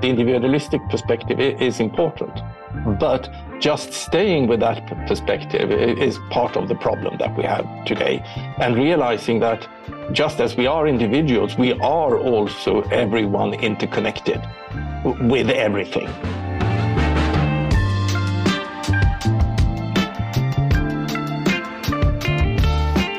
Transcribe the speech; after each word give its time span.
the 0.00 0.08
individualistic 0.08 0.80
perspective 0.88 1.40
is 1.40 1.80
important. 1.80 2.38
Hmm. 2.38 2.94
But 2.94 3.28
just 3.58 3.92
staying 3.92 4.46
with 4.46 4.60
that 4.60 4.86
perspective 5.08 5.72
is 5.72 6.18
part 6.30 6.56
of 6.56 6.68
the 6.68 6.76
problem 6.76 7.18
that 7.18 7.36
we 7.36 7.42
have 7.42 7.66
today. 7.84 8.22
And 8.58 8.76
realizing 8.76 9.40
that 9.40 9.66
just 10.12 10.40
as 10.40 10.56
we 10.56 10.66
are 10.68 10.86
individuals, 10.86 11.58
we 11.58 11.72
are 11.72 12.16
also 12.16 12.82
everyone 12.82 13.54
interconnected 13.54 14.40
with 15.04 15.50
everything. 15.50 16.08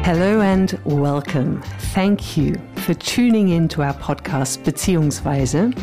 Hello 0.05 0.41
and 0.41 0.80
welcome. 0.86 1.61
Thank 1.93 2.38
you 2.38 2.55
for 2.77 2.93
tuning 2.93 3.50
in 3.50 3.68
to 3.68 3.84
our 3.84 3.93
podcast 3.93 4.64
Beziehungsweise, 4.64 5.75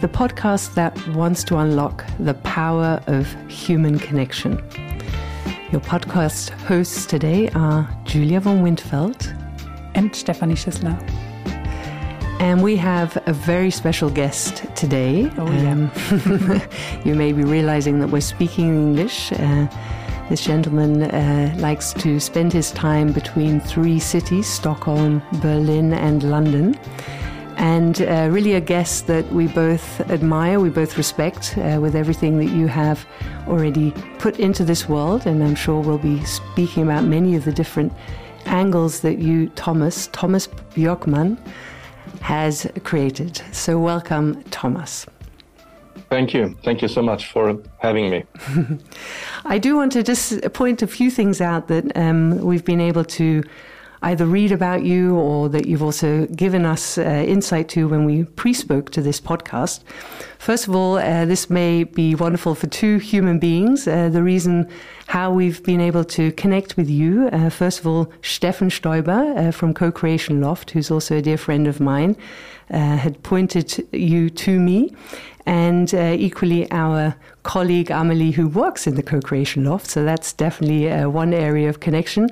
the 0.00 0.08
podcast 0.08 0.74
that 0.74 0.94
wants 1.08 1.42
to 1.42 1.56
unlock 1.56 2.04
the 2.20 2.34
power 2.34 3.02
of 3.08 3.26
human 3.50 3.98
connection. 3.98 4.62
Your 5.72 5.80
podcast 5.80 6.50
hosts 6.50 7.04
today 7.04 7.48
are 7.50 7.88
Julia 8.04 8.38
von 8.38 8.62
Windfeld 8.62 9.26
and 9.96 10.14
Stephanie 10.14 10.54
Schissler. 10.54 10.96
And 12.38 12.62
we 12.62 12.76
have 12.76 13.20
a 13.26 13.32
very 13.32 13.72
special 13.72 14.08
guest 14.08 14.64
today. 14.76 15.32
Oh, 15.36 15.50
yeah. 15.50 15.72
Um, 15.72 16.62
you 17.04 17.16
may 17.16 17.32
be 17.32 17.42
realizing 17.42 17.98
that 17.98 18.10
we're 18.10 18.20
speaking 18.20 18.68
English. 18.68 19.32
Uh, 19.32 19.66
this 20.28 20.44
gentleman 20.44 21.02
uh, 21.02 21.56
likes 21.58 21.92
to 21.94 22.20
spend 22.20 22.52
his 22.52 22.70
time 22.70 23.12
between 23.12 23.60
three 23.60 23.98
cities 23.98 24.46
Stockholm, 24.46 25.22
Berlin, 25.40 25.92
and 25.92 26.22
London. 26.22 26.78
And 27.58 28.02
uh, 28.02 28.28
really, 28.30 28.54
a 28.54 28.60
guest 28.60 29.08
that 29.08 29.30
we 29.32 29.48
both 29.48 30.00
admire, 30.10 30.60
we 30.60 30.70
both 30.70 30.96
respect, 30.96 31.58
uh, 31.58 31.80
with 31.82 31.96
everything 31.96 32.38
that 32.38 32.52
you 32.54 32.68
have 32.68 33.04
already 33.48 33.90
put 34.20 34.38
into 34.38 34.64
this 34.64 34.88
world. 34.88 35.26
And 35.26 35.42
I'm 35.42 35.56
sure 35.56 35.80
we'll 35.80 35.98
be 35.98 36.24
speaking 36.24 36.84
about 36.84 37.02
many 37.02 37.34
of 37.34 37.44
the 37.44 37.52
different 37.52 37.92
angles 38.46 39.00
that 39.00 39.18
you, 39.18 39.48
Tomas, 39.50 40.06
Tomas 40.12 40.46
Björkman, 40.46 41.36
has 42.20 42.70
created. 42.84 43.42
So, 43.50 43.76
welcome, 43.76 44.40
Tomas. 44.44 45.06
Thank 46.10 46.32
you. 46.32 46.56
Thank 46.62 46.80
you 46.80 46.88
so 46.88 47.02
much 47.02 47.26
for 47.26 47.60
having 47.78 48.08
me. 48.08 48.24
I 49.44 49.58
do 49.58 49.74
want 49.74 49.90
to 49.92 50.04
just 50.04 50.52
point 50.52 50.80
a 50.80 50.86
few 50.86 51.10
things 51.10 51.40
out 51.40 51.66
that 51.68 51.96
um, 51.96 52.38
we've 52.38 52.64
been 52.64 52.80
able 52.80 53.04
to 53.04 53.42
either 54.02 54.26
read 54.26 54.52
about 54.52 54.84
you 54.84 55.16
or 55.16 55.48
that 55.48 55.66
you've 55.66 55.82
also 55.82 56.26
given 56.26 56.64
us 56.64 56.98
uh, 56.98 57.02
insight 57.02 57.68
to 57.70 57.88
when 57.88 58.04
we 58.04 58.24
pre 58.24 58.52
spoke 58.52 58.90
to 58.90 59.02
this 59.02 59.20
podcast. 59.20 59.82
First 60.38 60.68
of 60.68 60.74
all, 60.74 60.98
uh, 60.98 61.24
this 61.24 61.50
may 61.50 61.84
be 61.84 62.14
wonderful 62.14 62.54
for 62.54 62.68
two 62.68 62.98
human 62.98 63.38
beings. 63.38 63.88
Uh, 63.88 64.08
the 64.08 64.22
reason 64.22 64.68
how 65.08 65.32
we've 65.32 65.62
been 65.64 65.80
able 65.80 66.04
to 66.04 66.32
connect 66.32 66.76
with 66.76 66.88
you, 66.88 67.28
uh, 67.32 67.50
first 67.50 67.80
of 67.80 67.86
all, 67.86 68.12
Stefan 68.22 68.70
Stoiber 68.70 69.36
uh, 69.36 69.50
from 69.50 69.74
Co 69.74 69.90
Creation 69.90 70.40
Loft, 70.40 70.70
who's 70.70 70.90
also 70.90 71.16
a 71.16 71.22
dear 71.22 71.38
friend 71.38 71.66
of 71.66 71.80
mine, 71.80 72.16
uh, 72.70 72.96
had 72.96 73.22
pointed 73.22 73.84
you 73.92 74.30
to 74.30 74.60
me 74.60 74.94
and 75.48 75.94
uh, 75.94 76.14
equally 76.18 76.70
our 76.70 77.16
colleague 77.42 77.90
Amelie, 77.90 78.32
who 78.32 78.46
works 78.48 78.86
in 78.86 78.96
the 78.96 79.02
co 79.02 79.18
creation 79.18 79.64
loft. 79.64 79.86
So 79.86 80.04
that's 80.04 80.34
definitely 80.34 80.90
uh, 80.90 81.08
one 81.08 81.32
area 81.32 81.70
of 81.70 81.80
connection. 81.80 82.28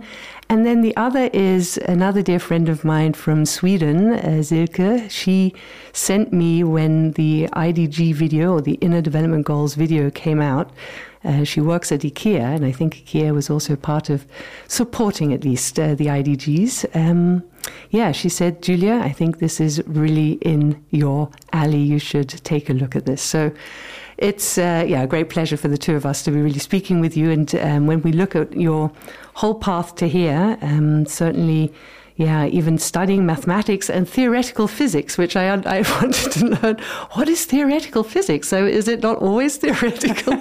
And 0.51 0.67
then 0.67 0.83
the 0.83 0.95
other 0.99 1.31
is 1.33 1.79
another 1.89 2.21
dear 2.21 2.39
friend 2.39 2.69
of 2.69 2.85
mine 2.85 3.15
from 3.15 3.47
Sweden, 3.47 4.13
uh. 4.13 5.09
She 5.09 5.55
sent 5.95 6.31
me 6.31 6.63
when 6.63 7.13
the 7.13 7.49
IDG 7.55 8.15
video 8.15 8.53
or 8.53 8.61
the 8.61 8.75
Inner 8.75 9.01
Development 9.01 9.47
Goals 9.47 9.75
video 9.75 10.11
came 10.11 10.43
out. 10.43 10.71
Uh, 11.27 11.45
she 11.45 11.61
works 11.61 11.91
at 11.91 12.01
IKEA, 12.01 12.55
and 12.55 12.65
I 12.65 12.73
think 12.73 13.05
IKEA 13.05 13.35
was 13.35 13.51
also 13.51 13.77
part 13.77 14.09
of 14.11 14.25
supporting 14.69 15.33
at 15.33 15.45
least 15.45 15.79
uh, 15.79 15.95
the 15.95 16.07
IDGs. 16.07 16.95
Um, 16.95 17.43
yeah, 17.91 18.13
she 18.13 18.29
said, 18.29 18.63
Julia, 18.63 19.01
I 19.03 19.11
think 19.11 19.39
this 19.39 19.61
is 19.61 19.83
really 19.87 20.33
in 20.43 20.83
your 20.91 21.31
alley. 21.53 21.83
You 21.83 21.99
should 21.99 22.29
take 22.45 22.71
a 22.71 22.73
look 22.73 22.95
at 22.95 23.07
this. 23.07 23.23
So 23.23 23.53
it's 24.19 24.57
uh, 24.57 24.85
yeah 24.87 25.03
a 25.03 25.07
great 25.07 25.29
pleasure 25.29 25.57
for 25.57 25.69
the 25.69 25.77
two 25.77 25.95
of 25.95 26.07
us 26.07 26.23
to 26.23 26.31
be 26.31 26.41
really 26.41 26.59
speaking 26.59 27.01
with 27.01 27.17
you. 27.17 27.31
And 27.31 27.55
um, 27.57 27.87
when 27.87 28.03
we 28.03 28.13
look 28.13 28.35
at 28.35 28.53
your 28.55 28.91
whole 29.35 29.55
path 29.55 29.95
to 29.97 30.09
here, 30.09 30.57
um, 30.63 31.07
certainly 31.07 31.73
yeah, 32.17 32.47
even 32.47 32.79
studying 32.79 33.27
mathematics 33.27 33.91
and 33.91 34.09
theoretical 34.09 34.67
physics, 34.67 35.19
which 35.19 35.37
I, 35.37 35.53
I 35.55 35.83
wanted 36.01 36.33
to 36.33 36.47
learn. 36.47 36.79
What 37.13 37.29
is 37.29 37.45
theoretical 37.45 38.03
physics? 38.03 38.49
So 38.49 38.65
is 38.65 38.89
it 38.89 39.03
not 39.03 39.19
always 39.19 39.57
theoretical? 39.63 40.35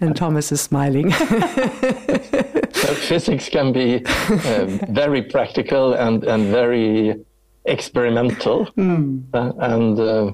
and 0.00 0.16
Tomas 0.16 0.50
is 0.50 0.60
smiling. 0.60 1.12
so 1.12 2.94
physics 3.08 3.48
can 3.48 3.72
be 3.72 4.04
um, 4.46 4.80
very 4.88 5.22
practical 5.22 5.94
and, 5.94 6.24
and 6.24 6.46
very 6.46 7.14
experimental. 7.66 8.66
Mm. 8.76 9.22
Uh, 9.32 9.52
and 9.60 10.00
uh, 10.00 10.32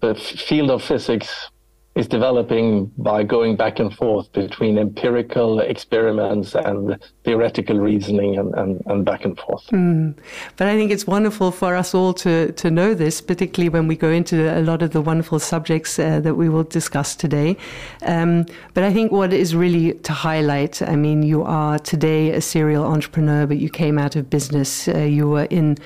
the 0.00 0.14
field 0.14 0.70
of 0.70 0.84
physics 0.84 1.50
is 1.96 2.06
developing 2.06 2.86
by 2.98 3.22
going 3.22 3.56
back 3.56 3.78
and 3.78 3.92
forth 3.94 4.32
between 4.32 4.78
empirical 4.78 5.60
experiments 5.60 6.54
and 6.54 6.98
theoretical 7.24 7.78
reasoning 7.78 8.38
and, 8.38 8.54
and, 8.54 8.82
and 8.86 9.04
back 9.04 9.24
and 9.24 9.38
forth. 9.38 9.66
Mm. 9.68 10.16
But 10.56 10.68
I 10.68 10.76
think 10.76 10.92
it's 10.92 11.06
wonderful 11.06 11.50
for 11.50 11.74
us 11.74 11.94
all 11.94 12.14
to, 12.14 12.52
to 12.52 12.70
know 12.70 12.94
this, 12.94 13.20
particularly 13.20 13.68
when 13.70 13.88
we 13.88 13.96
go 13.96 14.10
into 14.10 14.56
a 14.56 14.62
lot 14.62 14.82
of 14.82 14.90
the 14.90 15.00
wonderful 15.00 15.40
subjects 15.40 15.98
uh, 15.98 16.20
that 16.20 16.36
we 16.36 16.48
will 16.48 16.62
discuss 16.62 17.16
today. 17.16 17.56
Um, 18.02 18.46
but 18.72 18.84
I 18.84 18.92
think 18.92 19.10
what 19.10 19.32
is 19.32 19.56
really 19.56 19.94
to 19.94 20.12
highlight 20.12 20.80
I 20.82 20.96
mean, 20.96 21.22
you 21.22 21.42
are 21.42 21.78
today 21.78 22.30
a 22.30 22.40
serial 22.40 22.84
entrepreneur, 22.84 23.46
but 23.46 23.58
you 23.58 23.68
came 23.70 23.98
out 23.98 24.16
of 24.16 24.30
business, 24.30 24.88
uh, 24.88 24.98
you 24.98 25.28
were 25.28 25.44
in 25.44 25.76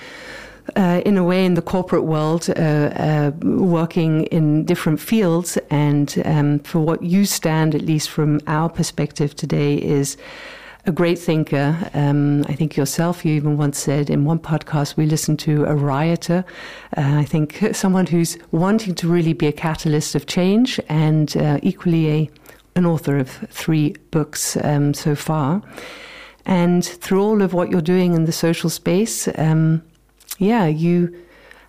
uh, 0.76 1.02
in 1.04 1.16
a 1.16 1.24
way, 1.24 1.44
in 1.44 1.54
the 1.54 1.62
corporate 1.62 2.04
world, 2.04 2.48
uh, 2.50 2.52
uh, 2.52 3.32
working 3.42 4.24
in 4.24 4.64
different 4.64 5.00
fields. 5.00 5.58
And 5.70 6.22
um, 6.24 6.58
for 6.60 6.80
what 6.80 7.02
you 7.02 7.24
stand, 7.24 7.74
at 7.74 7.82
least 7.82 8.10
from 8.10 8.40
our 8.46 8.68
perspective 8.68 9.34
today, 9.34 9.76
is 9.76 10.16
a 10.86 10.92
great 10.92 11.18
thinker. 11.18 11.76
Um, 11.94 12.44
I 12.46 12.54
think 12.54 12.76
yourself, 12.76 13.24
you 13.24 13.34
even 13.34 13.56
once 13.56 13.78
said 13.78 14.10
in 14.10 14.24
one 14.24 14.38
podcast 14.38 14.96
we 14.96 15.06
listened 15.06 15.38
to 15.40 15.64
a 15.64 15.74
rioter. 15.74 16.44
Uh, 16.96 17.16
I 17.18 17.24
think 17.24 17.70
someone 17.72 18.06
who's 18.06 18.36
wanting 18.50 18.94
to 18.96 19.08
really 19.08 19.32
be 19.32 19.46
a 19.46 19.52
catalyst 19.52 20.14
of 20.14 20.26
change 20.26 20.78
and 20.88 21.36
uh, 21.36 21.58
equally 21.62 22.10
a, 22.10 22.30
an 22.76 22.84
author 22.84 23.16
of 23.16 23.30
three 23.50 23.94
books 24.10 24.56
um, 24.62 24.92
so 24.92 25.14
far. 25.14 25.62
And 26.46 26.84
through 26.84 27.22
all 27.22 27.40
of 27.40 27.54
what 27.54 27.70
you're 27.70 27.80
doing 27.80 28.14
in 28.14 28.26
the 28.26 28.32
social 28.32 28.68
space, 28.68 29.28
um, 29.38 29.82
yeah, 30.38 30.66
you 30.66 31.14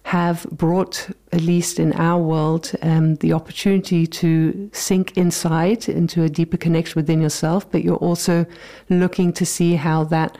have 0.05 0.45
brought, 0.51 1.09
at 1.31 1.41
least 1.41 1.79
in 1.79 1.91
our 1.93 2.21
world, 2.21 2.71
um, 2.83 3.15
the 3.15 3.33
opportunity 3.33 4.05
to 4.05 4.69
sink 4.71 5.17
inside 5.17 5.89
into 5.89 6.21
a 6.21 6.29
deeper 6.29 6.57
connection 6.57 6.93
within 6.95 7.19
yourself, 7.19 7.69
but 7.71 7.83
you're 7.83 7.95
also 7.95 8.45
looking 8.89 9.33
to 9.33 9.45
see 9.47 9.73
how 9.73 10.03
that, 10.03 10.37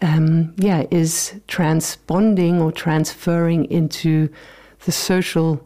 um, 0.00 0.54
yeah, 0.56 0.86
is 0.90 1.38
transponding 1.46 2.58
or 2.58 2.72
transferring 2.72 3.66
into 3.66 4.30
the 4.86 4.92
social 4.92 5.62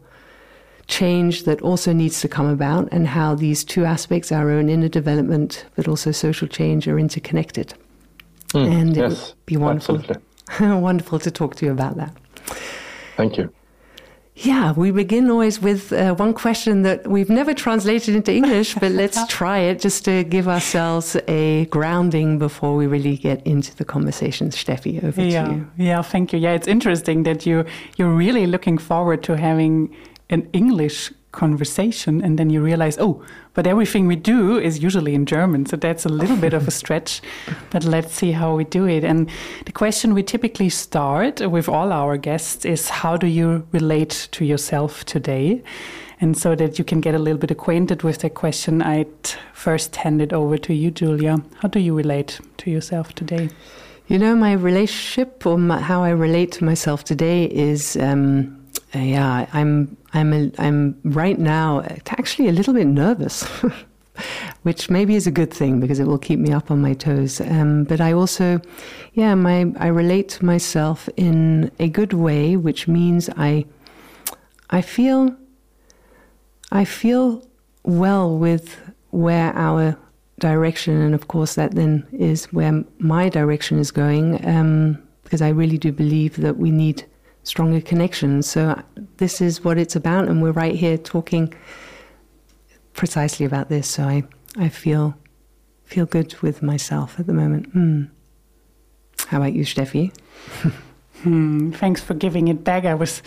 change 0.87 1.43
that 1.43 1.61
also 1.61 1.93
needs 1.93 2.19
to 2.19 2.27
come 2.27 2.47
about, 2.47 2.89
and 2.91 3.07
how 3.07 3.33
these 3.33 3.63
two 3.63 3.85
aspects, 3.85 4.29
our 4.29 4.51
own 4.51 4.67
inner 4.67 4.89
development, 4.89 5.65
but 5.77 5.87
also 5.87 6.11
social 6.11 6.49
change, 6.49 6.85
are 6.85 6.99
interconnected. 6.99 7.73
Mm, 8.49 8.71
and 8.71 8.95
yes, 8.97 9.11
it 9.11 9.35
would 9.35 9.45
be 9.45 9.57
wonderful. 9.57 9.95
Absolutely 9.95 10.26
Wonderful 10.59 11.19
to 11.19 11.31
talk 11.31 11.55
to 11.55 11.65
you 11.65 11.71
about 11.71 11.97
that. 11.97 12.13
Thank 13.15 13.37
you. 13.37 13.51
Yeah, 14.39 14.73
we 14.73 14.91
begin 14.91 15.31
always 15.31 15.59
with 15.59 15.91
uh, 15.91 16.13
one 16.13 16.31
question 16.31 16.83
that 16.83 17.07
we've 17.07 17.29
never 17.29 17.55
translated 17.55 18.15
into 18.15 18.31
English, 18.31 18.75
but 18.75 18.91
let's 19.01 19.25
try 19.25 19.57
it 19.57 19.79
just 19.79 20.05
to 20.05 20.23
give 20.23 20.47
ourselves 20.47 21.17
a 21.27 21.65
grounding 21.65 22.37
before 22.37 22.75
we 22.75 22.85
really 22.85 23.17
get 23.17 23.45
into 23.47 23.75
the 23.75 23.83
conversation. 23.83 24.51
Steffi, 24.51 25.03
over 25.03 25.23
yeah, 25.23 25.43
to 25.43 25.53
you. 25.53 25.71
Yeah, 25.77 26.03
thank 26.03 26.33
you. 26.33 26.39
Yeah, 26.39 26.53
it's 26.53 26.67
interesting 26.67 27.23
that 27.23 27.47
you 27.47 27.65
you're 27.97 28.13
really 28.13 28.45
looking 28.45 28.77
forward 28.77 29.23
to 29.23 29.37
having 29.37 29.95
an 30.29 30.47
English 30.53 31.11
conversation 31.43 32.21
and 32.25 32.37
then 32.37 32.49
you 32.49 32.61
realize 32.61 32.97
oh 32.99 33.13
but 33.53 33.67
everything 33.67 34.07
we 34.07 34.15
do 34.15 34.57
is 34.67 34.83
usually 34.87 35.13
in 35.13 35.25
german 35.25 35.65
so 35.65 35.75
that's 35.77 36.05
a 36.05 36.13
little 36.21 36.39
bit 36.45 36.53
of 36.53 36.67
a 36.67 36.71
stretch 36.71 37.21
but 37.71 37.83
let's 37.83 38.13
see 38.13 38.31
how 38.31 38.55
we 38.55 38.63
do 38.63 38.87
it. 38.87 39.03
And 39.03 39.29
the 39.65 39.71
question 39.71 40.13
we 40.13 40.23
typically 40.23 40.69
start 40.69 41.41
with 41.41 41.69
all 41.69 41.91
our 41.91 42.17
guests 42.17 42.65
is 42.65 42.89
how 42.89 43.17
do 43.17 43.27
you 43.27 43.67
relate 43.71 44.29
to 44.31 44.45
yourself 44.45 45.05
today? 45.05 45.61
And 46.19 46.35
so 46.35 46.55
that 46.55 46.79
you 46.79 46.85
can 46.85 46.99
get 46.99 47.13
a 47.13 47.19
little 47.19 47.37
bit 47.39 47.51
acquainted 47.51 48.01
with 48.01 48.19
the 48.19 48.29
question 48.29 48.81
i'd 48.81 49.27
first 49.53 49.95
hand 49.95 50.21
it 50.21 50.33
over 50.33 50.57
to 50.57 50.73
you 50.73 50.91
julia. 50.91 51.37
How 51.61 51.67
do 51.67 51.79
you 51.79 51.95
relate 51.95 52.39
to 52.57 52.71
yourself 52.71 53.13
today? 53.13 53.49
You 54.07 54.17
know 54.17 54.35
my 54.35 54.53
relationship 54.53 55.45
or 55.45 55.57
my, 55.57 55.79
how 55.79 56.03
i 56.03 56.09
relate 56.09 56.53
to 56.53 56.63
myself 56.63 57.03
today 57.03 57.45
is 57.45 57.97
um, 57.97 58.56
Uh, 58.95 58.99
yeah, 58.99 59.47
I'm 59.51 59.97
I'm 60.13 60.33
a, 60.33 60.51
I'm 60.57 60.99
right 61.03 61.37
now 61.37 61.85
actually 62.07 62.47
a 62.47 62.53
little 62.53 62.73
bit 62.73 62.87
nervous, 62.87 63.43
which 64.63 64.89
maybe 64.89 65.15
is 65.15 65.27
a 65.27 65.31
good 65.31 65.53
thing 65.53 65.79
because 65.79 65.99
it 65.99 66.07
will 66.07 66.17
keep 66.17 66.39
me 66.39 66.53
up 66.53 66.71
on 66.71 66.81
my 66.81 66.93
toes. 66.93 67.41
Um, 67.41 67.83
but 67.83 67.99
I 67.99 68.13
also, 68.13 68.61
yeah, 69.13 69.35
my 69.35 69.73
I 69.77 69.87
relate 69.87 70.29
to 70.29 70.45
myself 70.45 71.09
in 71.17 71.69
a 71.79 71.89
good 71.89 72.13
way, 72.13 72.55
which 72.55 72.87
means 72.87 73.29
I 73.35 73.65
I 74.69 74.81
feel 74.81 75.35
I 76.71 76.85
feel 76.85 77.45
well 77.83 78.37
with 78.37 78.79
where 79.11 79.53
our 79.55 79.97
direction, 80.39 81.01
and 81.01 81.13
of 81.13 81.27
course 81.27 81.55
that 81.55 81.71
then 81.75 82.05
is 82.13 82.45
where 82.53 82.85
my 82.99 83.27
direction 83.27 83.79
is 83.79 83.91
going, 83.91 84.45
um, 84.47 84.97
because 85.23 85.41
I 85.41 85.49
really 85.49 85.77
do 85.77 85.91
believe 85.91 86.37
that 86.37 86.57
we 86.57 86.71
need 86.71 87.03
stronger 87.47 87.79
connections. 87.79 88.45
So 88.49 88.81
this 89.17 89.39
is 89.41 89.63
what 89.63 89.77
it's 89.77 89.95
about, 89.95 90.27
and 90.27 90.41
we're 90.41 90.51
right 90.51 90.75
here 90.75 90.97
talking 90.97 91.53
precisely 92.93 93.45
about 93.45 93.69
this. 93.69 93.87
So 93.87 94.03
I, 94.03 94.23
I 94.57 94.69
feel 94.69 95.15
feel 95.85 96.05
good 96.05 96.35
with 96.41 96.61
myself 96.61 97.17
at 97.17 97.27
the 97.27 97.33
moment. 97.33 97.73
Mm. 97.73 98.09
How 99.27 99.37
about 99.37 99.53
you, 99.53 99.63
Steffi? 99.63 100.13
hmm, 101.23 101.71
thanks 101.71 102.01
for 102.01 102.13
giving 102.13 102.49
it 102.49 102.65
back. 102.65 102.83
I 102.83 102.93
was 102.93 103.23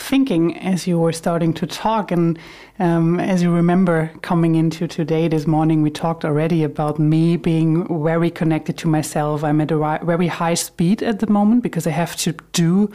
thinking 0.00 0.56
as 0.58 0.86
you 0.86 0.98
were 0.98 1.12
starting 1.12 1.52
to 1.54 1.66
talk. 1.66 2.10
And 2.10 2.38
um, 2.78 3.20
as 3.20 3.42
you 3.42 3.52
remember, 3.52 4.10
coming 4.22 4.54
into 4.54 4.88
today, 4.88 5.28
this 5.28 5.46
morning, 5.46 5.82
we 5.82 5.90
talked 5.90 6.24
already 6.24 6.64
about 6.64 6.98
me 6.98 7.36
being 7.36 8.02
very 8.02 8.30
connected 8.30 8.78
to 8.78 8.88
myself. 8.88 9.44
I'm 9.44 9.60
at 9.60 9.70
a 9.70 10.00
very 10.02 10.26
high 10.26 10.54
speed 10.54 11.02
at 11.02 11.20
the 11.20 11.26
moment 11.26 11.62
because 11.62 11.86
I 11.86 11.90
have 11.90 12.16
to 12.16 12.32
do, 12.52 12.90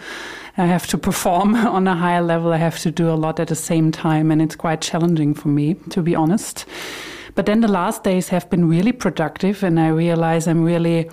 I 0.57 0.65
have 0.65 0.87
to 0.87 0.97
perform 0.97 1.55
on 1.77 1.87
a 1.87 1.95
higher 1.95 2.21
level. 2.21 2.51
I 2.51 2.57
have 2.57 2.79
to 2.79 2.91
do 2.91 3.09
a 3.09 3.15
lot 3.15 3.39
at 3.39 3.47
the 3.47 3.55
same 3.55 3.91
time. 3.91 4.31
And 4.31 4.41
it's 4.41 4.55
quite 4.55 4.81
challenging 4.81 5.33
for 5.33 5.49
me, 5.49 5.75
to 5.91 6.01
be 6.01 6.15
honest. 6.15 6.65
But 7.35 7.45
then 7.45 7.61
the 7.61 7.67
last 7.67 8.03
days 8.03 8.29
have 8.29 8.49
been 8.49 8.67
really 8.67 8.93
productive, 8.93 9.61
and 9.61 9.79
I 9.79 9.89
realize 9.89 10.47
I'm 10.47 10.63
really 10.63 11.09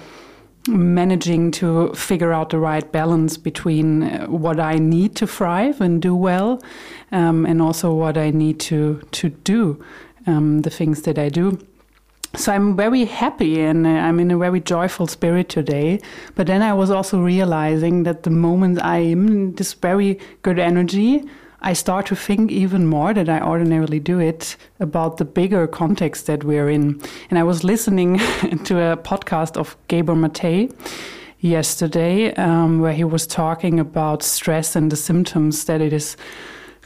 managing 0.69 1.51
to 1.53 1.93
figure 1.95 2.33
out 2.33 2.51
the 2.51 2.59
right 2.59 2.91
balance 2.93 3.37
between 3.37 4.03
uh, 4.03 4.27
what 4.27 4.61
I 4.61 4.77
need 4.77 5.17
to 5.17 5.27
thrive 5.27 5.81
and 5.81 6.01
do 6.01 6.15
well, 6.15 6.63
um, 7.11 7.47
and 7.47 7.61
also 7.61 7.93
what 7.93 8.17
I 8.17 8.31
need 8.31 8.61
to 8.61 9.03
to 9.13 9.29
do, 9.29 9.85
um, 10.27 10.63
the 10.63 10.71
things 10.71 11.03
that 11.03 11.19
I 11.19 11.29
do. 11.29 11.59
So 12.35 12.51
I'm 12.51 12.77
very 12.77 13.05
happy 13.05 13.61
and 13.61 13.87
uh, 13.87 13.91
I'm 13.91 14.19
in 14.19 14.31
a 14.31 14.39
very 14.39 14.61
joyful 14.61 15.07
spirit 15.07 15.51
today. 15.51 16.01
But 16.35 16.47
then 16.47 16.63
I 16.63 16.73
was 16.73 16.91
also 16.91 17.21
realizing 17.21 18.05
that 18.05 18.23
the 18.23 18.31
moment 18.31 18.83
I 18.83 18.99
am 18.99 19.29
in 19.29 19.55
this 19.57 19.75
very 19.75 20.19
good 20.41 20.59
energy, 20.59 21.25
I 21.65 21.75
start 21.75 22.07
to 22.07 22.17
think 22.17 22.51
even 22.51 22.87
more 22.87 23.15
than 23.15 23.29
I 23.29 23.41
ordinarily 23.41 24.01
do 24.01 24.19
it 24.19 24.57
about 24.81 25.19
the 25.19 25.25
bigger 25.25 25.69
context 25.69 26.27
that 26.27 26.43
we're 26.43 26.69
in. 26.69 27.01
And 27.31 27.39
I 27.39 27.45
was 27.45 27.63
listening 27.63 28.19
to 28.65 28.93
a 28.93 28.97
podcast 28.97 29.57
of 29.57 29.77
Gabor 29.87 30.17
Mate 30.17 30.73
yesterday 31.39 32.35
um, 32.35 32.81
where 32.81 32.93
he 32.93 33.05
was 33.05 33.29
talking 33.29 33.79
about 33.79 34.25
stress 34.25 34.75
and 34.75 34.91
the 34.91 34.97
symptoms 34.97 35.65
that 35.67 35.81
it 35.81 35.93
is 35.93 36.17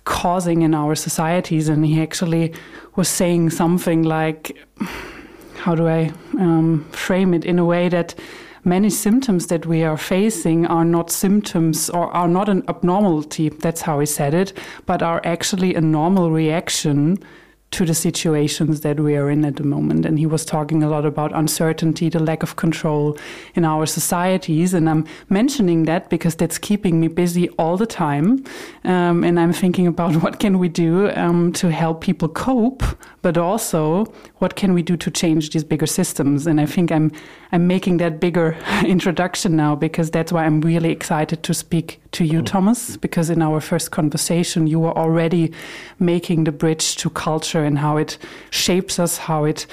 causing 0.05 0.61
in 0.61 0.75
our 0.75 0.95
societies. 0.95 1.71
And 1.71 1.87
he 1.87 2.03
actually 2.03 2.53
was 2.97 3.09
saying 3.09 3.51
something 3.51 4.03
like, 4.03 4.57
how 5.57 5.75
do 5.75 5.89
I 5.89 6.13
um, 6.39 6.85
frame 6.93 7.33
it 7.33 7.47
in 7.47 7.59
a 7.59 7.65
way 7.65 7.89
that 7.89 8.15
many 8.67 8.91
symptoms 8.91 9.47
that 9.47 9.65
we 9.65 9.85
are 9.85 9.97
facing 9.97 10.67
are 10.67 10.85
not 10.85 11.11
symptoms 11.11 11.89
or 11.89 12.09
are 12.11 12.29
not 12.29 12.49
an 12.49 12.65
abnormality, 12.69 13.49
that's 13.49 13.81
how 13.81 14.01
he 14.01 14.07
said 14.07 14.35
it, 14.35 14.53
but 14.85 15.03
are 15.03 15.21
actually 15.25 15.75
a 15.75 15.81
normal 15.81 16.31
reaction 16.31 17.17
to 17.73 17.85
the 17.85 17.95
situations 17.95 18.81
that 18.81 19.01
we 19.01 19.17
are 19.17 19.29
in 19.29 19.45
at 19.45 19.57
the 19.57 19.63
moment. 19.63 20.07
And 20.07 20.19
he 20.19 20.27
was 20.27 20.45
talking 20.45 20.83
a 20.83 20.89
lot 20.89 21.05
about 21.05 21.35
uncertainty, 21.35 22.09
the 22.09 22.21
lack 22.21 22.43
of 22.43 22.57
control 22.57 23.19
in 23.55 23.65
our 23.65 23.87
societies. 23.87 24.73
And 24.73 24.89
I'm 24.89 25.05
mentioning 25.29 25.85
that 25.85 26.09
because 26.09 26.37
that's 26.37 26.59
keeping 26.59 27.01
me 27.01 27.09
busy 27.09 27.49
all 27.51 27.77
the 27.77 27.87
time. 27.87 28.45
Um, 28.85 29.25
and 29.25 29.39
I'm 29.39 29.53
thinking 29.53 29.87
about 29.87 30.17
what 30.23 30.39
can 30.39 30.59
we 30.59 30.69
do 30.69 31.11
um, 31.11 31.53
to 31.55 31.71
help 31.71 32.01
people 32.01 32.29
cope, 32.29 32.83
but 33.23 33.37
also 33.37 34.05
what 34.39 34.55
can 34.57 34.73
we 34.73 34.83
do 34.83 34.97
to 34.97 35.11
change 35.11 35.51
these 35.51 35.65
bigger 35.65 35.87
systems. 35.87 36.47
And 36.47 36.61
I 36.61 36.67
think 36.67 36.93
I'm 36.93 37.11
I'm 37.53 37.67
making 37.67 37.99
that 37.99 38.21
bigger 38.21 38.57
introduction 38.85 39.57
now 39.57 39.77
because 39.77 40.11
that's 40.11 40.33
why 40.33 40.45
I'm 40.45 40.61
really 40.61 40.91
excited 40.91 41.43
to 41.45 41.55
speak 41.55 42.01
to 42.13 42.25
you, 42.25 42.43
Tomas, 42.43 42.97
because 42.97 43.31
in 43.31 43.41
our 43.41 43.61
first 43.61 43.93
conversation, 43.93 44.67
you 44.67 44.81
were 44.81 44.97
already 44.97 45.53
making 45.99 46.45
the 46.45 46.53
bridge 46.53 46.97
to 46.97 47.11
culture 47.11 47.56
and 47.65 47.79
how 47.79 47.97
it 47.97 48.19
shapes 48.51 48.99
us, 48.99 49.19
how 49.19 49.45
it 49.45 49.67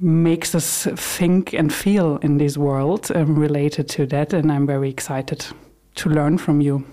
makes 0.00 0.54
us 0.54 0.86
think 0.96 1.52
and 1.52 1.72
feel 1.72 2.16
in 2.18 2.38
this 2.38 2.56
world 2.56 3.10
um, 3.14 3.38
related 3.38 3.88
to 3.90 4.06
that. 4.06 4.32
And 4.32 4.50
I'm 4.50 4.66
very 4.66 4.88
excited 4.88 5.44
to 5.96 6.08
learn 6.08 6.38
from 6.38 6.60
you, 6.60 6.84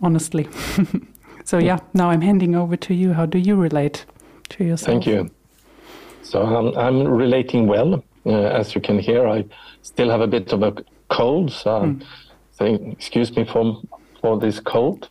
honestly. 0.00 0.48
so, 1.44 1.58
yeah, 1.58 1.78
now 1.92 2.10
I'm 2.10 2.22
handing 2.22 2.54
over 2.54 2.76
to 2.76 2.94
you. 2.94 3.12
How 3.12 3.26
do 3.26 3.38
you 3.38 3.56
relate 3.56 4.06
to 4.50 4.64
yourself? 4.64 4.86
Thank 4.86 5.06
you. 5.06 5.30
So, 6.22 6.42
um, 6.42 6.76
I'm 6.76 7.06
relating 7.06 7.66
well. 7.66 8.02
Uh, 8.26 8.30
as 8.30 8.74
you 8.74 8.80
can 8.80 8.98
hear, 8.98 9.28
I 9.28 9.44
still 9.82 10.08
have 10.08 10.22
a 10.22 10.26
bit 10.26 10.52
of 10.52 10.62
a 10.62 10.74
cold, 11.10 11.52
so, 11.52 11.94
mm. 12.58 12.92
excuse 12.92 13.36
me 13.36 13.44
for 13.44 13.82
for 14.22 14.38
this 14.38 14.58
cold. 14.58 15.10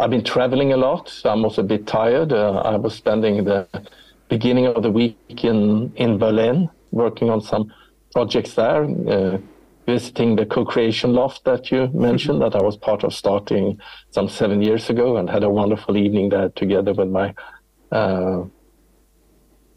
I've 0.00 0.08
been 0.08 0.24
traveling 0.24 0.72
a 0.72 0.76
lot, 0.76 1.10
so 1.10 1.28
I'm 1.28 1.44
also 1.44 1.60
a 1.60 1.64
bit 1.64 1.86
tired. 1.86 2.32
Uh, 2.32 2.62
I 2.64 2.76
was 2.76 2.94
spending 2.94 3.44
the 3.44 3.68
beginning 4.28 4.66
of 4.66 4.82
the 4.82 4.90
week 4.90 5.44
in 5.44 5.92
in 5.96 6.18
Berlin 6.18 6.68
working 6.90 7.30
on 7.30 7.40
some 7.40 7.72
projects 8.12 8.54
there, 8.54 8.84
uh, 8.84 9.38
visiting 9.86 10.36
the 10.36 10.46
co-creation 10.46 11.12
loft 11.12 11.44
that 11.44 11.70
you 11.70 11.88
mentioned 11.92 12.40
that 12.40 12.54
I 12.54 12.62
was 12.62 12.76
part 12.76 13.04
of 13.04 13.12
starting 13.12 13.78
some 14.10 14.28
seven 14.28 14.62
years 14.62 14.88
ago, 14.88 15.16
and 15.16 15.28
had 15.28 15.42
a 15.42 15.50
wonderful 15.50 15.96
evening 15.96 16.30
there 16.30 16.50
together 16.50 16.94
with 16.94 17.08
my 17.08 17.34
uh, 17.92 18.44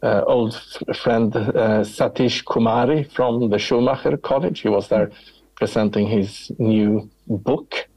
uh, 0.03 0.21
old 0.27 0.55
friend 0.95 1.35
uh, 1.35 1.83
Satish 1.83 2.45
Kumar 2.45 3.03
from 3.05 3.49
the 3.49 3.57
Schumacher 3.57 4.17
College. 4.17 4.59
He 4.61 4.69
was 4.69 4.87
there 4.89 5.11
presenting 5.55 6.07
his 6.07 6.51
new 6.59 7.09
book. 7.27 7.87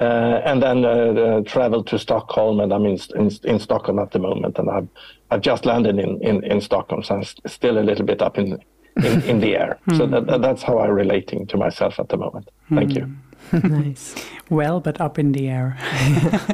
Uh, 0.00 0.40
and 0.44 0.62
then 0.62 0.84
uh, 0.84 0.88
uh, 0.88 1.40
traveled 1.42 1.86
to 1.88 1.98
Stockholm, 1.98 2.60
and 2.60 2.72
I'm 2.72 2.86
in, 2.86 2.98
in, 3.16 3.30
in, 3.42 3.58
Stockholm 3.58 3.98
at 3.98 4.12
the 4.12 4.20
moment, 4.20 4.56
and 4.56 4.70
I've, 4.70 4.88
I've 5.32 5.40
just 5.40 5.66
landed 5.66 5.98
in, 5.98 6.22
in, 6.22 6.44
in 6.44 6.60
Stockholm, 6.60 7.02
so 7.02 7.16
I'm 7.16 7.24
still 7.50 7.78
a 7.78 7.82
little 7.82 8.04
bit 8.04 8.22
up 8.22 8.38
in 8.38 8.62
in, 9.04 9.22
in 9.22 9.40
the 9.40 9.56
air. 9.56 9.78
So 9.96 10.06
that, 10.06 10.40
that's 10.40 10.62
how 10.62 10.78
I'm 10.78 10.90
relating 10.90 11.46
to 11.48 11.56
myself 11.56 11.98
at 11.98 12.08
the 12.08 12.16
moment. 12.16 12.50
Thank 12.72 12.94
you. 12.94 13.16
nice. 13.52 14.14
Well, 14.50 14.80
but 14.80 14.98
up 14.98 15.18
in 15.18 15.32
the 15.32 15.46
air. 15.48 15.76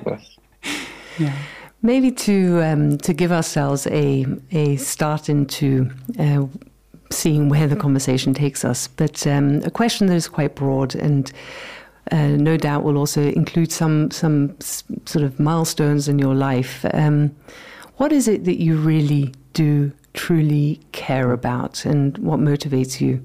yes. 0.05 0.37
Yeah. 1.17 1.37
Maybe 1.81 2.11
to 2.11 2.61
um, 2.61 2.99
to 2.99 3.13
give 3.15 3.31
ourselves 3.31 3.87
a 3.87 4.27
a 4.51 4.77
start 4.77 5.29
into 5.29 5.91
uh, 6.19 6.47
seeing 7.11 7.49
where 7.49 7.69
the 7.69 7.77
conversation 7.77 8.35
takes 8.35 8.65
us, 8.65 8.89
but 8.89 9.25
um, 9.29 9.63
a 9.65 9.71
question 9.71 10.09
that 10.09 10.17
is 10.17 10.29
quite 10.29 10.55
broad 10.57 10.95
and. 10.97 11.31
Uh, 12.11 12.29
no 12.37 12.57
doubt 12.57 12.85
will 12.85 12.99
also 12.99 13.23
include 13.23 13.73
some 13.73 14.11
some 14.11 14.55
sort 14.61 15.25
of 15.25 15.41
milestones 15.41 16.09
in 16.09 16.19
your 16.19 16.35
life. 16.35 16.85
Um, 16.93 17.35
what 17.97 18.13
is 18.13 18.29
it 18.29 18.45
that 18.45 18.61
you 18.61 18.77
really 18.77 19.33
do 19.53 19.93
truly 20.13 20.81
care 20.93 21.33
about, 21.33 21.85
and 21.87 22.19
what 22.19 22.41
motivates 22.41 23.01
you 23.01 23.25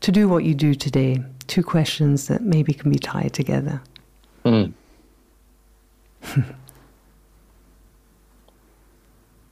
to 0.00 0.12
do 0.12 0.28
what 0.28 0.44
you 0.44 0.54
do 0.54 0.74
today? 0.74 1.22
Two 1.46 1.62
questions 1.62 2.28
that 2.28 2.42
maybe 2.42 2.74
can 2.74 2.90
be 2.90 2.98
tied 2.98 3.32
together. 3.32 3.80
Mm. 4.44 4.72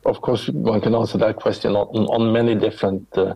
of 0.05 0.21
course, 0.21 0.49
one 0.49 0.81
can 0.81 0.95
answer 0.95 1.19
that 1.19 1.37
question 1.37 1.75
on, 1.75 1.87
on 2.07 2.33
many 2.33 2.55
different 2.55 3.07
uh, 3.17 3.35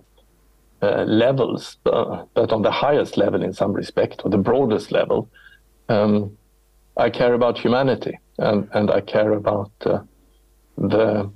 uh, 0.83 1.05
levels, 1.05 1.77
uh, 1.87 2.25
but 2.35 2.53
on 2.53 2.63
the 2.63 2.71
highest 2.71 3.17
level, 3.17 3.43
in 3.43 3.53
some 3.53 3.73
respect, 3.73 4.23
or 4.25 4.31
the 4.31 4.39
broadest 4.39 4.91
level, 4.93 5.29
um, 5.89 6.37
I 6.97 7.09
care 7.11 7.35
about 7.35 7.59
humanity, 7.59 8.19
and, 8.39 8.69
and 8.73 8.91
I 8.91 9.01
care 9.01 9.33
about 9.33 9.71
uh, 9.87 10.01
the 10.77 11.31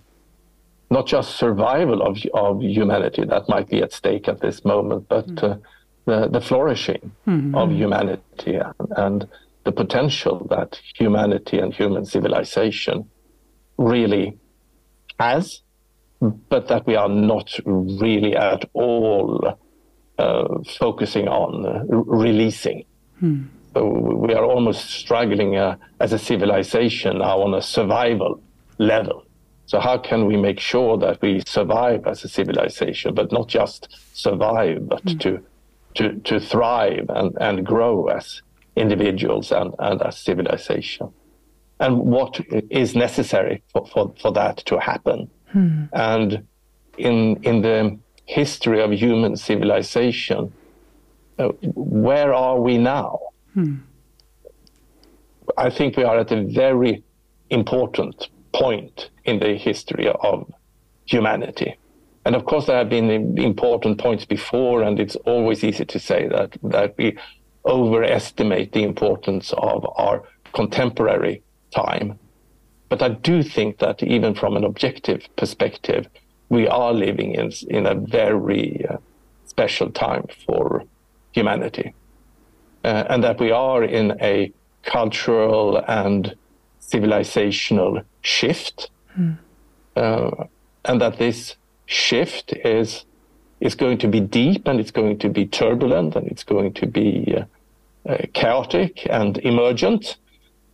not 0.90 1.06
just 1.06 1.36
survival 1.36 2.02
of 2.02 2.18
of 2.34 2.62
humanity 2.62 3.24
that 3.24 3.48
might 3.48 3.68
be 3.68 3.82
at 3.82 3.92
stake 3.92 4.28
at 4.28 4.40
this 4.40 4.64
moment, 4.64 5.08
but 5.08 5.26
mm. 5.26 5.60
the 6.04 6.28
the 6.28 6.40
flourishing 6.40 7.10
mm-hmm. 7.26 7.54
of 7.54 7.72
humanity 7.72 8.54
and, 8.54 8.92
and 8.96 9.28
the 9.64 9.72
potential 9.72 10.46
that 10.48 10.80
humanity 10.94 11.58
and 11.58 11.74
human 11.74 12.04
civilization 12.04 13.10
really 13.78 14.38
has, 15.18 15.62
but 16.20 16.68
that 16.68 16.86
we 16.86 16.96
are 16.96 17.08
not 17.08 17.58
really 17.64 18.34
at 18.36 18.64
all 18.72 19.58
uh, 20.18 20.48
focusing 20.78 21.28
on 21.28 21.66
uh, 21.66 21.84
releasing. 21.88 22.84
Hmm. 23.20 23.44
we 23.74 24.34
are 24.34 24.44
almost 24.44 24.90
struggling 24.90 25.56
uh, 25.56 25.76
as 26.00 26.12
a 26.12 26.18
civilization 26.18 27.18
now 27.18 27.40
on 27.40 27.54
a 27.54 27.62
survival 27.62 28.40
level. 28.78 29.26
So 29.66 29.80
how 29.80 29.98
can 29.98 30.26
we 30.26 30.36
make 30.36 30.60
sure 30.60 30.96
that 30.98 31.20
we 31.20 31.42
survive 31.46 32.06
as 32.06 32.24
a 32.24 32.28
civilization, 32.28 33.14
but 33.14 33.32
not 33.32 33.48
just 33.48 33.88
survive, 34.14 34.88
but 34.88 35.04
mm. 35.04 35.20
to, 35.20 35.42
to, 35.94 36.20
to 36.20 36.40
thrive 36.40 37.06
and, 37.08 37.36
and 37.40 37.66
grow 37.66 38.06
as 38.06 38.42
individuals 38.76 39.50
and, 39.50 39.74
and 39.78 40.00
as 40.02 40.18
civilization? 40.18 41.12
And 41.80 41.98
what 41.98 42.40
is 42.70 42.94
necessary 42.94 43.62
for, 43.72 43.86
for, 43.86 44.14
for 44.20 44.32
that 44.32 44.58
to 44.66 44.78
happen? 44.78 45.28
Hmm. 45.52 45.84
And 45.92 46.46
in, 46.98 47.42
in 47.42 47.62
the 47.62 47.98
history 48.26 48.82
of 48.82 48.92
human 48.92 49.36
civilization, 49.36 50.52
uh, 51.38 51.48
where 51.74 52.34
are 52.34 52.60
we 52.60 52.78
now? 52.78 53.18
Hmm. 53.54 53.76
I 55.56 55.70
think 55.70 55.96
we 55.96 56.04
are 56.04 56.18
at 56.18 56.32
a 56.32 56.44
very 56.44 57.02
important 57.50 58.28
point 58.52 59.10
in 59.24 59.38
the 59.38 59.54
history 59.56 60.08
of 60.08 60.52
humanity. 61.04 61.76
And 62.24 62.34
of 62.34 62.44
course, 62.44 62.66
there 62.66 62.78
have 62.78 62.88
been 62.88 63.38
important 63.38 63.98
points 63.98 64.24
before, 64.24 64.82
and 64.82 64.98
it's 64.98 65.14
always 65.26 65.62
easy 65.62 65.84
to 65.84 65.98
say 66.00 66.26
that, 66.26 66.56
that 66.64 66.96
we 66.98 67.16
overestimate 67.64 68.72
the 68.72 68.82
importance 68.82 69.52
of 69.56 69.86
our 69.96 70.24
contemporary 70.52 71.42
time. 71.72 72.18
But 72.88 73.02
I 73.02 73.08
do 73.08 73.42
think 73.42 73.78
that 73.78 74.02
even 74.02 74.34
from 74.34 74.56
an 74.56 74.64
objective 74.64 75.26
perspective, 75.36 76.06
we 76.48 76.68
are 76.68 76.92
living 76.92 77.34
in, 77.34 77.52
in 77.68 77.86
a 77.86 77.94
very 77.94 78.86
uh, 78.88 78.98
special 79.46 79.90
time 79.90 80.26
for 80.46 80.84
humanity. 81.32 81.94
Uh, 82.84 83.04
and 83.08 83.24
that 83.24 83.40
we 83.40 83.50
are 83.50 83.82
in 83.82 84.16
a 84.20 84.52
cultural 84.84 85.82
and 85.88 86.36
civilizational 86.80 88.04
shift. 88.22 88.90
Mm. 89.18 89.38
Uh, 89.96 90.44
and 90.84 91.00
that 91.00 91.18
this 91.18 91.56
shift 91.86 92.52
is, 92.52 93.04
is 93.60 93.74
going 93.74 93.98
to 93.98 94.08
be 94.08 94.20
deep 94.20 94.68
and 94.68 94.78
it's 94.78 94.92
going 94.92 95.18
to 95.18 95.28
be 95.28 95.46
turbulent 95.46 96.14
and 96.14 96.28
it's 96.28 96.44
going 96.44 96.72
to 96.74 96.86
be 96.86 97.34
uh, 97.36 98.10
uh, 98.10 98.18
chaotic 98.34 99.06
and 99.10 99.38
emergent. 99.38 100.16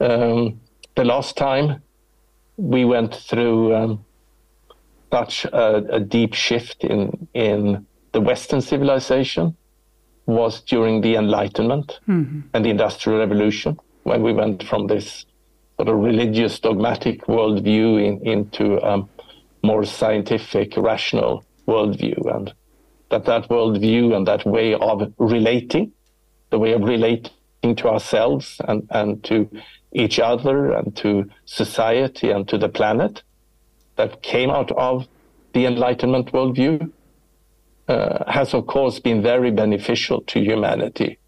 Um, 0.00 0.60
the 0.96 1.04
last 1.04 1.36
time 1.36 1.82
we 2.56 2.84
went 2.84 3.14
through 3.14 3.74
um, 3.74 4.04
such 5.12 5.44
a, 5.46 5.96
a, 5.96 6.00
deep 6.00 6.34
shift 6.34 6.84
in 6.84 7.28
in 7.34 7.86
the 8.12 8.20
Western 8.20 8.60
civilization 8.60 9.56
was 10.26 10.60
during 10.62 11.00
the 11.00 11.16
Enlightenment 11.16 12.00
mm-hmm. 12.08 12.40
and 12.54 12.64
the 12.64 12.70
Industrial 12.70 13.18
Revolution, 13.18 13.78
when 14.04 14.22
we 14.22 14.32
went 14.32 14.62
from 14.62 14.86
this 14.86 15.26
sort 15.76 15.88
of 15.88 15.96
religious, 15.96 16.60
dogmatic 16.60 17.26
worldview 17.26 18.04
in, 18.06 18.26
into 18.26 18.76
a 18.78 18.94
um, 18.94 19.08
more 19.62 19.84
scientific, 19.84 20.76
rational 20.76 21.44
worldview, 21.66 22.34
and 22.34 22.52
that 23.10 23.24
that 23.24 23.48
worldview 23.48 24.14
and 24.14 24.26
that 24.26 24.44
way 24.44 24.74
of 24.74 25.12
relating, 25.18 25.92
the 26.50 26.58
way 26.58 26.72
of 26.72 26.82
relating 26.82 27.76
to 27.76 27.88
ourselves 27.88 28.60
and, 28.68 28.86
and 28.90 29.22
to 29.24 29.48
each 29.92 30.18
other 30.18 30.72
and 30.72 30.96
to 30.96 31.28
society 31.44 32.30
and 32.30 32.48
to 32.48 32.58
the 32.58 32.68
planet 32.68 33.22
that 33.96 34.22
came 34.22 34.50
out 34.50 34.70
of 34.72 35.06
the 35.52 35.66
Enlightenment 35.66 36.32
worldview 36.32 36.90
uh, 37.88 38.30
has, 38.30 38.54
of 38.54 38.66
course, 38.66 38.98
been 38.98 39.22
very 39.22 39.50
beneficial 39.50 40.22
to 40.22 40.40
humanity 40.40 41.18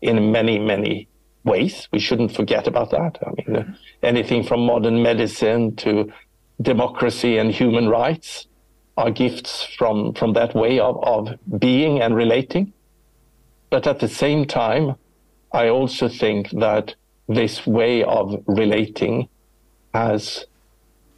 in 0.00 0.32
many, 0.32 0.58
many 0.58 1.08
ways. 1.44 1.88
We 1.92 1.98
shouldn't 1.98 2.32
forget 2.34 2.66
about 2.66 2.90
that. 2.90 3.18
I 3.26 3.30
mean, 3.36 3.56
uh, 3.56 3.64
anything 4.02 4.42
from 4.44 4.60
modern 4.60 5.02
medicine 5.02 5.76
to 5.76 6.12
democracy 6.60 7.36
and 7.38 7.50
human 7.50 7.88
rights 7.88 8.46
are 8.96 9.10
gifts 9.10 9.62
from, 9.76 10.14
from 10.14 10.32
that 10.32 10.54
way 10.54 10.78
of, 10.78 11.02
of 11.04 11.38
being 11.58 12.00
and 12.00 12.16
relating. 12.16 12.72
But 13.68 13.86
at 13.86 14.00
the 14.00 14.08
same 14.08 14.46
time, 14.46 14.96
I 15.52 15.68
also 15.68 16.08
think 16.08 16.50
that 16.50 16.94
this 17.28 17.66
way 17.66 18.02
of 18.04 18.42
relating 18.46 19.28
has 19.94 20.46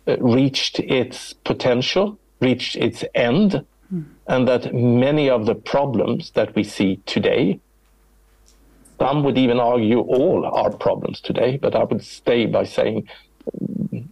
uh, 0.07 0.17
reached 0.19 0.81
its 0.81 1.35
potential, 1.45 2.19
reached 2.41 2.77
its 2.77 3.05
end, 3.15 3.65
mm. 3.93 4.05
and 4.27 4.49
that 4.49 4.75
many 4.75 5.29
of 5.29 5.47
the 5.47 5.55
problems 5.55 6.31
that 6.31 6.55
we 6.55 6.65
see 6.65 7.01
today, 7.05 7.61
some 8.99 9.23
would 9.25 9.39
even 9.39 9.61
argue 9.61 10.01
all 10.01 10.45
our 10.47 10.71
problems 10.77 11.21
today, 11.21 11.57
but 11.57 11.75
I 11.75 11.85
would 11.85 12.05
stay 12.05 12.47
by 12.47 12.65
saying 12.65 13.09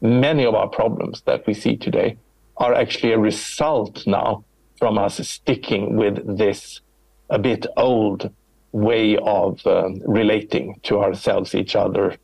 many 0.00 0.44
of 0.44 0.54
our 0.54 0.68
problems 0.68 1.22
that 1.22 1.46
we 1.46 1.54
see 1.54 1.76
today 1.76 2.16
are 2.56 2.74
actually 2.74 3.12
a 3.12 3.18
result 3.18 4.06
now 4.06 4.44
from 4.78 4.98
us 4.98 5.16
sticking 5.28 5.96
with 5.96 6.36
this 6.38 6.80
a 7.30 7.38
bit 7.38 7.66
old 7.76 8.30
way 8.76 9.16
of 9.16 9.66
um, 9.66 10.02
relating 10.04 10.78
to 10.82 10.98
ourselves, 10.98 11.54
each 11.54 11.74
other, 11.74 12.14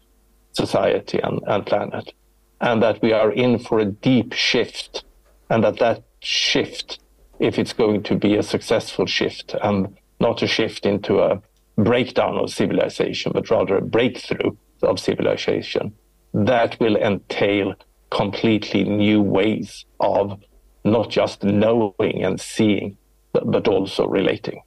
society, 0.53 1.19
and, 1.19 1.41
and 1.47 1.65
planet. 1.65 2.13
And 2.61 2.83
that 2.83 3.01
we 3.01 3.13
are 3.13 3.33
in 3.33 3.59
for 3.59 3.79
a 3.79 3.87
deep 3.87 4.35
shift, 4.35 5.05
and 5.49 5.65
that 5.65 5.79
that 5.79 6.03
shift, 6.21 7.01
if 7.41 7.59
it's 7.59 7.73
going 7.73 8.03
to 8.05 8.15
be 8.15 8.37
a 8.37 8.43
successful 8.43 9.07
shift 9.07 9.55
and 9.63 9.97
not 10.21 10.43
a 10.43 10.47
shift 10.47 10.85
into 10.85 11.21
a 11.21 11.41
breakdown 11.77 12.37
of 12.37 12.51
civilization, 12.51 13.33
but 13.33 13.51
rather 13.51 13.79
a 13.79 13.83
breakthrough 13.83 14.55
of 14.83 15.01
civilization, 15.01 15.95
that 16.35 16.79
will 16.79 16.97
entail 16.97 17.75
completely 18.11 18.85
new 18.85 19.23
ways 19.23 19.87
of 20.01 20.39
not 20.85 21.09
just 21.09 21.43
knowing 21.43 22.23
and 22.23 22.39
seeing, 22.39 22.99
but, 23.33 23.51
but 23.51 23.67
also 23.67 24.07
relating. 24.07 24.61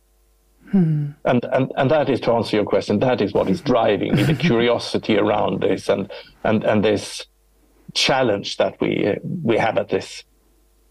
Hmm. 0.75 1.11
And, 1.23 1.45
and 1.53 1.71
and 1.77 1.89
that 1.89 2.09
is 2.09 2.19
to 2.21 2.33
answer 2.33 2.57
your 2.57 2.65
question. 2.65 2.99
That 2.99 3.21
is 3.21 3.31
what 3.31 3.49
is 3.49 3.61
driving 3.61 4.13
me, 4.13 4.23
the 4.23 4.33
curiosity 4.49 5.17
around 5.17 5.61
this, 5.61 5.87
and 5.87 6.11
and 6.43 6.65
and 6.65 6.83
this 6.83 7.25
challenge 7.93 8.57
that 8.57 8.75
we 8.81 9.07
uh, 9.07 9.15
we 9.23 9.57
have 9.57 9.77
at 9.77 9.87
this 9.87 10.25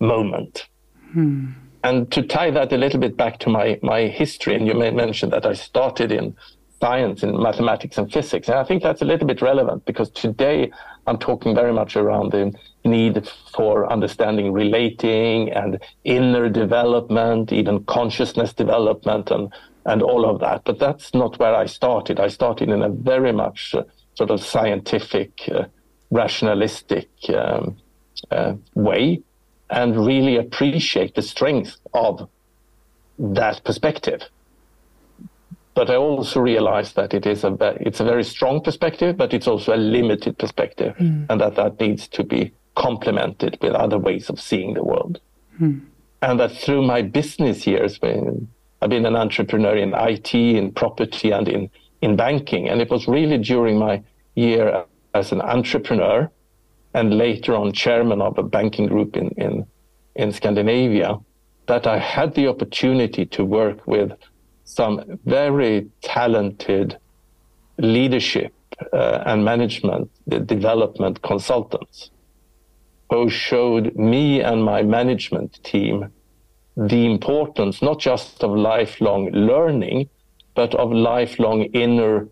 moment. 0.00 0.68
Hmm. 1.12 1.50
And 1.82 2.10
to 2.12 2.22
tie 2.22 2.50
that 2.52 2.72
a 2.72 2.78
little 2.78 2.98
bit 2.98 3.14
back 3.18 3.40
to 3.40 3.50
my 3.50 3.78
my 3.82 4.06
history, 4.06 4.54
and 4.54 4.66
you 4.66 4.72
may 4.72 4.90
mention 4.90 5.28
that 5.30 5.44
I 5.44 5.52
started 5.52 6.10
in 6.10 6.34
science, 6.80 7.22
in 7.22 7.38
mathematics 7.38 7.98
and 7.98 8.10
physics, 8.10 8.48
and 8.48 8.56
I 8.58 8.64
think 8.64 8.82
that's 8.82 9.02
a 9.02 9.04
little 9.04 9.26
bit 9.26 9.42
relevant 9.42 9.84
because 9.84 10.08
today 10.08 10.72
I'm 11.06 11.18
talking 11.18 11.54
very 11.54 11.74
much 11.74 11.94
around 11.94 12.32
the 12.32 12.54
need 12.86 13.28
for 13.54 13.92
understanding 13.92 14.50
relating 14.50 15.50
and 15.50 15.78
inner 16.04 16.48
development, 16.48 17.52
even 17.52 17.84
consciousness 17.84 18.54
development 18.54 19.30
and, 19.30 19.52
and 19.84 20.02
all 20.02 20.28
of 20.28 20.40
that. 20.40 20.62
But 20.64 20.78
that's 20.78 21.14
not 21.14 21.38
where 21.38 21.54
I 21.54 21.66
started. 21.66 22.20
I 22.20 22.28
started 22.28 22.68
in 22.70 22.82
a 22.82 22.88
very 22.88 23.32
much 23.32 23.74
uh, 23.74 23.84
sort 24.14 24.30
of 24.30 24.42
scientific, 24.42 25.48
uh, 25.52 25.64
rationalistic 26.10 27.08
um, 27.28 27.76
uh, 28.30 28.54
way 28.74 29.22
and 29.70 30.06
really 30.06 30.36
appreciate 30.36 31.14
the 31.14 31.22
strength 31.22 31.76
of 31.92 32.28
that 33.18 33.62
perspective. 33.64 34.22
But 35.74 35.90
I 35.90 35.96
also 35.96 36.40
realize 36.40 36.92
that 36.92 37.14
it 37.14 37.26
is 37.26 37.42
a 37.42 37.56
it's 37.80 37.98
a 37.98 38.04
very 38.04 38.22
strong 38.22 38.60
perspective, 38.60 39.16
but 39.16 39.34
it's 39.34 39.48
also 39.48 39.74
a 39.74 39.76
limited 39.76 40.38
perspective, 40.38 40.94
mm. 40.96 41.26
and 41.28 41.40
that 41.40 41.56
that 41.56 41.80
needs 41.80 42.06
to 42.08 42.22
be 42.22 42.52
complemented 42.76 43.58
with 43.60 43.72
other 43.72 43.98
ways 43.98 44.30
of 44.30 44.40
seeing 44.40 44.74
the 44.74 44.84
world. 44.84 45.20
Mm. 45.60 45.80
And 46.22 46.38
that 46.38 46.52
through 46.52 46.82
my 46.82 47.02
business 47.02 47.66
years, 47.66 48.00
when 48.00 48.48
I've 48.84 48.90
been 48.90 49.06
an 49.06 49.16
entrepreneur 49.16 49.74
in 49.78 49.94
IT, 49.94 50.34
in 50.34 50.70
property, 50.70 51.30
and 51.30 51.48
in 51.48 51.70
in 52.02 52.16
banking, 52.16 52.68
and 52.68 52.82
it 52.82 52.90
was 52.90 53.08
really 53.08 53.38
during 53.38 53.78
my 53.78 54.02
year 54.34 54.84
as 55.14 55.32
an 55.32 55.40
entrepreneur, 55.40 56.30
and 56.92 57.16
later 57.16 57.54
on 57.54 57.72
chairman 57.72 58.20
of 58.20 58.36
a 58.36 58.42
banking 58.42 58.86
group 58.86 59.16
in 59.16 59.28
in 59.38 59.66
in 60.16 60.32
Scandinavia, 60.32 61.18
that 61.66 61.86
I 61.86 61.98
had 61.98 62.34
the 62.34 62.46
opportunity 62.46 63.24
to 63.24 63.42
work 63.42 63.86
with 63.86 64.12
some 64.64 65.18
very 65.24 65.88
talented 66.02 66.98
leadership 67.78 68.52
uh, 68.92 69.22
and 69.24 69.46
management 69.46 70.10
development 70.46 71.22
consultants 71.22 72.10
who 73.08 73.30
showed 73.30 73.96
me 73.96 74.42
and 74.42 74.62
my 74.62 74.82
management 74.82 75.58
team 75.64 76.12
the 76.76 77.06
importance 77.06 77.82
not 77.82 78.00
just 78.00 78.42
of 78.42 78.50
lifelong 78.50 79.30
learning, 79.30 80.08
but 80.54 80.74
of 80.74 80.92
lifelong 80.92 81.62
inner 81.72 82.28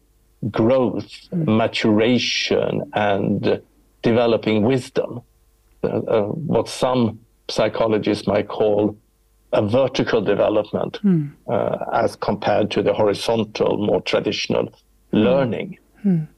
growth, 0.51 1.09
maturation, 1.33 2.83
and 2.95 3.61
developing 4.03 4.63
wisdom. 4.63 5.21
Uh, 5.85 5.87
uh, 5.87 6.23
what 6.23 6.69
some 6.69 7.19
psychologists 7.49 8.27
might 8.27 8.49
call 8.49 8.97
a 9.53 9.67
vertical 9.67 10.21
development 10.21 10.99
mm. 11.05 11.31
uh, 11.49 11.77
as 11.93 12.17
compared 12.17 12.71
to 12.71 12.83
the 12.83 12.93
horizontal, 12.93 13.77
more 13.79 14.01
traditional 14.01 14.73
learning. 15.13 15.79
Mm. 16.05 16.29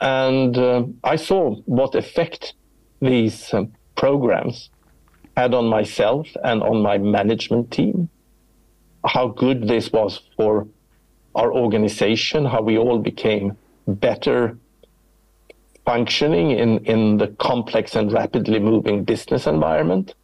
And 0.00 0.58
uh, 0.58 0.84
I 1.04 1.16
saw 1.16 1.54
what 1.66 1.94
effect 1.94 2.54
these 3.00 3.52
um, 3.54 3.72
programs 3.94 4.70
had 5.36 5.54
on 5.54 5.66
myself 5.66 6.26
and 6.42 6.62
on 6.62 6.82
my 6.82 6.98
management 6.98 7.70
team, 7.70 8.08
how 9.04 9.28
good 9.28 9.68
this 9.68 9.92
was 9.92 10.20
for 10.36 10.66
our 11.34 11.52
organization, 11.52 12.46
how 12.46 12.62
we 12.62 12.78
all 12.78 12.98
became 12.98 13.56
better 13.86 14.58
functioning 15.84 16.50
in, 16.50 16.78
in 16.86 17.18
the 17.18 17.28
complex 17.38 17.94
and 17.94 18.12
rapidly 18.12 18.58
moving 18.58 19.04
business 19.04 19.46
environment, 19.46 20.14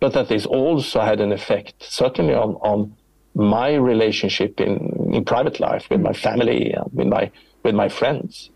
but 0.00 0.12
that 0.12 0.28
this 0.28 0.44
also 0.44 1.00
had 1.00 1.20
an 1.20 1.32
effect, 1.32 1.74
certainly 1.78 2.34
on, 2.34 2.54
on 2.56 2.94
my 3.34 3.74
relationship 3.74 4.60
in, 4.60 5.14
in 5.14 5.24
private 5.24 5.60
life 5.60 5.88
with 5.88 6.00
my 6.00 6.12
family, 6.12 6.74
with 6.92 7.06
my, 7.06 7.30
with 7.62 7.74
my 7.74 7.88
friends. 7.88 8.50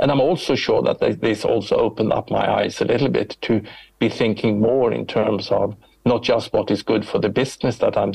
And 0.00 0.10
I'm 0.10 0.20
also 0.20 0.54
sure 0.54 0.82
that 0.82 1.20
this 1.20 1.44
also 1.44 1.76
opened 1.76 2.12
up 2.12 2.30
my 2.30 2.50
eyes 2.50 2.80
a 2.80 2.84
little 2.84 3.08
bit 3.08 3.36
to 3.42 3.62
be 3.98 4.08
thinking 4.08 4.60
more 4.60 4.92
in 4.92 5.06
terms 5.06 5.50
of 5.50 5.76
not 6.04 6.22
just 6.22 6.52
what 6.52 6.70
is 6.70 6.82
good 6.82 7.06
for 7.06 7.18
the 7.18 7.28
business 7.28 7.78
that 7.78 7.96
I'm 7.96 8.12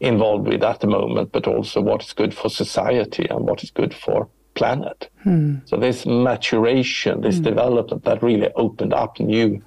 involved 0.00 0.48
with 0.48 0.62
at 0.62 0.80
the 0.80 0.86
moment, 0.86 1.30
but 1.32 1.46
also 1.46 1.80
what 1.80 2.02
is 2.02 2.12
good 2.12 2.34
for 2.34 2.48
society 2.48 3.26
and 3.28 3.40
what 3.40 3.62
is 3.62 3.70
good 3.70 3.92
for 3.92 4.28
planet. 4.54 5.10
Hmm. 5.22 5.56
So 5.66 5.76
this 5.76 6.06
maturation, 6.06 7.20
this 7.20 7.36
hmm. 7.36 7.44
development 7.44 8.04
that 8.04 8.22
really 8.22 8.50
opened 8.56 8.94
up 8.94 9.20
new 9.20 9.62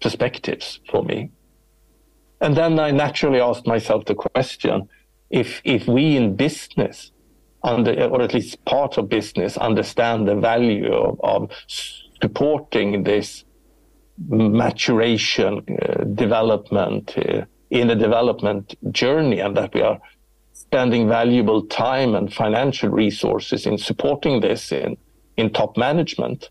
perspectives 0.00 0.80
for 0.90 1.02
me. 1.04 1.30
And 2.40 2.56
then 2.56 2.78
I 2.78 2.90
naturally 2.90 3.40
asked 3.40 3.66
myself 3.66 4.04
the 4.04 4.14
question, 4.14 4.88
if, 5.30 5.62
if 5.64 5.86
we 5.88 6.16
in 6.16 6.36
business 6.36 7.12
under, 7.66 7.92
or 8.04 8.22
at 8.22 8.32
least 8.32 8.64
part 8.64 8.96
of 8.96 9.08
business, 9.08 9.56
understand 9.56 10.28
the 10.28 10.36
value 10.36 10.92
of, 10.92 11.20
of 11.22 11.50
supporting 12.20 13.02
this 13.02 13.44
maturation, 14.28 15.62
uh, 15.82 16.04
development 16.04 17.18
uh, 17.18 17.44
in 17.70 17.88
the 17.88 17.96
development 17.96 18.74
journey, 18.92 19.40
and 19.40 19.56
that 19.56 19.74
we 19.74 19.82
are 19.82 19.98
spending 20.52 21.08
valuable 21.08 21.62
time 21.66 22.14
and 22.14 22.32
financial 22.32 22.88
resources 22.88 23.66
in 23.66 23.76
supporting 23.76 24.40
this 24.40 24.72
in, 24.72 24.96
in 25.36 25.52
top 25.52 25.76
management. 25.76 26.48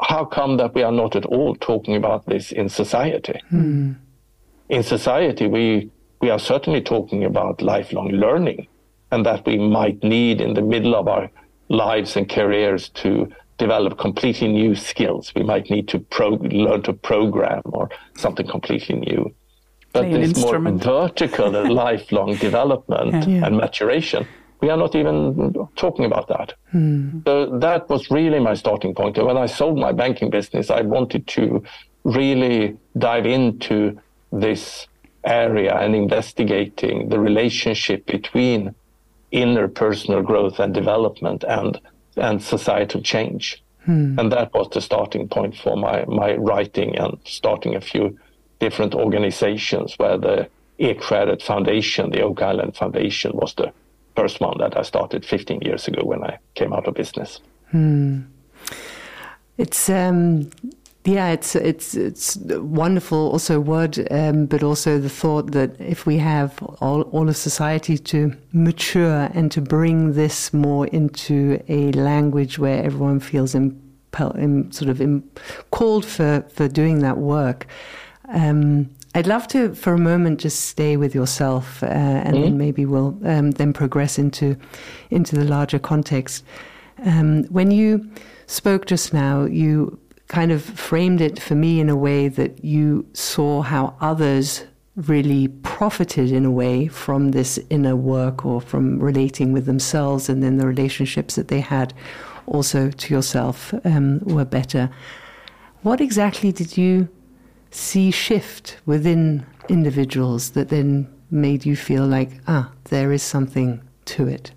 How 0.00 0.24
come 0.24 0.58
that 0.58 0.74
we 0.74 0.82
are 0.82 0.92
not 0.92 1.16
at 1.16 1.24
all 1.24 1.56
talking 1.56 1.96
about 1.96 2.26
this 2.26 2.52
in 2.52 2.68
society? 2.68 3.40
Hmm. 3.48 3.92
In 4.68 4.82
society, 4.82 5.46
we, 5.46 5.90
we 6.20 6.30
are 6.30 6.38
certainly 6.38 6.82
talking 6.82 7.24
about 7.24 7.62
lifelong 7.62 8.08
learning 8.08 8.68
and 9.10 9.24
that 9.26 9.46
we 9.46 9.58
might 9.58 10.02
need 10.02 10.40
in 10.40 10.54
the 10.54 10.62
middle 10.62 10.94
of 10.94 11.08
our 11.08 11.30
lives 11.68 12.16
and 12.16 12.28
careers 12.28 12.88
to 12.90 13.32
develop 13.58 13.98
completely 13.98 14.48
new 14.48 14.74
skills. 14.74 15.32
We 15.34 15.42
might 15.42 15.70
need 15.70 15.88
to 15.88 15.98
pro- 15.98 16.40
learn 16.64 16.82
to 16.82 16.92
program 16.92 17.62
or 17.66 17.88
something 18.16 18.46
completely 18.46 18.96
new. 18.96 19.34
But 19.92 20.10
this 20.10 20.36
more 20.36 20.58
vertical 20.58 21.50
lifelong 21.72 22.36
development 22.36 23.28
yeah. 23.28 23.46
and 23.46 23.56
maturation, 23.56 24.26
we 24.60 24.68
are 24.68 24.76
not 24.76 24.96
even 24.96 25.54
talking 25.76 26.04
about 26.04 26.26
that. 26.28 26.54
Hmm. 26.72 27.20
So 27.24 27.58
that 27.58 27.88
was 27.88 28.10
really 28.10 28.40
my 28.40 28.54
starting 28.54 28.94
point. 28.94 29.16
When 29.18 29.36
I 29.36 29.46
sold 29.46 29.78
my 29.78 29.92
banking 29.92 30.30
business, 30.30 30.68
I 30.68 30.80
wanted 30.80 31.28
to 31.28 31.62
really 32.02 32.76
dive 32.98 33.24
into 33.24 34.00
this 34.32 34.88
area 35.24 35.74
and 35.76 35.94
investigating 35.94 37.08
the 37.08 37.18
relationship 37.18 38.04
between 38.06 38.74
inner 39.34 39.68
personal 39.68 40.22
growth 40.22 40.60
and 40.60 40.72
development 40.72 41.44
and 41.44 41.80
and 42.16 42.42
societal 42.42 43.02
change. 43.02 43.62
Hmm. 43.84 44.18
And 44.18 44.32
that 44.32 44.54
was 44.54 44.68
the 44.70 44.80
starting 44.80 45.28
point 45.28 45.56
for 45.56 45.76
my, 45.76 46.04
my 46.06 46.36
writing 46.36 46.96
and 46.96 47.18
starting 47.24 47.74
a 47.74 47.80
few 47.80 48.16
different 48.60 48.94
organizations 48.94 49.94
where 49.98 50.16
the 50.16 50.48
Ekskäret 50.78 51.42
Foundation, 51.42 52.10
the 52.10 52.22
Oak 52.22 52.40
Island 52.40 52.76
Foundation, 52.76 53.32
was 53.34 53.54
the 53.54 53.72
first 54.16 54.40
one 54.40 54.58
that 54.58 54.78
I 54.78 54.82
started 54.82 55.24
15 55.26 55.60
years 55.62 55.88
ago 55.88 56.04
when 56.04 56.22
I 56.22 56.38
came 56.54 56.72
out 56.72 56.86
of 56.86 56.94
business. 56.94 57.40
Hmm. 57.72 58.20
It's 59.58 59.88
um, 59.88 60.50
yeah, 61.04 61.28
it's 61.28 61.54
it's 61.54 61.94
it's 61.94 62.36
wonderful 62.36 63.30
also 63.30 63.60
word, 63.60 64.10
um, 64.10 64.46
but 64.46 64.62
also 64.62 64.98
the 64.98 65.10
thought 65.10 65.52
that 65.52 65.78
if 65.78 66.06
we 66.06 66.16
have 66.16 66.62
all 66.80 67.02
all 67.02 67.28
of 67.28 67.36
society 67.36 67.98
to 67.98 68.34
mature 68.52 69.28
and 69.34 69.52
to 69.52 69.60
bring 69.60 70.14
this 70.14 70.54
more 70.54 70.86
into 70.86 71.62
a 71.68 71.92
language 71.92 72.58
where 72.58 72.82
everyone 72.82 73.20
feels 73.20 73.54
impel, 73.54 74.30
in, 74.30 74.72
sort 74.72 74.88
of 74.88 74.98
in, 75.00 75.22
called 75.70 76.06
for 76.06 76.42
for 76.48 76.68
doing 76.68 77.00
that 77.00 77.18
work. 77.18 77.66
Um, 78.28 78.88
I'd 79.14 79.26
love 79.28 79.46
to, 79.48 79.74
for 79.74 79.92
a 79.92 79.98
moment, 79.98 80.40
just 80.40 80.66
stay 80.66 80.96
with 80.96 81.14
yourself, 81.14 81.82
uh, 81.82 81.86
and 81.86 82.34
mm-hmm. 82.34 82.42
then 82.42 82.58
maybe 82.58 82.86
we'll 82.86 83.16
um, 83.24 83.50
then 83.52 83.74
progress 83.74 84.18
into 84.18 84.56
into 85.10 85.36
the 85.36 85.44
larger 85.44 85.78
context. 85.78 86.44
Um, 87.04 87.44
when 87.44 87.70
you 87.70 88.10
spoke 88.46 88.86
just 88.86 89.12
now, 89.12 89.44
you 89.44 89.98
kind 90.28 90.50
of 90.50 90.62
framed 90.62 91.20
it 91.20 91.40
for 91.40 91.54
me 91.54 91.80
in 91.80 91.88
a 91.88 91.96
way 91.96 92.28
that 92.28 92.64
you 92.64 93.06
saw 93.12 93.62
how 93.62 93.94
others 94.00 94.64
really 94.96 95.48
profited 95.48 96.30
in 96.30 96.44
a 96.44 96.50
way 96.50 96.86
from 96.86 97.32
this 97.32 97.58
inner 97.68 97.96
work 97.96 98.46
or 98.46 98.60
from 98.60 98.98
relating 99.00 99.52
with 99.52 99.66
themselves 99.66 100.28
and 100.28 100.42
then 100.42 100.56
the 100.56 100.66
relationships 100.66 101.34
that 101.34 101.48
they 101.48 101.60
had 101.60 101.92
also 102.46 102.90
to 102.90 103.12
yourself 103.12 103.74
um, 103.84 104.20
were 104.20 104.44
better. 104.44 104.90
What 105.82 106.00
exactly 106.00 106.52
did 106.52 106.76
you 106.76 107.08
see 107.70 108.10
shift 108.10 108.78
within 108.86 109.44
individuals 109.68 110.50
that 110.50 110.68
then 110.68 111.12
made 111.30 111.66
you 111.66 111.74
feel 111.74 112.06
like, 112.06 112.30
ah, 112.46 112.70
there 112.84 113.12
is 113.12 113.22
something 113.22 113.82
to 114.04 114.28
it? 114.28 114.52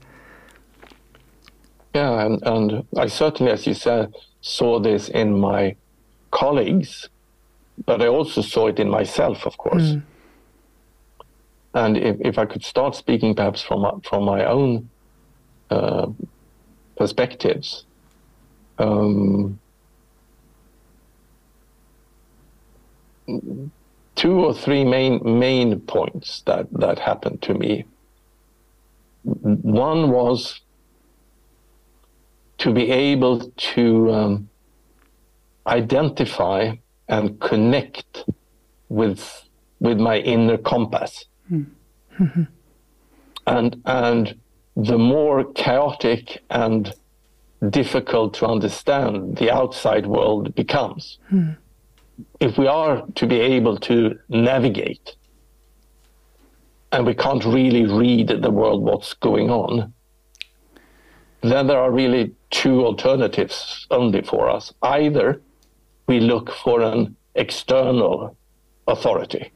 Yeah, 1.96 2.26
and, 2.26 2.44
and 2.46 2.86
I 2.96 3.08
certainly, 3.08 3.52
as 3.52 3.66
you 3.66 3.74
said, 3.74 4.14
saw 4.48 4.80
this 4.80 5.10
in 5.10 5.40
my 5.40 5.76
colleagues, 6.32 7.10
but 7.86 8.02
I 8.02 8.08
also 8.08 8.42
saw 8.42 8.68
it 8.68 8.80
in 8.80 8.90
myself, 8.90 9.46
of 9.46 9.58
course. 9.58 9.84
Mm. 9.84 10.02
And 11.74 11.98
if, 11.98 12.16
if 12.22 12.38
I 12.38 12.46
could 12.46 12.64
start 12.64 12.96
speaking 12.96 13.36
perhaps 13.36 13.62
from, 13.62 14.02
from 14.02 14.24
my 14.24 14.46
own 14.46 14.90
uh, 15.70 16.08
perspectives, 16.96 17.86
um, 18.80 19.60
two 24.16 24.34
or 24.46 24.54
three 24.54 24.84
main 24.84 25.20
main 25.40 25.80
points 25.82 26.42
that 26.46 26.68
that 26.72 27.00
happened 27.00 27.42
to 27.42 27.54
me. 27.54 27.86
One 29.24 30.10
was 30.12 30.62
to 32.60 32.74
be 32.74 32.92
able 32.92 33.52
to 33.58 34.12
um, 34.12 34.50
identify 35.66 36.76
and 37.08 37.40
connect 37.40 38.26
with 38.90 39.44
with 39.80 40.00
my 40.00 40.18
inner 40.18 40.58
compass. 40.58 41.26
Mm-hmm. 41.52 42.44
and 43.48 43.82
and 43.86 44.36
the 44.76 44.98
more 44.98 45.52
chaotic 45.54 46.44
and 46.50 46.94
difficult 47.70 48.36
to 48.36 48.46
understand 48.46 49.38
the 49.38 49.52
outside 49.52 50.06
world 50.06 50.54
becomes. 50.54 51.18
Mm. 51.32 51.58
If 52.40 52.58
we 52.58 52.68
are 52.68 53.04
to 53.16 53.28
be 53.28 53.40
able 53.40 53.78
to 53.80 54.20
navigate 54.30 55.16
and 56.92 57.06
we 57.06 57.16
can't 57.16 57.44
really 57.44 57.86
read 57.86 58.28
the 58.28 58.52
world 58.52 58.84
what's 58.84 59.14
going 59.14 59.50
on, 59.50 59.94
then 61.42 61.68
there 61.68 61.80
are 61.80 61.92
really 61.92 62.34
two 62.50 62.86
alternatives 62.86 63.88
only 63.92 64.22
for 64.22 64.50
us. 64.50 64.74
Either 64.82 65.42
we 66.08 66.20
look 66.20 66.52
for 66.52 66.82
an 66.82 67.16
external 67.36 68.36
authority 68.88 69.52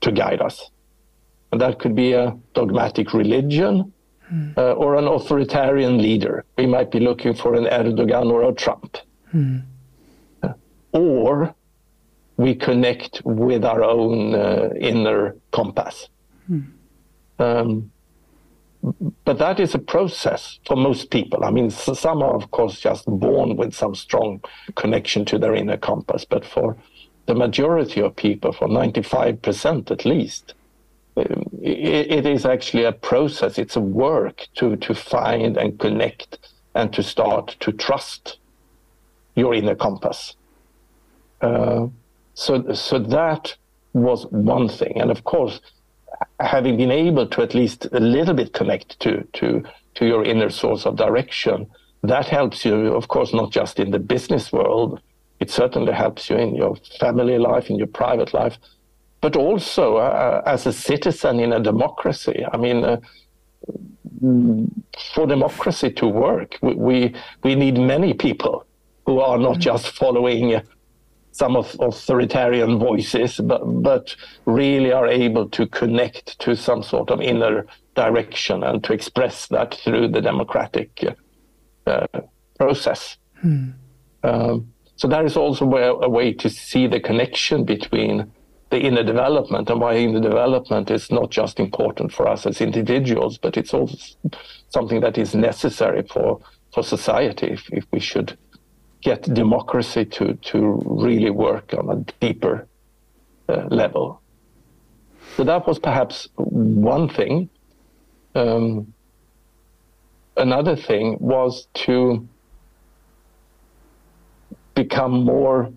to 0.00 0.12
guide 0.12 0.40
us. 0.40 0.70
And 1.52 1.60
that 1.60 1.78
could 1.78 1.94
be 1.94 2.12
a 2.12 2.36
dogmatic 2.54 3.12
religion 3.12 3.92
mm. 4.32 4.56
uh, 4.56 4.72
or 4.72 4.96
an 4.96 5.06
authoritarian 5.06 5.98
leader. 5.98 6.44
We 6.56 6.66
might 6.66 6.90
be 6.90 7.00
looking 7.00 7.34
for 7.34 7.54
an 7.54 7.64
Erdogan 7.64 8.30
or 8.30 8.48
a 8.48 8.54
Trump. 8.54 8.96
Mm. 9.34 9.64
Uh, 10.42 10.52
or 10.92 11.54
we 12.36 12.54
connect 12.54 13.20
with 13.24 13.64
our 13.64 13.82
own 13.82 14.34
uh, 14.34 14.70
inner 14.80 15.36
compass. 15.50 16.08
Mm. 16.48 16.72
Um, 17.38 17.90
but 19.24 19.38
that 19.38 19.60
is 19.60 19.74
a 19.74 19.78
process 19.78 20.58
for 20.66 20.76
most 20.76 21.10
people. 21.10 21.44
I 21.44 21.50
mean, 21.50 21.70
some 21.70 22.22
are, 22.22 22.34
of 22.34 22.50
course, 22.50 22.80
just 22.80 23.04
born 23.06 23.56
with 23.56 23.74
some 23.74 23.94
strong 23.94 24.42
connection 24.74 25.24
to 25.26 25.38
their 25.38 25.54
inner 25.54 25.76
compass. 25.76 26.24
But 26.24 26.44
for 26.44 26.76
the 27.26 27.34
majority 27.34 28.00
of 28.00 28.16
people, 28.16 28.52
for 28.52 28.68
95% 28.68 29.90
at 29.90 30.04
least, 30.04 30.54
it, 31.16 32.10
it 32.10 32.26
is 32.26 32.46
actually 32.46 32.84
a 32.84 32.92
process. 32.92 33.58
It's 33.58 33.76
a 33.76 33.80
work 33.80 34.46
to 34.56 34.76
to 34.76 34.94
find 34.94 35.56
and 35.56 35.78
connect 35.78 36.38
and 36.74 36.92
to 36.92 37.02
start 37.02 37.56
to 37.60 37.72
trust 37.72 38.38
your 39.34 39.54
inner 39.54 39.74
compass. 39.74 40.36
Uh, 41.40 41.88
so 42.34 42.72
so 42.72 42.98
that 42.98 43.56
was 43.92 44.26
one 44.30 44.68
thing, 44.68 45.00
and 45.00 45.10
of 45.10 45.24
course, 45.24 45.60
having 46.40 46.76
been 46.76 46.90
able 46.90 47.26
to 47.26 47.42
at 47.42 47.54
least 47.54 47.86
a 47.92 48.00
little 48.00 48.34
bit 48.34 48.52
connect 48.52 48.98
to 49.00 49.26
to 49.34 49.62
to 49.94 50.06
your 50.06 50.24
inner 50.24 50.50
source 50.50 50.86
of 50.86 50.96
direction, 50.96 51.66
that 52.02 52.26
helps 52.26 52.64
you, 52.64 52.94
of 52.94 53.08
course, 53.08 53.34
not 53.34 53.50
just 53.50 53.78
in 53.80 53.90
the 53.90 53.98
business 53.98 54.52
world. 54.52 55.00
It 55.40 55.50
certainly 55.50 55.92
helps 55.92 56.30
you 56.30 56.36
in 56.36 56.54
your 56.54 56.76
family 57.00 57.38
life, 57.38 57.70
in 57.70 57.76
your 57.76 57.86
private 57.86 58.32
life, 58.34 58.58
but 59.20 59.36
also 59.36 59.96
uh, 59.96 60.42
as 60.46 60.66
a 60.66 60.72
citizen 60.72 61.40
in 61.40 61.52
a 61.52 61.60
democracy. 61.60 62.44
I 62.52 62.56
mean, 62.56 62.84
uh, 62.84 63.00
for 65.14 65.26
democracy 65.26 65.90
to 65.92 66.06
work, 66.06 66.58
we, 66.62 66.74
we, 66.74 67.14
we 67.42 67.54
need 67.54 67.78
many 67.78 68.14
people 68.14 68.66
who 69.06 69.20
are 69.20 69.38
not 69.38 69.52
mm-hmm. 69.52 69.60
just 69.60 69.96
following 69.96 70.60
some 71.32 71.56
of 71.56 71.76
authoritarian 71.80 72.78
voices, 72.78 73.38
but, 73.38 73.62
but 73.82 74.14
really 74.46 74.92
are 74.92 75.06
able 75.06 75.48
to 75.50 75.66
connect 75.66 76.38
to 76.40 76.56
some 76.56 76.82
sort 76.82 77.10
of 77.10 77.20
inner 77.20 77.66
direction 77.94 78.62
and 78.62 78.82
to 78.84 78.92
express 78.92 79.46
that 79.48 79.74
through 79.74 80.08
the 80.08 80.20
democratic 80.20 81.04
uh, 81.86 82.06
process. 82.58 83.16
Hmm. 83.40 83.70
Um, 84.22 84.72
so 84.96 85.08
that 85.08 85.24
is 85.24 85.36
also 85.36 85.64
a 85.66 86.08
way 86.08 86.32
to 86.34 86.50
see 86.50 86.86
the 86.86 87.00
connection 87.00 87.64
between 87.64 88.30
the 88.70 88.78
inner 88.78 89.02
development 89.02 89.70
and 89.70 89.80
why 89.80 89.96
inner 89.96 90.20
development 90.20 90.90
is 90.90 91.10
not 91.10 91.30
just 91.30 91.58
important 91.58 92.12
for 92.12 92.28
us 92.28 92.46
as 92.46 92.60
individuals, 92.60 93.38
but 93.38 93.56
it's 93.56 93.74
also 93.74 93.96
something 94.68 95.00
that 95.00 95.18
is 95.18 95.34
necessary 95.34 96.02
for, 96.02 96.40
for 96.72 96.82
society 96.82 97.46
if, 97.46 97.68
if 97.72 97.84
we 97.92 97.98
should 97.98 98.36
get 99.02 99.22
democracy 99.34 100.04
to, 100.04 100.34
to 100.34 100.80
really 100.84 101.30
work 101.30 101.74
on 101.74 101.88
a 101.90 101.96
deeper 102.20 102.66
uh, 103.48 103.66
level. 103.70 104.20
So 105.36 105.44
that 105.44 105.66
was 105.66 105.78
perhaps 105.78 106.28
one 106.36 107.08
thing. 107.08 107.48
Um, 108.34 108.92
another 110.36 110.76
thing 110.76 111.16
was 111.20 111.66
to 111.74 112.28
become 114.74 115.24
more 115.24 115.72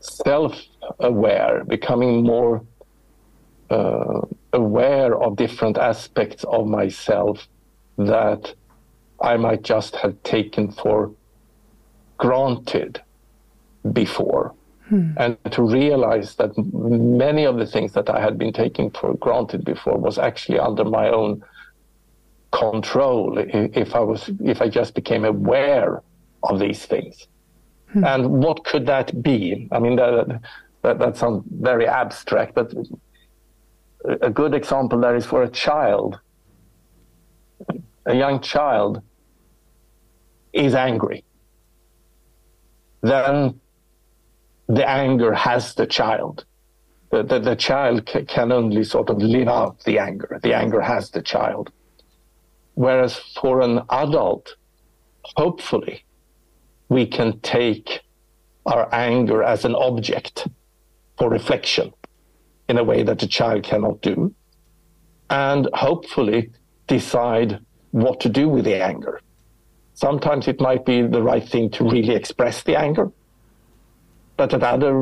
self 0.00 0.60
aware, 0.98 1.64
becoming 1.64 2.24
more 2.24 2.64
uh, 3.70 4.20
aware 4.52 5.16
of 5.16 5.36
different 5.36 5.78
aspects 5.78 6.44
of 6.44 6.66
myself 6.66 7.48
that 7.96 8.54
I 9.20 9.36
might 9.36 9.62
just 9.62 9.96
have 9.96 10.20
taken 10.22 10.72
for 10.72 11.12
granted 12.22 13.02
before. 13.92 14.54
Hmm. 14.88 15.10
And 15.16 15.32
to 15.56 15.62
realize 15.62 16.36
that 16.36 16.50
many 17.26 17.44
of 17.50 17.56
the 17.56 17.66
things 17.74 17.90
that 17.94 18.08
I 18.16 18.20
had 18.20 18.38
been 18.38 18.52
taking 18.52 18.90
for 18.90 19.14
granted 19.14 19.64
before 19.64 19.96
was 20.08 20.18
actually 20.18 20.60
under 20.60 20.84
my 20.84 21.08
own 21.08 21.42
control 22.52 23.38
if 23.82 23.94
I 24.00 24.02
was 24.10 24.30
if 24.54 24.58
I 24.64 24.68
just 24.68 24.94
became 24.94 25.24
aware 25.24 26.02
of 26.48 26.60
these 26.64 26.86
things. 26.92 27.26
Hmm. 27.92 28.04
And 28.04 28.22
what 28.44 28.64
could 28.64 28.86
that 28.86 29.08
be? 29.30 29.68
I 29.72 29.78
mean, 29.84 29.96
that, 29.96 30.40
that, 30.82 30.98
that 31.00 31.16
sounds 31.16 31.42
very 31.70 31.86
abstract, 32.02 32.54
but 32.54 32.72
a 34.28 34.30
good 34.30 34.54
example 34.54 35.00
there 35.00 35.16
is 35.16 35.26
for 35.26 35.42
a 35.42 35.50
child. 35.66 36.20
A 38.06 38.14
young 38.14 38.40
child 38.40 39.02
is 40.52 40.74
angry. 40.74 41.24
Then 43.02 43.60
the 44.68 44.88
anger 44.88 45.34
has 45.34 45.74
the 45.74 45.86
child. 45.86 46.44
The, 47.10 47.22
the, 47.22 47.40
the 47.40 47.56
child 47.56 48.06
ca- 48.06 48.24
can 48.24 48.52
only 48.52 48.84
sort 48.84 49.10
of 49.10 49.18
live 49.18 49.48
out 49.48 49.80
the 49.84 49.98
anger. 49.98 50.40
The 50.42 50.54
anger 50.54 50.80
has 50.80 51.10
the 51.10 51.20
child. 51.20 51.70
Whereas 52.74 53.16
for 53.16 53.60
an 53.60 53.82
adult, 53.90 54.56
hopefully, 55.36 56.04
we 56.88 57.06
can 57.06 57.40
take 57.40 58.00
our 58.64 58.88
anger 58.94 59.42
as 59.42 59.64
an 59.64 59.74
object 59.74 60.48
for 61.18 61.28
reflection 61.28 61.92
in 62.68 62.78
a 62.78 62.84
way 62.84 63.02
that 63.02 63.18
the 63.18 63.26
child 63.26 63.64
cannot 63.64 64.00
do, 64.00 64.34
and 65.28 65.68
hopefully 65.74 66.50
decide 66.86 67.58
what 67.90 68.20
to 68.20 68.28
do 68.28 68.48
with 68.48 68.64
the 68.64 68.82
anger. 68.82 69.20
Sometimes 70.02 70.48
it 70.48 70.60
might 70.60 70.84
be 70.84 71.02
the 71.02 71.22
right 71.22 71.48
thing 71.48 71.70
to 71.70 71.84
really 71.84 72.14
express 72.16 72.64
the 72.64 72.76
anger, 72.76 73.06
but 74.36 74.52
at 74.52 74.64
other 74.64 74.94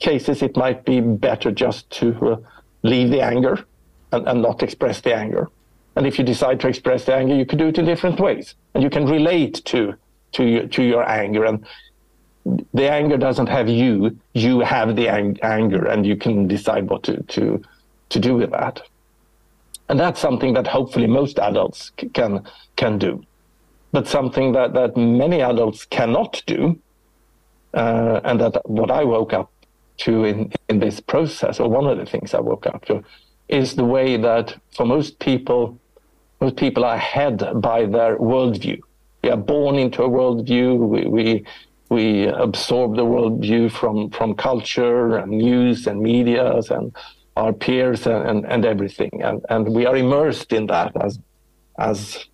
cases 0.00 0.42
it 0.42 0.56
might 0.56 0.84
be 0.84 1.00
better 1.00 1.52
just 1.52 1.88
to 1.98 2.06
uh, 2.32 2.36
leave 2.82 3.10
the 3.10 3.20
anger 3.20 3.64
and, 4.10 4.26
and 4.26 4.42
not 4.42 4.60
express 4.64 5.00
the 5.02 5.14
anger. 5.14 5.48
And 5.94 6.04
if 6.04 6.18
you 6.18 6.24
decide 6.24 6.58
to 6.62 6.68
express 6.68 7.04
the 7.04 7.14
anger, 7.14 7.36
you 7.36 7.46
can 7.46 7.58
do 7.58 7.68
it 7.68 7.78
in 7.78 7.84
different 7.84 8.18
ways, 8.18 8.56
and 8.74 8.82
you 8.82 8.90
can 8.90 9.06
relate 9.06 9.64
to 9.66 9.94
to 10.32 10.42
your, 10.52 10.66
to 10.66 10.82
your 10.82 11.08
anger. 11.08 11.44
And 11.44 11.64
the 12.74 12.90
anger 12.90 13.16
doesn't 13.16 13.50
have 13.56 13.68
you; 13.68 14.18
you 14.34 14.54
have 14.74 14.96
the 14.96 15.08
ang- 15.08 15.38
anger, 15.42 15.86
and 15.86 16.04
you 16.04 16.16
can 16.16 16.48
decide 16.48 16.90
what 16.90 17.04
to 17.04 17.22
to 17.34 17.62
to 18.08 18.18
do 18.18 18.34
with 18.34 18.50
that. 18.50 18.82
And 19.88 20.00
that's 20.00 20.20
something 20.20 20.54
that 20.54 20.66
hopefully 20.66 21.06
most 21.06 21.38
adults 21.38 21.92
c- 22.00 22.08
can 22.08 22.32
can 22.74 22.98
do, 22.98 23.12
but 23.92 24.08
something 24.08 24.52
that 24.52 24.72
that 24.74 24.96
many 24.96 25.40
adults 25.40 25.84
cannot 25.84 26.42
do, 26.46 26.78
uh, 27.74 28.20
and 28.24 28.40
that 28.40 28.68
what 28.68 28.90
I 28.90 29.04
woke 29.04 29.32
up 29.32 29.50
to 29.98 30.24
in 30.24 30.52
in 30.68 30.78
this 30.78 31.00
process, 31.00 31.60
or 31.60 31.68
one 31.68 31.86
of 31.86 31.98
the 31.98 32.06
things 32.06 32.34
I 32.34 32.40
woke 32.40 32.66
up 32.66 32.84
to, 32.86 33.02
is 33.48 33.76
the 33.76 33.84
way 33.84 34.16
that 34.16 34.56
for 34.76 34.86
most 34.86 35.18
people, 35.18 35.78
most 36.40 36.56
people 36.56 36.84
are 36.84 36.98
head 36.98 37.36
by 37.60 37.86
their 37.86 38.16
worldview. 38.18 38.80
We 39.22 39.30
are 39.30 39.36
born 39.36 39.76
into 39.76 40.02
a 40.02 40.08
worldview. 40.08 40.76
We, 40.78 41.06
we 41.06 41.44
we 41.92 42.26
absorb 42.26 42.96
the 42.96 43.04
worldview 43.04 43.70
from, 43.70 44.10
from 44.10 44.34
culture 44.34 45.18
and 45.18 45.30
news 45.30 45.86
and 45.86 46.00
media 46.00 46.60
and 46.70 46.96
our 47.36 47.52
peers 47.52 48.06
and, 48.06 48.28
and, 48.28 48.46
and 48.46 48.64
everything. 48.64 49.20
And, 49.22 49.44
and 49.50 49.68
we 49.68 49.84
are 49.84 49.96
immersed 49.96 50.52
in 50.52 50.66
that 50.68 50.92
as, 51.04 51.18
as 51.78 52.24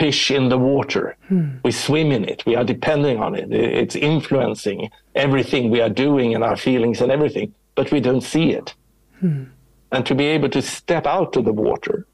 fish 0.00 0.30
in 0.30 0.48
the 0.48 0.58
water. 0.58 1.16
Hmm. 1.28 1.58
We 1.62 1.72
swim 1.72 2.10
in 2.10 2.24
it. 2.24 2.42
We 2.46 2.56
are 2.56 2.64
depending 2.64 3.18
on 3.18 3.34
it. 3.34 3.52
It's 3.52 3.94
influencing 3.94 4.90
everything 5.14 5.70
we 5.70 5.82
are 5.82 5.94
doing 6.06 6.34
and 6.34 6.42
our 6.42 6.56
feelings 6.56 7.02
and 7.02 7.12
everything, 7.12 7.54
but 7.74 7.92
we 7.92 8.00
don't 8.00 8.22
see 8.22 8.52
it. 8.52 8.74
Hmm. 9.20 9.44
And 9.92 10.06
to 10.06 10.14
be 10.14 10.24
able 10.24 10.48
to 10.50 10.62
step 10.62 11.06
out 11.06 11.36
of 11.36 11.44
the 11.44 11.52
water 11.52 12.06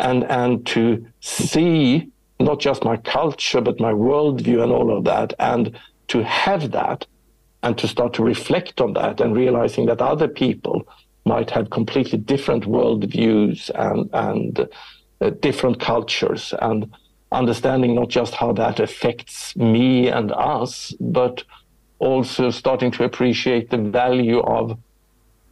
and, 0.00 0.24
and 0.24 0.66
to 0.66 1.06
see 1.20 2.10
not 2.40 2.58
just 2.58 2.84
my 2.84 2.96
culture, 2.96 3.60
but 3.60 3.78
my 3.78 3.92
worldview 3.92 4.60
and 4.64 4.72
all 4.72 4.96
of 4.96 5.04
that. 5.04 5.34
And 5.38 5.78
to 6.08 6.24
have 6.24 6.72
that 6.72 7.06
and 7.62 7.78
to 7.78 7.86
start 7.86 8.12
to 8.14 8.24
reflect 8.24 8.80
on 8.80 8.94
that 8.94 9.20
and 9.20 9.36
realizing 9.36 9.86
that 9.86 10.02
other 10.02 10.28
people 10.28 10.82
might 11.24 11.50
have 11.50 11.70
completely 11.70 12.18
different 12.18 12.64
worldviews 12.64 13.70
and, 13.76 14.10
and 14.12 14.68
uh, 15.20 15.30
different 15.40 15.78
cultures 15.78 16.52
and 16.60 16.92
understanding 17.34 17.94
not 17.94 18.08
just 18.08 18.34
how 18.34 18.52
that 18.52 18.80
affects 18.80 19.56
me 19.56 20.08
and 20.08 20.32
us, 20.32 20.94
but 21.00 21.44
also 21.98 22.50
starting 22.50 22.90
to 22.92 23.04
appreciate 23.04 23.70
the 23.70 23.78
value 23.78 24.40
of 24.40 24.78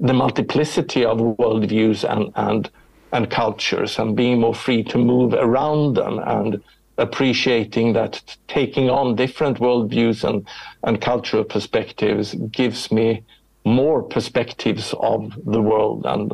the 0.01 0.12
multiplicity 0.12 1.05
of 1.05 1.18
worldviews 1.18 2.05
and, 2.09 2.33
and 2.35 2.71
and 3.12 3.31
cultures 3.31 3.99
and 3.99 4.16
being 4.16 4.40
more 4.40 4.55
free 4.55 4.83
to 4.83 4.99
move 4.99 5.35
around 5.35 5.95
them 5.95 6.18
and 6.18 6.62
appreciating 6.99 7.92
that 7.92 8.37
taking 8.49 8.88
on 8.88 9.14
different 9.14 9.59
worldviews 9.59 10.27
and, 10.29 10.47
and 10.85 11.01
cultural 11.01 11.45
perspectives 11.45 12.35
gives 12.51 12.90
me 12.90 13.23
more 13.64 14.03
perspectives 14.03 14.95
of 15.01 15.38
the 15.45 15.61
world 15.61 16.05
and 16.07 16.33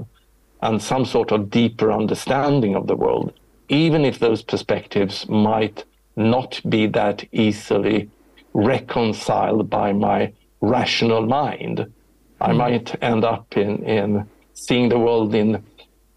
and 0.63 0.83
some 0.83 1.05
sort 1.05 1.31
of 1.31 1.51
deeper 1.51 1.93
understanding 1.93 2.75
of 2.75 2.89
the 2.89 2.97
world, 2.97 3.33
even 3.68 4.04
if 4.04 4.18
those 4.18 4.42
perspectives 4.42 5.28
might 5.28 5.85
not 6.16 6.61
be 6.68 6.87
that 6.87 7.24
easily 7.33 8.11
reconciled 8.52 9.70
by 9.70 9.92
my 9.92 10.33
rational 10.61 11.26
mind. 11.26 11.92
I 12.40 12.50
hmm. 12.50 12.57
might 12.57 13.02
end 13.02 13.24
up 13.24 13.57
in, 13.57 13.85
in 13.85 14.28
seeing 14.54 14.88
the 14.88 14.98
world 14.98 15.35
in 15.35 15.62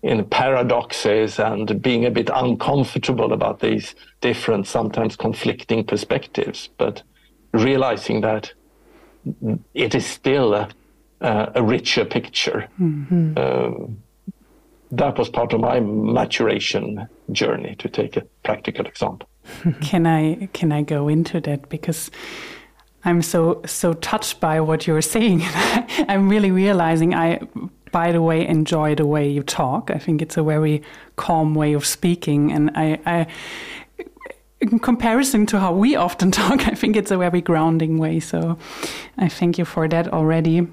in 0.04 0.26
paradoxes 0.26 1.40
and 1.40 1.80
being 1.82 2.06
a 2.06 2.12
bit 2.12 2.30
uncomfortable 2.34 3.34
about 3.34 3.60
these 3.60 3.94
different, 4.20 4.66
sometimes 4.66 5.16
conflicting 5.16 5.84
perspectives, 5.84 6.70
but 6.80 7.04
realizing 7.54 8.22
that 8.22 8.52
it 9.74 9.94
is 9.94 10.06
still 10.06 10.56
a, 10.56 10.70
a 11.22 11.62
richer 11.62 12.04
picture. 12.04 12.68
Mm-hmm. 12.80 13.38
Um, 13.38 14.02
that 14.92 15.18
was 15.18 15.30
part 15.30 15.54
of 15.54 15.62
my 15.62 15.80
maturation 15.80 17.08
journey, 17.32 17.76
to 17.80 17.90
take 17.90 18.18
a 18.18 18.22
practical 18.44 18.86
example. 18.86 19.28
can 19.82 20.06
I 20.06 20.50
can 20.54 20.72
I 20.72 20.84
go 20.84 21.08
into 21.08 21.42
that 21.42 21.70
because 21.70 22.12
I'm 23.04 23.22
so 23.22 23.62
so 23.66 23.94
touched 23.94 24.40
by 24.40 24.60
what 24.60 24.86
you're 24.86 25.02
saying. 25.02 25.42
I'm 26.08 26.30
really 26.30 26.52
realizing 26.52 27.14
I 27.14 27.40
by 27.92 28.12
the 28.12 28.22
way 28.22 28.48
enjoy 28.48 28.96
the 28.96 29.06
way 29.06 29.28
you 29.30 29.44
talk. 29.44 29.92
I 29.92 29.98
think 29.98 30.22
it's 30.22 30.38
a 30.38 30.44
very 30.44 30.82
calm 31.16 31.56
way 31.56 31.74
of 31.74 31.86
speaking 31.86 32.52
and 32.52 32.72
I, 32.76 33.00
I 33.06 33.28
in 34.62 34.78
comparison 34.78 35.48
to 35.48 35.60
how 35.60 35.74
we 35.74 35.96
often 35.96 36.32
talk, 36.42 36.68
I 36.68 36.76
think 36.76 36.96
it's 36.96 37.12
a 37.12 37.18
very 37.18 37.42
grounding 37.42 37.98
way. 37.98 38.20
So 38.20 38.58
I 39.18 39.28
thank 39.28 39.58
you 39.58 39.66
for 39.66 39.88
that 39.88 40.08
already. 40.14 40.68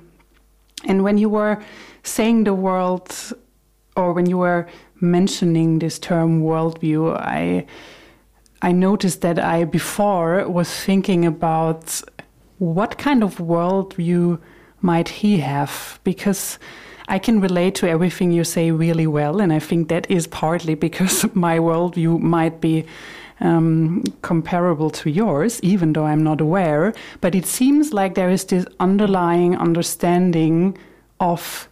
And 0.84 1.02
when 1.02 1.18
you 1.18 1.28
were 1.28 1.60
saying 2.02 2.44
the 2.44 2.54
world, 2.54 3.32
or 3.98 4.12
when 4.12 4.26
you 4.26 4.38
were 4.38 4.66
mentioning 5.00 5.80
this 5.80 5.98
term 5.98 6.42
worldview, 6.42 7.16
I 7.18 7.66
I 8.62 8.72
noticed 8.72 9.20
that 9.20 9.38
I 9.38 9.64
before 9.64 10.48
was 10.48 10.68
thinking 10.68 11.24
about 11.24 12.02
what 12.58 12.98
kind 12.98 13.22
of 13.22 13.36
worldview 13.36 14.38
might 14.80 15.08
he 15.08 15.38
have 15.38 16.00
because 16.02 16.58
I 17.08 17.18
can 17.18 17.40
relate 17.40 17.74
to 17.76 17.88
everything 17.88 18.32
you 18.32 18.44
say 18.44 18.70
really 18.70 19.06
well, 19.06 19.40
and 19.40 19.52
I 19.52 19.60
think 19.60 19.88
that 19.88 20.10
is 20.10 20.26
partly 20.26 20.74
because 20.74 21.26
my 21.34 21.58
worldview 21.58 22.20
might 22.20 22.60
be 22.60 22.84
um, 23.40 24.02
comparable 24.22 24.90
to 24.90 25.10
yours, 25.10 25.60
even 25.62 25.92
though 25.92 26.04
I'm 26.04 26.22
not 26.22 26.40
aware. 26.40 26.92
But 27.20 27.34
it 27.34 27.46
seems 27.46 27.92
like 27.92 28.14
there 28.14 28.30
is 28.30 28.44
this 28.44 28.66
underlying 28.80 29.56
understanding 29.56 30.76
of 31.20 31.67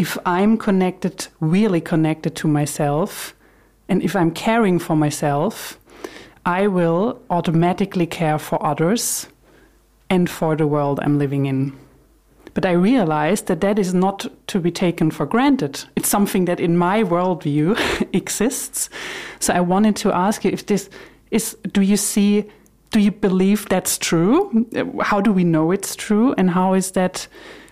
if 0.00 0.16
I'm 0.24 0.56
connected, 0.56 1.28
really 1.40 1.82
connected 1.82 2.34
to 2.36 2.48
myself, 2.48 3.34
and 3.86 4.02
if 4.02 4.16
I'm 4.16 4.30
caring 4.30 4.78
for 4.78 4.96
myself, 4.96 5.78
I 6.46 6.68
will 6.68 7.20
automatically 7.28 8.06
care 8.06 8.38
for 8.38 8.64
others 8.64 9.28
and 10.08 10.30
for 10.30 10.56
the 10.56 10.66
world 10.66 11.00
I'm 11.02 11.18
living 11.18 11.44
in. 11.44 11.78
But 12.54 12.64
I 12.64 12.72
realized 12.72 13.46
that 13.48 13.60
that 13.60 13.78
is 13.78 13.92
not 13.92 14.26
to 14.46 14.58
be 14.58 14.70
taken 14.70 15.10
for 15.10 15.26
granted. 15.26 15.84
It's 15.96 16.08
something 16.08 16.46
that 16.46 16.60
in 16.60 16.78
my 16.78 17.04
worldview 17.04 17.76
exists. 18.14 18.88
So 19.38 19.52
I 19.52 19.60
wanted 19.60 19.96
to 19.96 20.16
ask 20.16 20.46
you 20.46 20.50
if 20.50 20.64
this 20.64 20.88
is 21.30 21.58
do 21.72 21.82
you 21.82 21.98
see, 21.98 22.46
do 22.90 23.00
you 23.00 23.12
believe 23.12 23.68
that's 23.68 23.98
true? 23.98 24.66
How 25.02 25.20
do 25.20 25.30
we 25.30 25.44
know 25.44 25.72
it's 25.72 25.94
true? 25.94 26.32
And 26.38 26.48
how 26.48 26.72
is 26.72 26.92
that 26.92 27.28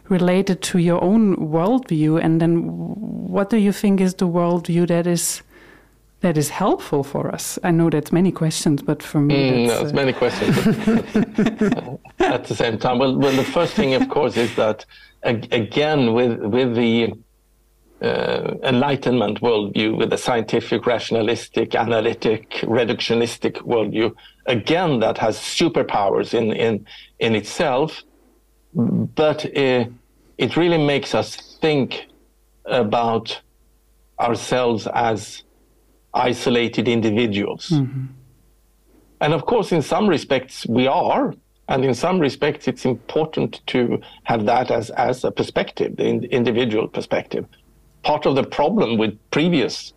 related 0.09 0.62
to 0.62 0.79
your 0.79 1.03
own 1.03 1.37
worldview? 1.37 2.23
And 2.23 2.40
then 2.40 2.62
what 2.66 3.51
do 3.51 3.57
you 3.57 3.73
think 3.73 4.01
is 4.01 4.14
the 4.14 4.29
worldview 4.29 4.87
that 4.88 5.07
is 5.07 5.42
that 6.21 6.37
is 6.37 6.49
helpful 6.49 7.05
for 7.05 7.33
us? 7.33 7.59
I 7.62 7.71
know 7.71 7.90
that's 7.90 8.11
many 8.11 8.33
questions, 8.33 8.83
but 8.83 9.03
for 9.03 9.21
me, 9.21 9.66
mm, 9.66 9.68
that's, 9.68 9.92
uh... 9.92 9.94
many 9.94 10.12
questions 10.12 10.57
at 12.18 12.44
the 12.44 12.55
same 12.55 12.79
time. 12.79 12.99
Well, 12.99 13.16
well, 13.16 13.37
the 13.37 13.44
first 13.44 13.75
thing, 13.75 13.94
of 13.94 14.09
course, 14.09 14.37
is 14.37 14.55
that 14.57 14.85
again 15.23 16.14
with 16.14 16.40
with 16.40 16.75
the 16.75 17.12
uh, 18.01 18.55
enlightenment 18.62 19.40
worldview, 19.40 19.97
with 19.97 20.11
the 20.11 20.18
scientific, 20.18 20.87
rationalistic, 20.87 21.75
analytic, 21.75 22.51
reductionistic 22.62 23.55
worldview, 23.62 24.14
again 24.47 25.01
that 25.01 25.18
has 25.18 25.38
superpowers 25.38 26.35
in 26.35 26.53
in 26.53 26.87
in 27.18 27.35
itself, 27.35 28.03
but 28.75 29.44
uh, 29.57 29.85
it 30.38 30.57
really 30.57 30.79
makes 30.79 31.14
us 31.14 31.37
think 31.61 32.07
about 32.64 33.40
ourselves 34.20 34.87
as 34.94 35.42
isolated 36.14 36.88
individuals. 36.88 37.70
Mm-hmm. 37.70 38.07
And 39.20 39.33
of 39.35 39.46
course, 39.46 39.72
in 39.72 39.83
some 39.83 40.09
respects, 40.09 40.66
we 40.66 40.87
are. 40.87 41.35
And 41.68 41.85
in 41.85 41.92
some 41.92 42.18
respects, 42.18 42.66
it's 42.66 42.85
important 42.85 43.61
to 43.66 44.01
have 44.24 44.46
that 44.46 44.70
as, 44.70 44.90
as 44.90 45.24
a 45.24 45.31
perspective, 45.31 45.96
the 45.96 46.05
in, 46.05 46.24
individual 46.24 46.88
perspective. 46.88 47.44
Part 48.03 48.24
of 48.24 48.37
the 48.37 48.44
problem 48.44 48.96
with 48.96 49.18
previous 49.31 49.92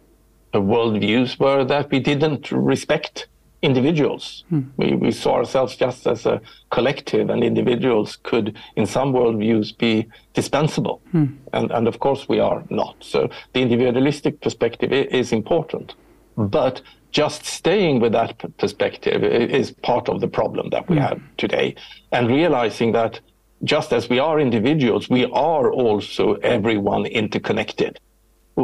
uh, 0.54 0.58
worldviews 0.60 1.40
were 1.40 1.64
that 1.64 1.90
we 1.92 2.00
didn't 2.00 2.52
respect 2.52 3.28
individuals. 3.62 4.44
Hmm. 4.50 4.62
We, 4.78 4.96
we 4.96 5.12
saw 5.12 5.36
ourselves 5.36 5.76
just 5.76 6.08
as 6.08 6.26
a 6.26 6.42
collective, 6.72 7.30
and 7.30 7.44
individuals 7.44 8.18
could, 8.24 8.58
in 8.76 8.86
some 8.86 9.14
worldviews, 9.14 9.78
be 9.78 10.08
dispensable. 10.34 11.02
Hmm. 11.12 11.26
And, 11.54 11.72
and 11.72 11.88
of 11.88 12.00
course, 12.00 12.28
we 12.28 12.40
are 12.40 12.64
not. 12.70 12.96
So 13.00 13.30
the 13.54 13.62
individualistic 13.62 14.42
perspective 14.42 14.92
is 14.92 15.32
important. 15.32 15.96
But 16.38 16.82
just 17.12 17.46
staying 17.46 18.00
with 18.00 18.14
that 18.14 18.42
perspective 18.58 19.24
is 19.24 19.72
part 19.84 20.08
of 20.10 20.22
the 20.22 20.28
problem 20.28 20.70
that 20.70 20.90
we 20.90 20.96
mm. 20.96 21.02
have 21.02 21.22
today. 21.38 21.76
And 22.14 22.30
realizing 22.30 22.94
that 22.94 23.20
just 23.66 23.92
as 23.92 24.10
we 24.10 24.18
are 24.18 24.40
individuals, 24.40 25.10
we 25.10 25.26
are 25.26 25.72
also 25.72 26.36
everyone 26.36 27.06
interconnected 27.06 28.00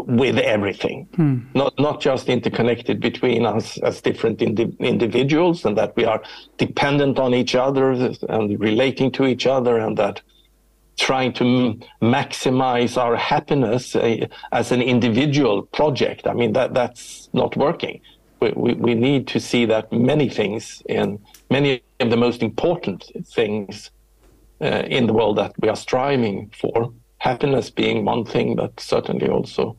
with 0.04 0.38
everything, 0.38 1.08
mm. 1.18 1.44
not 1.56 1.74
not 1.80 2.02
just 2.02 2.30
interconnected 2.30 3.00
between 3.00 3.46
us 3.46 3.78
as 3.80 4.02
different 4.02 4.42
indi- 4.42 4.76
individuals, 4.80 5.66
and 5.66 5.78
that 5.78 5.96
we 5.96 6.06
are 6.06 6.22
dependent 6.58 7.20
on 7.20 7.34
each 7.34 7.56
other 7.56 7.92
and 8.30 8.60
relating 8.60 9.12
to 9.12 9.26
each 9.26 9.46
other, 9.48 9.78
and 9.78 9.98
that 9.98 10.22
trying 10.98 11.32
to 11.34 11.44
m- 11.44 11.84
maximize 12.02 12.98
our 12.98 13.16
happiness 13.16 13.96
uh, 13.96 14.26
as 14.52 14.72
an 14.72 14.82
individual 14.82 15.64
project. 15.64 16.28
I 16.28 16.34
mean, 16.34 16.54
that 16.54 16.74
that's 16.74 17.30
not 17.34 17.56
working. 17.56 18.02
We, 18.40 18.52
we, 18.56 18.74
we 18.74 18.96
need 18.96 19.28
to 19.28 19.40
see 19.40 19.66
that 19.66 19.92
many 19.92 20.30
things 20.30 20.84
in 20.88 21.20
many 21.50 21.82
of 22.00 22.10
the 22.10 22.18
most 22.18 22.44
important 22.44 23.12
things 23.26 23.92
uh, 24.62 24.84
in 24.88 25.08
the 25.08 25.14
world 25.14 25.38
that 25.38 25.54
we 25.60 25.70
are 25.70 25.76
striving 25.76 26.52
for, 26.60 26.92
happiness 27.18 27.70
being 27.70 28.06
one 28.06 28.26
thing, 28.26 28.56
but 28.56 28.80
certainly 28.80 29.28
also 29.28 29.76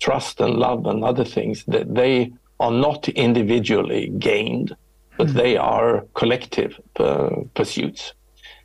trust 0.00 0.40
and 0.40 0.54
love 0.54 0.86
and 0.86 1.04
other 1.04 1.24
things, 1.24 1.64
that 1.66 1.94
they 1.94 2.32
are 2.60 2.70
not 2.70 3.08
individually 3.08 4.12
gained, 4.18 4.76
but 5.16 5.28
mm-hmm. 5.28 5.36
they 5.36 5.56
are 5.56 6.06
collective 6.14 6.78
uh, 6.96 7.30
pursuits. 7.54 8.12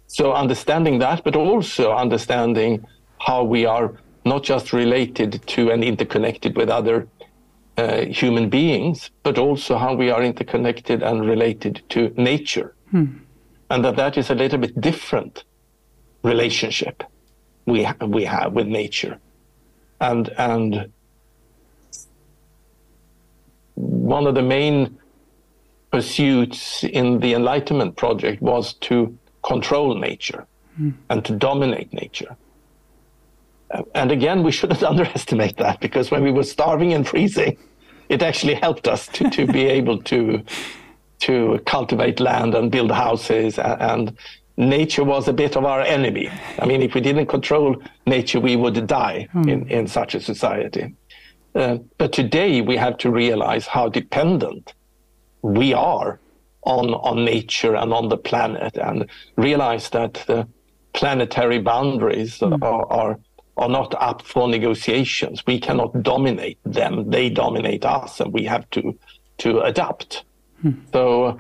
So 0.08 0.34
understanding 0.34 1.00
that, 1.00 1.24
but 1.24 1.36
also 1.36 1.94
understanding 1.94 2.86
how 3.20 3.44
we 3.44 3.66
are 3.66 3.96
not 4.26 4.44
just 4.44 4.74
related 4.74 5.42
to 5.48 5.72
and 5.72 5.84
interconnected 5.84 6.58
with 6.58 6.70
other 6.70 7.08
uh, 7.78 8.06
human 8.06 8.50
beings, 8.50 9.12
but 9.24 9.38
also 9.38 9.78
how 9.78 9.96
we 9.96 10.10
are 10.10 10.22
interconnected 10.22 11.02
and 11.04 11.26
related 11.26 11.82
to 11.90 12.14
nature. 12.18 12.76
Hmm. 12.92 13.06
And 13.70 13.86
that 13.86 13.96
that 13.96 14.18
is 14.18 14.30
a 14.30 14.36
little 14.36 14.60
bit 14.60 14.80
different 14.82 15.44
relationship 16.24 17.04
we, 17.70 17.84
ha- 17.84 18.06
we 18.06 18.26
have 18.26 18.54
with 18.54 18.68
nature. 18.68 19.20
And, 20.02 20.30
and 20.38 20.92
one 23.76 24.28
of 24.28 24.36
the 24.36 24.42
main 24.42 24.98
pursuits 25.92 26.84
in 26.84 27.20
the 27.20 27.34
Enlightenment 27.34 27.96
project 27.96 28.42
was 28.42 28.74
to 28.74 29.18
control 29.44 29.96
nature 29.96 30.46
mm. 30.80 30.94
and 31.10 31.26
to 31.26 31.34
dominate 31.36 31.92
nature. 31.94 32.36
And 33.96 34.12
again, 34.12 34.44
we 34.44 34.52
shouldn't 34.52 34.84
underestimate 34.94 35.58
that 35.58 35.80
because 35.80 36.12
when 36.12 36.24
we 36.24 36.32
were 36.32 36.44
starving 36.44 36.94
and 36.94 37.08
freezing, 37.08 37.58
it 38.10 38.22
actually 38.24 38.56
helped 38.56 38.88
us 38.88 39.08
to, 39.08 39.30
to 39.30 39.46
be 39.46 39.66
able 39.66 40.02
to 40.04 40.44
to 41.20 41.62
cultivate 41.66 42.22
land 42.22 42.56
and 42.56 42.72
build 42.72 42.92
houses 42.92 43.60
and 43.60 44.18
nature 44.60 45.06
was 45.06 45.28
a 45.28 45.34
bit 45.34 45.56
of 45.56 45.64
our 45.64 45.82
enemy. 45.82 46.30
I 46.60 46.66
mean, 46.66 46.82
if 46.82 46.94
we 46.94 47.02
didn't 47.02 47.28
control 47.28 47.82
nature, 48.06 48.42
we 48.42 48.58
would 48.58 48.86
die 48.86 49.28
mm. 49.34 49.50
in, 49.50 49.68
in 49.70 49.88
such 49.88 50.14
a 50.16 50.20
society. 50.20 50.94
Uh, 51.56 51.78
but 51.98 52.12
today 52.12 52.62
we 52.62 52.76
have 52.76 52.98
to 52.98 53.10
realize 53.10 53.66
how 53.66 53.88
dependent 53.88 54.74
we 55.42 55.74
are 55.74 56.20
on, 56.64 56.94
on 56.94 57.24
nature 57.24 57.76
and 57.76 57.94
on 57.94 58.10
the 58.10 58.18
planet 58.18 58.78
and 58.78 59.10
realize 59.38 59.90
that 59.92 60.16
the 60.28 60.46
planetary 60.94 61.60
boundaries 61.60 62.40
mm. 62.40 62.62
are, 62.62 62.86
are, 62.92 63.20
are 63.56 63.70
not 63.70 63.96
up 63.98 64.22
for 64.22 64.50
negotiations. 64.50 65.42
We 65.48 65.60
cannot 65.60 66.04
dominate 66.04 66.60
them. 66.66 67.10
They 67.10 67.30
dominate 67.30 67.86
us 67.86 68.20
and 68.20 68.34
we 68.34 68.44
have 68.44 68.70
to, 68.72 69.00
to 69.38 69.62
adapt. 69.62 70.26
Mm. 70.66 70.82
So 70.92 71.40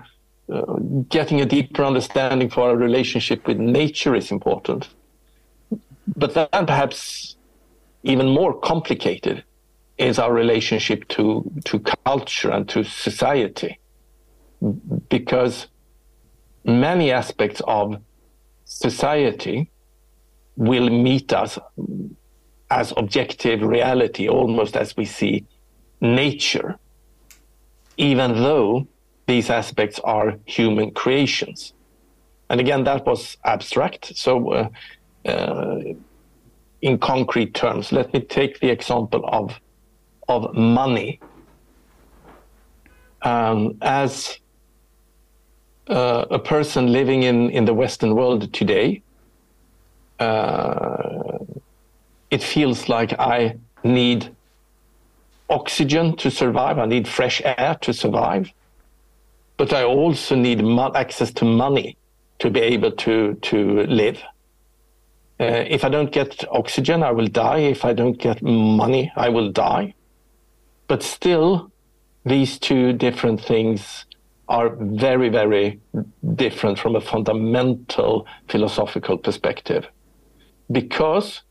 getting 1.09 1.41
a 1.41 1.45
deeper 1.45 1.83
understanding 1.83 2.49
for 2.49 2.69
our 2.69 2.75
relationship 2.75 3.45
with 3.47 3.57
nature 3.57 4.15
is 4.15 4.31
important. 4.31 4.89
But 6.15 6.33
then 6.33 6.65
perhaps 6.65 7.35
even 8.03 8.27
more 8.29 8.59
complicated 8.59 9.43
is 9.97 10.17
our 10.17 10.33
relationship 10.33 11.07
to, 11.09 11.49
to 11.65 11.79
culture 11.79 12.51
and 12.51 12.67
to 12.69 12.83
society 12.83 13.79
because 15.09 15.67
many 16.65 17.11
aspects 17.11 17.61
of 17.67 18.01
society 18.65 19.69
will 20.55 20.89
meet 20.89 21.31
us 21.33 21.59
as 22.71 22.93
objective 22.97 23.61
reality, 23.61 24.27
almost 24.27 24.75
as 24.75 24.95
we 24.95 25.05
see 25.05 25.45
nature, 26.01 26.77
even 27.97 28.33
though 28.33 28.87
these 29.29 29.49
aspects 29.49 29.99
are 30.03 30.27
human 30.45 30.91
creations. 30.91 31.73
And 32.49 32.59
again, 32.59 32.83
that 32.83 33.05
was 33.05 33.37
abstract. 33.45 34.17
So, 34.17 34.31
uh, 34.51 34.69
uh, 35.25 35.79
in 36.81 36.97
concrete 36.97 37.53
terms, 37.53 37.91
let 37.91 38.13
me 38.13 38.21
take 38.21 38.59
the 38.59 38.69
example 38.69 39.23
of 39.27 39.59
of 40.27 40.53
money 40.53 41.21
um, 43.21 43.77
as 43.81 44.39
uh, 45.87 46.25
a 46.29 46.39
person 46.39 46.91
living 46.91 47.23
in, 47.23 47.49
in 47.49 47.65
the 47.65 47.73
Western 47.73 48.15
world 48.15 48.53
today, 48.53 49.01
uh, 50.19 51.37
it 52.29 52.43
feels 52.43 52.89
like 52.89 53.17
I 53.19 53.57
need 53.83 54.35
oxygen 55.49 56.15
to 56.17 56.29
survive. 56.29 56.77
I 56.77 56.85
need 56.85 57.07
fresh 57.07 57.41
air 57.43 57.77
to 57.81 57.93
survive. 57.93 58.51
But 59.59 59.73
I 59.73 59.83
also 59.83 60.35
need 60.35 60.63
mo- 60.63 60.93
access 60.95 61.31
to 61.33 61.43
money 61.43 61.97
to 62.39 62.49
be 62.49 62.61
able 62.61 62.93
to, 62.93 63.33
to 63.33 63.57
live. 63.87 64.23
Uh, 65.37 65.65
if 65.75 65.83
I 65.83 65.89
don't 65.89 66.13
get 66.13 66.45
oxygen, 66.49 67.03
I 67.03 67.11
will 67.11 67.27
die. 67.27 67.59
If 67.75 67.83
I 67.83 67.91
don't 67.91 68.17
get 68.17 68.41
money, 68.41 69.11
I 69.17 69.27
will 69.27 69.51
die. 69.51 69.95
But 70.87 71.03
still, 71.03 71.73
these 72.23 72.57
two 72.57 72.93
different 72.93 73.41
things 73.41 74.05
are 74.47 74.69
very, 74.79 75.27
very 75.27 75.81
different 76.35 76.79
from 76.79 76.95
a 76.95 77.01
fundamental 77.01 78.25
philosophical 78.47 79.17
perspective. 79.17 79.85
Because 80.71 81.41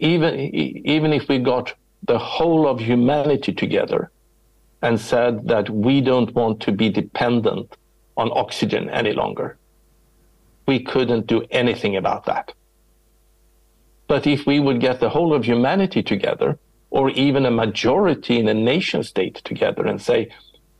even, 0.00 0.38
even 0.84 1.14
if 1.14 1.30
we 1.30 1.38
got 1.38 1.72
the 2.02 2.18
whole 2.18 2.68
of 2.68 2.78
humanity 2.78 3.54
together 3.54 4.10
and 4.84 5.00
said 5.00 5.48
that 5.48 5.70
we 5.70 6.02
don't 6.02 6.34
want 6.34 6.60
to 6.60 6.70
be 6.70 6.90
dependent 6.90 7.74
on 8.18 8.30
oxygen 8.34 8.90
any 8.90 9.12
longer, 9.12 9.56
we 10.68 10.78
couldn't 10.78 11.26
do 11.26 11.42
anything 11.50 11.96
about 11.96 12.26
that. 12.26 12.52
But 14.06 14.26
if 14.26 14.46
we 14.46 14.60
would 14.60 14.80
get 14.80 15.00
the 15.00 15.08
whole 15.08 15.32
of 15.34 15.44
humanity 15.44 16.02
together, 16.02 16.58
or 16.90 17.08
even 17.10 17.46
a 17.46 17.50
majority 17.50 18.38
in 18.38 18.46
a 18.46 18.54
nation 18.54 19.02
state 19.02 19.36
together 19.36 19.86
and 19.86 20.00
say, 20.00 20.28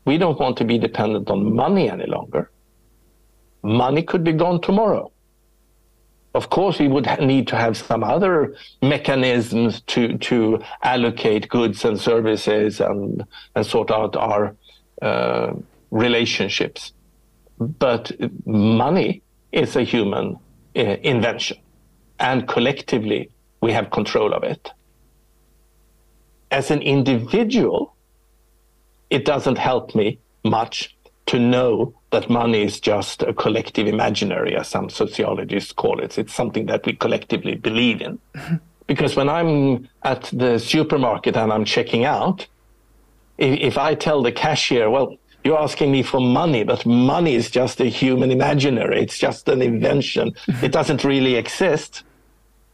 we 0.05 0.19
don't 0.19 0.39
want 0.39 0.55
to 0.57 0.65
be 0.65 0.77
dependent 0.77 1.29
on 1.31 1.55
money 1.55 1.89
any 1.89 2.05
longer. 2.05 2.51
Money 3.63 4.03
could 4.03 4.23
be 4.23 4.33
gone 4.33 4.61
tomorrow. 4.61 5.11
Of 6.35 6.49
course, 6.49 6.79
we 6.79 6.87
would 6.87 7.07
need 7.19 7.47
to 7.47 7.55
have 7.55 7.75
some 7.77 8.03
other 8.03 8.55
mechanisms 8.81 9.81
to, 9.93 10.17
to 10.29 10.61
allocate 10.83 11.49
goods 11.49 11.85
and 11.85 11.99
services 11.99 12.81
and, 12.81 13.25
and 13.55 13.65
sort 13.65 13.89
out 13.89 14.15
our 14.15 14.55
uh, 15.01 15.53
relationships. 15.91 16.93
But 17.57 18.11
money 18.45 19.21
is 19.51 19.75
a 19.75 19.83
human 19.83 20.37
uh, 20.75 20.81
invention, 21.13 21.57
and 22.19 22.47
collectively 22.47 23.29
we 23.61 23.71
have 23.71 23.89
control 23.89 24.33
of 24.33 24.43
it 24.43 24.71
as 26.51 26.71
an 26.71 26.81
individual, 26.81 27.95
it 29.09 29.25
doesn't 29.25 29.57
help 29.57 29.95
me 29.95 30.19
much 30.43 30.95
to 31.27 31.39
know 31.39 31.93
that 32.15 32.29
money 32.29 32.63
is 32.63 32.79
just 32.79 33.23
a 33.23 33.33
collective 33.33 33.87
imaginary, 33.87 34.55
as 34.55 34.69
some 34.69 34.89
sociologists 34.89 35.73
call 35.73 35.99
it. 35.99 36.17
It's 36.17 36.33
something 36.33 36.65
that 36.67 36.85
we 36.85 36.93
collectively 36.93 37.55
believe 37.55 38.01
in. 38.01 38.19
because 38.87 39.15
when 39.17 39.29
I'm 39.29 39.89
at 40.03 40.23
the 40.31 40.57
supermarket 40.57 41.35
and 41.35 41.51
I'm 41.51 41.65
checking 41.65 42.05
out, 42.05 42.47
if, 43.37 43.59
if 43.59 43.77
I 43.77 43.95
tell 43.95 44.23
the 44.23 44.31
cashier, 44.31 44.89
well, 44.89 45.17
you're 45.43 45.59
asking 45.59 45.91
me 45.91 46.03
for 46.03 46.21
money, 46.21 46.63
but 46.63 46.85
money 46.85 47.35
is 47.35 47.51
just 47.51 47.81
a 47.81 47.85
human 47.85 48.31
imaginary. 48.31 49.01
It's 49.01 49.19
just 49.19 49.49
an 49.49 49.61
invention. 49.61 50.33
it 50.63 50.71
doesn't 50.71 51.03
really 51.03 51.35
exist. 51.35 52.03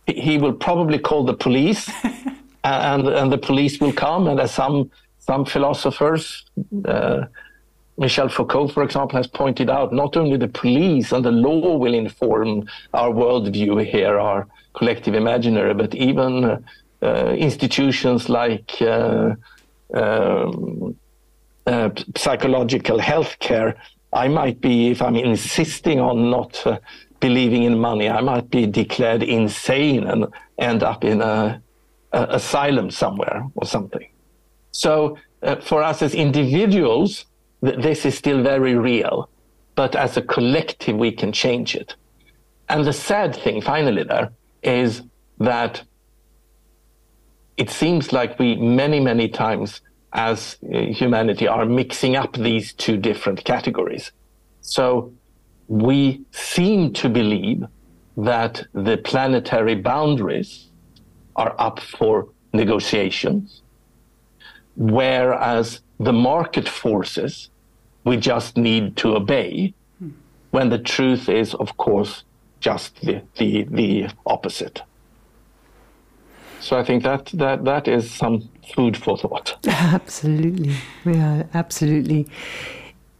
He 0.06 0.38
will 0.38 0.54
probably 0.54 1.00
call 1.00 1.24
the 1.26 1.34
police 1.34 1.90
and 2.64 3.08
and 3.08 3.32
the 3.32 3.38
police 3.50 3.80
will 3.82 3.94
come. 3.94 4.28
And 4.28 4.40
as 4.40 4.52
some 4.54 4.90
some 5.20 5.46
philosophers, 5.46 6.46
uh, 6.86 7.26
Michel 7.98 8.30
Foucault, 8.30 8.70
for 8.70 8.84
example, 8.84 9.18
has 9.18 9.28
pointed 9.28 9.70
out, 9.70 9.94
not 9.94 10.18
only 10.18 10.38
the 10.38 10.48
police 10.48 11.12
and 11.12 11.24
the 11.24 11.32
law 11.32 11.78
will 11.78 11.94
inform 11.94 12.68
our 12.94 13.12
worldview 13.12 13.86
here, 13.86 14.20
our 14.20 14.48
collective 14.74 15.14
imaginary, 15.14 15.74
but 15.74 15.94
even 15.94 16.64
uh, 17.04 17.36
institutions 17.38 18.30
like 18.30 18.82
uh, 18.82 19.36
um, 19.94 20.96
uh, 21.68 21.90
psychological 22.16 23.00
health 23.00 23.38
care. 23.40 23.76
I 24.14 24.28
might 24.28 24.62
be, 24.62 24.90
if 24.90 25.02
I'm 25.02 25.16
insisting 25.16 26.00
on 26.00 26.30
not 26.30 26.66
uh, 26.66 26.80
believing 27.20 27.64
in 27.64 27.78
money, 27.78 28.10
I 28.10 28.22
might 28.22 28.50
be 28.50 28.66
declared 28.66 29.24
insane 29.24 30.06
and 30.06 30.28
end 30.58 30.84
up 30.84 31.04
in 31.04 31.22
a 31.22 31.62
uh, 32.14 32.26
asylum 32.30 32.92
somewhere 32.92 33.48
or 33.56 33.66
something. 33.66 34.08
So 34.72 35.18
uh, 35.44 35.58
for 35.58 35.84
us 35.84 36.02
as 36.02 36.14
individuals, 36.14 37.26
th- 37.64 37.80
this 37.80 38.06
is 38.06 38.18
still 38.18 38.42
very 38.44 38.76
real, 38.76 39.30
but 39.76 39.96
as 39.96 40.18
a 40.18 40.22
collective, 40.22 40.96
we 40.98 41.12
can 41.12 41.32
change 41.32 41.76
it. 41.76 41.96
And 42.70 42.86
the 42.86 42.94
sad 42.94 43.36
thing, 43.36 43.62
finally, 43.62 44.04
there 44.04 44.32
is 44.64 45.02
that 45.40 45.84
it 47.58 47.70
seems 47.70 48.14
like 48.14 48.40
we 48.40 48.56
many, 48.56 49.00
many 49.00 49.28
times 49.28 49.82
as 50.14 50.58
uh, 50.64 50.80
humanity 50.80 51.48
are 51.48 51.66
mixing 51.66 52.16
up 52.16 52.34
these 52.34 52.74
two 52.74 52.98
different 52.98 53.44
categories. 53.44 54.12
So 54.62 55.14
we 55.68 56.26
seem 56.32 56.94
to 56.94 57.10
believe 57.10 57.64
that 58.18 58.64
the 58.74 58.98
planetary 58.98 59.76
boundaries 59.76 60.70
are 61.36 61.56
up 61.58 61.80
for 61.80 62.30
negotiations, 62.54 63.61
whereas 64.76 65.82
the 66.00 66.14
market 66.14 66.68
forces 66.68 67.50
we 68.04 68.18
just 68.18 68.58
need 68.58 68.98
to 68.98 69.16
obey, 69.16 69.74
when 70.52 70.70
the 70.70 70.80
truth 70.80 71.30
is, 71.30 71.54
of 71.56 71.78
course, 71.78 72.24
just 72.60 73.00
the, 73.02 73.22
the, 73.38 73.64
the 73.64 74.10
opposite. 74.26 74.82
So 76.60 76.78
I 76.78 76.84
think 76.84 77.04
that, 77.04 77.26
that 77.34 77.64
that 77.66 77.88
is 77.88 78.12
some 78.12 78.48
food 78.76 78.96
for 78.96 79.18
thought. 79.18 79.58
Absolutely, 79.68 80.76
yeah, 81.06 81.44
absolutely. 81.56 82.28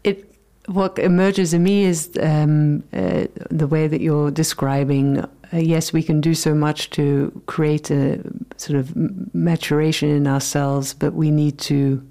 It 0.04 0.32
what 0.66 0.96
emerges 1.00 1.52
in 1.52 1.64
me 1.64 1.82
is 1.84 2.10
um, 2.20 2.84
uh, 2.92 3.26
the 3.50 3.66
way 3.66 3.88
that 3.88 4.00
you're 4.00 4.30
describing 4.30 5.24
uh, 5.52 5.58
yes, 5.58 5.92
we 5.92 6.02
can 6.02 6.20
do 6.20 6.34
so 6.34 6.54
much 6.54 6.90
to 6.90 7.42
create 7.46 7.90
a 7.90 8.20
sort 8.56 8.78
of 8.78 8.94
maturation 9.34 10.08
in 10.08 10.26
ourselves, 10.26 10.94
but 10.94 11.14
we 11.14 11.30
need 11.30 11.58
to 11.58 12.06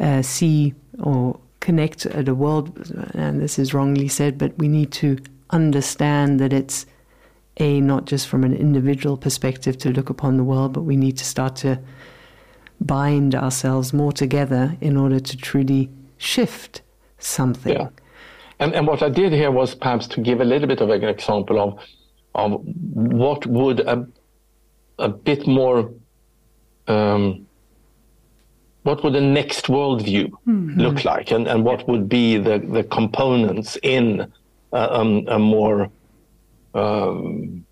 uh, 0.00 0.22
see 0.22 0.74
or 1.02 1.38
connect 1.60 2.00
the 2.24 2.34
world, 2.34 2.92
and 3.14 3.40
this 3.40 3.58
is 3.58 3.72
wrongly 3.72 4.06
said, 4.06 4.36
but 4.36 4.56
we 4.58 4.68
need 4.68 4.92
to 4.92 5.16
understand 5.50 6.38
that 6.38 6.52
it's 6.52 6.84
a 7.58 7.80
not 7.80 8.04
just 8.04 8.28
from 8.28 8.44
an 8.44 8.54
individual 8.54 9.16
perspective 9.16 9.78
to 9.78 9.90
look 9.90 10.10
upon 10.10 10.36
the 10.36 10.44
world, 10.44 10.72
but 10.72 10.82
we 10.82 10.96
need 10.96 11.16
to 11.16 11.24
start 11.24 11.56
to 11.56 11.78
bind 12.80 13.34
ourselves 13.34 13.92
more 13.92 14.12
together 14.12 14.76
in 14.80 14.96
order 14.96 15.20
to 15.20 15.36
truly 15.36 15.88
shift 16.18 16.82
something. 17.18 17.72
Yeah. 17.72 17.88
And, 18.58 18.74
and 18.74 18.86
what 18.86 19.02
I 19.02 19.08
did 19.08 19.32
here 19.32 19.50
was 19.50 19.74
perhaps 19.74 20.06
to 20.08 20.20
give 20.20 20.40
a 20.40 20.44
little 20.44 20.68
bit 20.68 20.80
of 20.80 20.90
an 20.90 21.04
example 21.04 21.60
of 21.60 21.78
of 22.34 22.60
what 22.94 23.46
would 23.46 23.80
a, 23.80 24.06
a 24.98 25.08
bit 25.08 25.46
more 25.46 25.92
um, 26.86 27.46
what 28.82 29.02
would 29.02 29.14
the 29.14 29.20
next 29.20 29.66
worldview 29.66 30.30
mm-hmm. 30.46 30.78
look 30.78 31.04
like 31.04 31.30
and, 31.30 31.48
and 31.48 31.64
what 31.64 31.88
would 31.88 32.08
be 32.08 32.36
the, 32.36 32.58
the 32.58 32.84
components 32.84 33.78
in 33.82 34.30
a, 34.72 35.00
um, 35.00 35.24
a 35.28 35.38
more 35.38 35.90
um, 36.74 37.64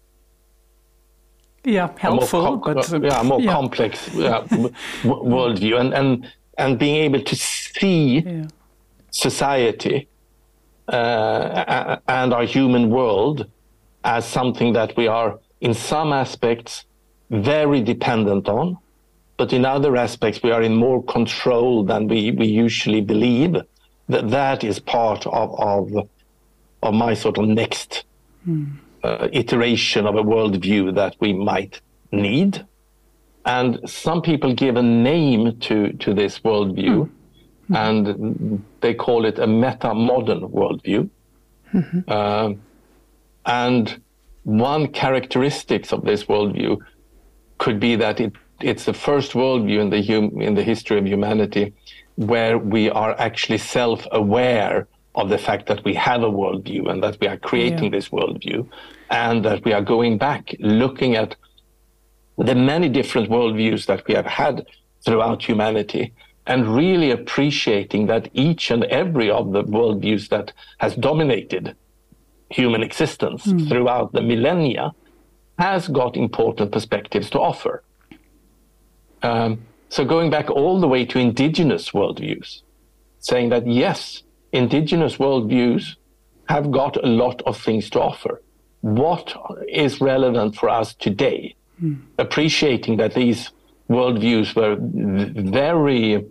yeah 1.65 1.91
helpful 1.99 2.59
com- 2.59 2.75
but 2.75 2.93
uh, 2.93 3.01
yeah 3.01 3.23
more 3.23 3.41
yeah. 3.41 3.53
complex 3.53 4.09
yeah, 4.15 4.41
w- 4.51 4.73
worldview 5.05 5.79
and, 5.81 5.93
and 5.95 6.33
and 6.59 6.79
being 6.79 6.97
able 6.97 7.21
to 7.21 7.37
see 7.37 8.21
yeah. 8.21 8.47
society 9.11 10.09
uh, 10.89 11.97
and 12.09 12.33
our 12.33 12.45
human 12.45 12.91
world 12.91 13.47
as 14.05 14.27
something 14.27 14.73
that 14.73 14.97
we 14.97 15.07
are, 15.07 15.39
in 15.61 15.75
some 15.75 16.13
aspects, 16.13 16.85
very 17.31 17.81
dependent 17.81 18.49
on, 18.49 18.77
but 19.37 19.53
in 19.53 19.65
other 19.65 19.97
aspects, 19.97 20.43
we 20.43 20.51
are 20.51 20.63
in 20.63 20.75
more 20.75 21.03
control 21.03 21.85
than 21.85 22.09
we, 22.09 22.31
we 22.31 22.47
usually 22.47 23.01
believe. 23.01 23.57
That 24.09 24.31
that 24.31 24.65
is 24.65 24.79
part 24.79 25.27
of, 25.27 25.59
of, 25.59 26.09
of 26.83 26.95
my 26.95 27.15
sort 27.15 27.39
of 27.39 27.49
next 27.49 28.05
mm. 28.47 28.73
uh, 29.03 29.29
iteration 29.33 30.07
of 30.07 30.17
a 30.17 30.23
worldview 30.23 30.95
that 30.97 31.17
we 31.21 31.33
might 31.33 31.81
need. 32.11 32.67
And 33.45 33.81
some 33.89 34.23
people 34.23 34.55
give 34.55 34.77
a 34.77 34.83
name 34.83 35.59
to, 35.61 35.93
to 35.95 36.15
this 36.15 36.41
worldview, 36.41 37.09
mm-hmm. 37.09 37.75
and 37.75 38.63
they 38.81 38.95
call 38.95 39.25
it 39.25 39.39
a 39.39 39.47
meta 39.47 39.95
modern 39.95 40.43
worldview. 40.43 41.09
Mm-hmm. 41.73 42.01
Uh, 42.07 42.55
and 43.47 44.01
one 44.45 44.88
characteristics 44.88 45.93
of 45.93 46.05
this 46.05 46.24
worldview 46.24 46.78
could 47.59 47.78
be 47.78 47.97
that 47.97 48.20
it, 48.20 48.32
it's 48.61 48.84
the 48.84 48.95
first 48.95 49.32
worldview 49.32 49.80
in 49.80 49.90
the, 49.90 50.03
hum, 50.03 50.40
in 50.40 50.55
the 50.55 50.62
history 50.62 50.99
of 50.99 51.07
humanity 51.07 51.72
where 52.16 52.59
we 52.59 52.90
are 52.90 53.18
actually 53.18 53.59
self 53.59 54.07
aware 54.12 54.88
of 55.14 55.28
the 55.28 55.38
fact 55.38 55.66
that 55.66 55.84
we 55.84 55.95
have 55.95 56.22
a 56.22 56.30
worldview 56.30 56.90
and 56.90 57.03
that 57.03 57.18
we 57.20 57.26
are 57.26 57.36
creating 57.36 57.84
yeah. 57.84 57.90
this 57.90 58.09
worldview 58.09 58.68
and 59.11 59.45
that 59.45 59.64
we 59.64 59.72
are 59.72 59.82
going 59.82 60.18
back 60.18 60.55
looking 60.59 61.16
at 61.16 61.36
the 62.38 62.55
many 62.55 62.88
different 62.88 63.28
worldviews 63.28 63.86
that 63.86 64.07
we 64.07 64.14
have 64.14 64.26
had 64.26 64.66
throughout 65.05 65.43
humanity 65.43 66.12
and 66.47 66.74
really 66.74 67.11
appreciating 67.11 68.07
that 68.07 68.28
each 68.32 68.70
and 68.70 68.84
every 68.84 69.30
of 69.30 69.53
the 69.53 69.62
worldviews 69.64 70.28
that 70.28 70.53
has 70.78 70.95
dominated 70.97 71.76
human 72.53 72.83
existence 72.83 73.47
mm. 73.47 73.69
throughout 73.69 74.13
the 74.13 74.23
millennia 74.23 74.93
has 75.59 75.89
got 75.89 76.17
important 76.17 76.73
perspectives 76.73 77.31
to 77.31 77.39
offer. 77.39 77.83
Um, 79.23 79.61
so 79.89 80.05
going 80.05 80.31
back 80.31 80.51
all 80.51 80.81
the 80.81 80.89
way 80.89 81.05
to 81.07 81.19
indigenous 81.19 81.91
worldviews, 81.91 82.63
saying 83.21 83.51
that 83.51 83.67
yes, 83.67 84.23
indigenous 84.53 85.17
worldviews 85.17 85.97
have 86.49 86.71
got 86.71 86.97
a 86.97 87.07
lot 87.07 87.43
of 87.43 87.61
things 87.61 87.89
to 87.91 88.01
offer. 88.01 88.43
What 88.81 89.35
is 89.69 90.01
relevant 90.01 90.57
for 90.57 90.69
us 90.69 90.95
today? 90.95 91.55
Mm. 91.81 92.01
Appreciating 92.19 92.97
that 92.97 93.15
these 93.15 93.51
worldviews 93.89 94.57
were 94.57 94.77
very 94.81 96.25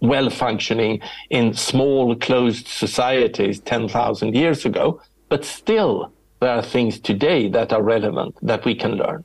well 0.00 0.30
functioning 0.30 1.00
in 1.30 1.54
small 1.54 2.14
closed 2.16 2.68
societies 2.68 3.60
10,000 3.60 4.34
years 4.34 4.64
ago, 4.64 5.00
but 5.28 5.44
still 5.44 6.12
there 6.40 6.50
are 6.50 6.62
things 6.62 7.00
today 7.00 7.48
that 7.48 7.72
are 7.72 7.82
relevant 7.82 8.36
that 8.42 8.64
we 8.64 8.74
can 8.74 8.92
learn. 8.92 9.24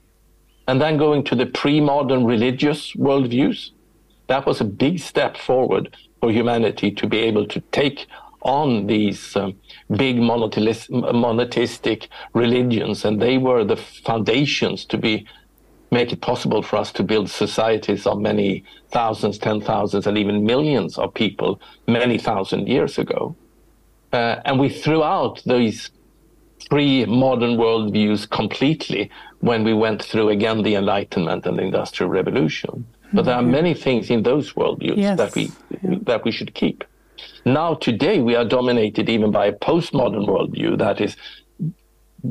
And 0.68 0.80
then 0.80 0.98
going 0.98 1.24
to 1.26 1.36
the 1.36 1.48
pre-modern 1.48 2.26
religious 2.26 2.94
worldviews, 2.94 3.72
that 4.28 4.46
was 4.46 4.62
a 4.62 4.66
big 4.66 5.00
step 5.00 5.36
forward 5.36 5.96
for 6.20 6.32
humanity 6.32 6.92
to 6.92 7.08
be 7.08 7.18
able 7.20 7.48
to 7.48 7.60
take 7.72 8.06
on 8.42 8.88
these 8.88 9.36
um, 9.36 9.56
big 9.98 10.18
monotheistic 10.18 12.08
religions, 12.34 13.04
and 13.04 13.22
they 13.22 13.38
were 13.38 13.64
the 13.66 13.76
foundations 13.76 14.86
to 14.86 14.98
be 14.98 15.26
make 15.92 16.14
it 16.14 16.22
possible 16.22 16.62
for 16.62 16.78
us 16.78 16.92
to 16.92 17.04
build 17.04 17.30
societies 17.30 18.06
of 18.06 18.20
many 18.20 18.64
thousands, 18.92 19.40
ten 19.40 19.60
thousands, 19.60 20.06
and 20.06 20.18
even 20.18 20.46
millions 20.46 20.98
of 20.98 21.14
people 21.14 21.60
many 21.88 22.18
thousand 22.18 22.68
years 22.68 23.00
ago. 23.00 23.36
Uh, 24.12 24.42
and 24.46 24.60
we 24.60 24.70
threw 24.70 25.04
out 25.04 25.42
these 25.46 25.92
three 26.70 27.06
modern 27.06 27.58
worldviews 27.58 28.30
completely 28.30 29.10
when 29.40 29.64
we 29.64 29.74
went 29.74 30.04
through 30.04 30.30
again 30.30 30.64
the 30.64 30.76
Enlightenment 30.76 31.46
and 31.46 31.58
the 31.58 31.64
Industrial 31.64 32.10
Revolution. 32.10 32.86
But 33.14 33.26
there 33.26 33.36
are 33.36 33.42
mm-hmm. 33.42 33.52
many 33.52 33.74
things 33.74 34.10
in 34.10 34.24
those 34.24 34.54
worldviews 34.54 34.98
yes. 34.98 35.18
that 35.18 35.34
we 35.36 35.52
that 36.04 36.24
we 36.24 36.32
should 36.32 36.54
keep. 36.54 36.84
Now 37.46 37.74
today 37.74 38.22
we 38.22 38.36
are 38.36 38.46
dominated 38.46 39.10
even 39.10 39.32
by 39.32 39.48
a 39.48 39.54
postmodern 39.54 40.28
worldview 40.28 40.78
that 40.78 41.02
is 41.02 41.16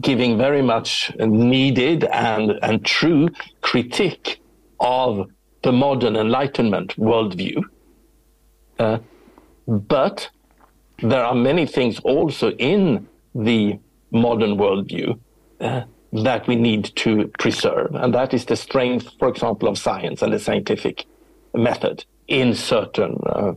giving 0.01 0.39
very 0.39 0.63
much 0.63 1.13
needed 1.19 2.05
and 2.05 2.53
and 2.63 2.85
true 2.85 3.29
critique 3.61 4.41
of 4.79 5.29
the 5.63 5.73
modern 5.73 6.15
Enlightenment 6.15 6.97
worldview. 6.97 7.63
Uh, 8.79 8.99
but 9.67 10.31
there 11.03 11.25
are 11.25 11.35
many 11.35 11.67
things 11.67 11.99
also 12.01 12.53
in 12.53 13.09
the 13.35 13.79
modern 14.11 14.57
worldview 14.57 15.19
uh, 15.61 15.83
that 16.13 16.47
we 16.47 16.57
need 16.57 16.85
to 16.97 17.31
preserve. 17.39 17.95
And 17.95 18.15
that 18.15 18.33
is 18.35 18.47
the 18.47 18.57
strength, 18.57 19.11
for 19.19 19.29
example, 19.29 19.69
of 19.69 19.79
science 19.79 20.23
and 20.23 20.33
the 20.33 20.39
scientific 20.39 21.05
method 21.55 22.05
in 22.27 22.55
certain 22.55 23.19
uh, 23.27 23.53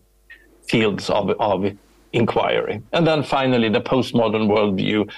fields 0.68 1.10
of, 1.10 1.30
of 1.40 1.66
inquiry. 2.14 2.82
And 2.92 3.08
then 3.08 3.24
finally, 3.24 3.70
the 3.70 3.82
postmodern 3.82 4.48
worldview, 4.48 5.10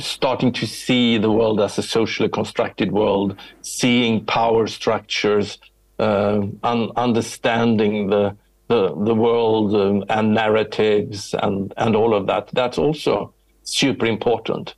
starting 0.00 0.52
to 0.52 0.66
see 0.66 1.18
the 1.18 1.30
world 1.30 1.60
as 1.60 1.78
a 1.78 1.82
socially 1.82 2.28
constructed 2.28 2.92
world, 2.92 3.36
seeing 3.62 4.24
power 4.24 4.66
structures, 4.66 5.58
uh, 5.98 6.42
un- 6.62 6.90
understanding 6.96 8.08
the, 8.08 8.36
the, 8.68 8.94
the 9.04 9.14
world 9.14 9.74
um, 9.74 10.04
and 10.08 10.34
narratives 10.34 11.34
and, 11.42 11.72
and 11.76 11.96
all 11.96 12.14
of 12.14 12.26
that. 12.26 12.48
That's 12.52 12.78
also 12.78 13.34
super 13.64 14.06
important. 14.06 14.74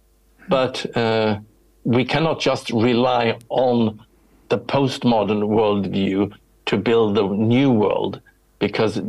But 0.48 0.96
uh, 0.96 1.40
we 1.84 2.04
cannot 2.04 2.40
just 2.40 2.70
rely 2.70 3.38
on 3.48 4.00
the 4.48 4.58
postmodern 4.58 5.42
worldview 5.42 6.32
to 6.66 6.76
build 6.76 7.16
the 7.16 7.26
new 7.26 7.70
world, 7.70 8.20
because 8.58 9.00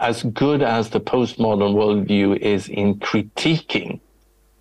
as 0.00 0.22
good 0.22 0.62
as 0.62 0.90
the 0.90 1.00
postmodern 1.00 1.74
worldview 1.74 2.36
is 2.38 2.68
in 2.68 2.98
critiquing 2.98 4.00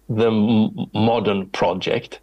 the 0.10 0.28
m- 0.28 0.88
modern 0.94 1.48
project, 1.50 2.20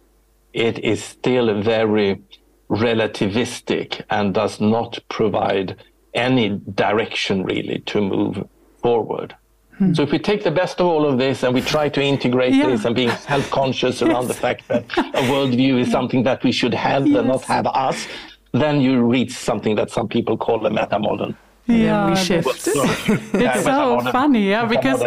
it 0.53 0.79
is 0.79 1.03
still 1.03 1.61
very 1.61 2.21
relativistic 2.69 4.03
and 4.09 4.33
does 4.33 4.61
not 4.61 4.99
provide 5.09 5.75
any 6.13 6.61
direction 6.75 7.43
really 7.43 7.79
to 7.79 8.01
move 8.01 8.47
forward. 8.81 9.35
Hmm. 9.77 9.93
So 9.93 10.03
if 10.03 10.11
we 10.11 10.19
take 10.19 10.43
the 10.43 10.51
best 10.51 10.79
of 10.79 10.87
all 10.87 11.05
of 11.05 11.17
this 11.17 11.43
and 11.43 11.53
we 11.53 11.61
try 11.61 11.89
to 11.89 12.01
integrate 12.01 12.53
yeah. 12.53 12.67
this 12.67 12.85
and 12.85 12.95
being 12.95 13.09
self-conscious 13.09 14.01
around 14.05 14.27
the 14.27 14.33
fact 14.33 14.67
that 14.67 14.83
a 14.97 15.21
worldview 15.31 15.79
is 15.79 15.91
something 15.91 16.23
that 16.23 16.43
we 16.43 16.51
should 16.51 16.73
have 16.73 17.07
yes. 17.07 17.17
and 17.17 17.27
not 17.27 17.43
have 17.43 17.67
us, 17.67 18.07
then 18.51 18.81
you 18.81 19.01
reach 19.01 19.31
something 19.31 19.75
that 19.75 19.89
some 19.89 20.07
people 20.07 20.37
call 20.37 20.65
a 20.65 20.69
meta-modern. 20.69 21.35
Yeah, 21.67 22.09
we 22.09 22.15
shift. 22.15 22.47
it's 22.67 23.63
so 23.63 24.01
funny, 24.11 24.49
yeah, 24.49 24.65
because 24.65 24.99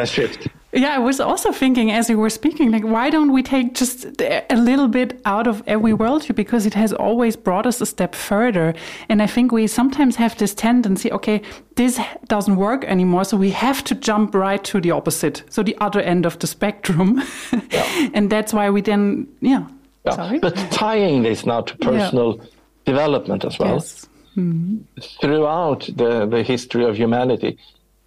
yeah, 0.75 0.97
I 0.97 0.99
was 0.99 1.21
also 1.21 1.53
thinking 1.53 1.91
as 1.91 2.11
you 2.11 2.19
were 2.19 2.31
speaking, 2.31 2.71
like, 2.73 2.83
why 2.83 3.09
don't 3.09 3.33
we 3.33 3.43
take 3.43 3.75
just 3.75 4.21
a 4.21 4.57
little 4.57 4.89
bit 4.89 5.21
out 5.25 5.47
of 5.47 5.63
every 5.67 5.93
worldview 5.93 6.35
because 6.35 6.67
it 6.67 6.75
has 6.75 6.93
always 6.93 7.37
brought 7.37 7.67
us 7.67 7.81
a 7.81 7.87
step 7.87 8.15
further. 8.15 8.75
And 9.09 9.23
I 9.23 9.27
think 9.27 9.53
we 9.53 9.67
sometimes 9.67 10.17
have 10.17 10.37
this 10.37 10.55
tendency, 10.55 11.13
okay, 11.13 11.43
this 11.77 12.01
doesn't 12.27 12.57
work 12.57 12.85
anymore, 12.85 13.25
so 13.25 13.37
we 13.37 13.51
have 13.51 13.85
to 13.85 13.95
jump 13.95 14.35
right 14.35 14.63
to 14.65 14.81
the 14.81 14.91
opposite, 14.91 15.45
so 15.49 15.63
the 15.63 15.77
other 15.81 16.01
end 16.01 16.27
of 16.27 16.39
the 16.39 16.47
spectrum. 16.47 17.23
Yeah. 17.71 18.11
and 18.15 18.31
that's 18.31 18.53
why 18.53 18.71
we 18.71 18.81
then, 18.81 19.29
yeah. 19.41 19.67
yeah. 20.05 20.13
Sorry? 20.13 20.39
But 20.39 20.57
tying 20.71 21.23
this 21.23 21.47
now 21.47 21.63
to 21.63 21.77
personal 21.79 22.37
yeah. 22.37 22.45
development 22.85 23.45
as 23.45 23.59
well. 23.59 23.75
Yes. 23.75 24.09
Mm 24.37 24.53
-hmm. 24.97 25.21
Throughout 25.21 25.97
the, 25.97 26.27
the 26.29 26.43
history 26.43 26.85
of 26.85 26.97
humanity, 26.97 27.57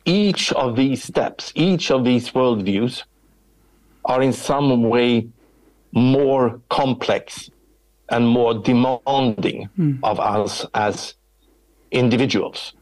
each 0.08 0.54
of 0.54 0.78
these 0.78 1.04
steps, 1.04 1.52
each 1.54 1.92
of 1.92 2.06
these 2.06 2.32
worldviews 2.32 3.04
are 4.06 4.22
in 4.22 4.32
some 4.32 4.84
way 4.84 5.28
more 5.92 6.62
complex 6.70 7.50
and 8.10 8.26
more 8.26 8.54
demanding 8.54 9.70
mm. 9.78 10.00
of 10.04 10.20
us 10.20 10.66
as 10.74 11.16
individuals. 11.92 12.74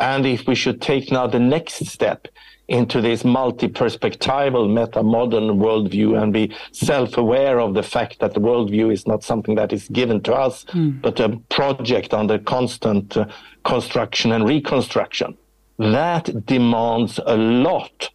And 0.00 0.24
if 0.24 0.46
we 0.46 0.54
should 0.54 0.80
take 0.80 1.12
now 1.12 1.26
the 1.26 1.38
next 1.38 1.84
step 1.86 2.28
into 2.68 3.02
this 3.02 3.24
multi-perspectival 3.24 4.72
meta-modern 4.72 5.58
worldview 5.58 6.22
and 6.22 6.32
be 6.32 6.54
self-aware 6.72 7.60
of 7.60 7.74
the 7.74 7.82
fact 7.82 8.20
that 8.20 8.32
the 8.32 8.40
worldview 8.40 8.90
is 8.92 9.06
not 9.06 9.22
something 9.22 9.54
that 9.56 9.72
is 9.72 9.88
given 9.88 10.22
to 10.22 10.32
us, 10.32 10.64
mm. 10.66 11.00
but 11.02 11.20
a 11.20 11.36
project 11.50 12.14
under 12.14 12.38
constant 12.38 13.16
uh, 13.18 13.26
construction 13.64 14.32
and 14.32 14.46
reconstruction 14.46 15.36
that 15.78 16.46
demands 16.46 17.20
a 17.24 17.36
lot 17.36 18.10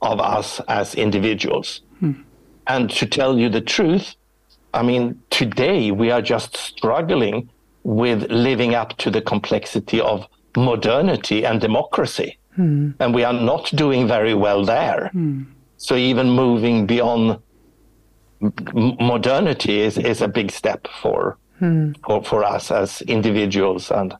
of 0.00 0.20
us 0.20 0.60
as 0.68 0.94
individuals. 0.94 1.82
Hmm. 2.00 2.12
And 2.66 2.90
to 2.90 3.06
tell 3.06 3.38
you 3.38 3.48
the 3.48 3.60
truth, 3.60 4.14
I 4.74 4.82
mean, 4.82 5.20
today 5.30 5.90
we 5.90 6.10
are 6.10 6.22
just 6.22 6.56
struggling 6.56 7.50
with 7.82 8.30
living 8.30 8.74
up 8.74 8.96
to 8.98 9.10
the 9.10 9.22
complexity 9.22 10.00
of 10.00 10.26
modernity 10.56 11.44
and 11.44 11.60
democracy. 11.60 12.38
Hmm. 12.54 12.90
And 13.00 13.14
we 13.14 13.24
are 13.24 13.32
not 13.32 13.70
doing 13.74 14.08
very 14.08 14.34
well 14.34 14.64
there. 14.64 15.08
Hmm. 15.12 15.44
So 15.76 15.94
even 15.94 16.30
moving 16.30 16.86
beyond 16.86 17.38
modernity 18.40 19.80
is, 19.80 19.98
is 19.98 20.20
a 20.22 20.28
big 20.28 20.50
step 20.50 20.86
for, 21.00 21.38
hmm. 21.58 21.92
for, 22.04 22.22
for 22.24 22.44
us 22.44 22.70
as 22.70 23.02
individuals 23.02 23.90
and, 23.90 24.14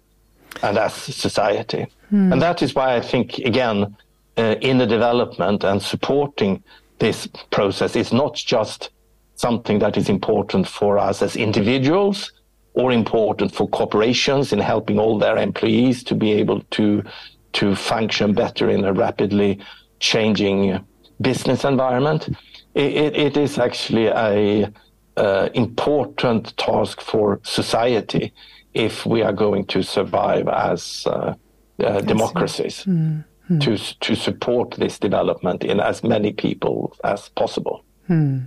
and 0.63 0.79
as 0.79 0.95
society. 0.95 1.87
Mm. 2.13 2.33
And 2.33 2.43
that 2.43 2.63
is 2.63 2.75
why 2.75 2.97
I 2.97 3.01
think, 3.01 3.39
again, 3.39 3.97
uh, 4.37 4.57
in 4.61 4.79
the 4.79 4.87
development 4.87 5.65
and 5.65 5.83
supporting 5.83 6.63
this 6.99 7.27
process 7.51 7.97
is 7.97 8.13
not 8.13 8.35
just 8.35 8.91
something 9.35 9.79
that 9.79 9.97
is 9.97 10.09
important 10.09 10.67
for 10.67 10.99
us 10.99 11.23
as 11.23 11.37
individuals 11.37 12.33
or 12.75 12.93
important 12.93 13.55
for 13.55 13.69
corporations 13.69 14.53
in 14.53 14.59
helping 14.59 14.99
all 14.99 15.19
their 15.19 15.37
employees 15.37 16.03
to 16.05 16.15
be 16.15 16.33
able 16.33 16.61
to 16.71 17.03
to 17.53 17.75
function 17.75 18.35
better 18.35 18.69
in 18.69 18.85
a 18.85 18.93
rapidly 18.93 19.59
changing 20.01 20.79
business 21.21 21.65
environment. 21.65 22.29
It, 22.75 22.93
it, 22.93 23.17
it 23.17 23.37
is 23.37 23.59
actually 23.59 24.07
a 24.07 24.71
uh, 25.17 25.49
important 25.55 26.57
task 26.57 27.01
for 27.01 27.41
society 27.43 28.33
if 28.79 29.05
we 29.05 29.23
are 29.23 29.33
going 29.33 29.65
to 29.67 29.83
survive 29.83 30.49
as 30.49 31.07
uh, 31.07 31.35
uh, 31.85 32.01
democracies 32.01 32.85
mm-hmm. 32.85 33.59
to 33.59 33.77
to 34.01 34.15
support 34.15 34.71
this 34.73 34.99
development 34.99 35.65
in 35.65 35.81
as 35.81 36.03
many 36.03 36.33
people 36.33 36.97
as 37.05 37.29
possible. 37.31 37.85
Mm. 38.09 38.47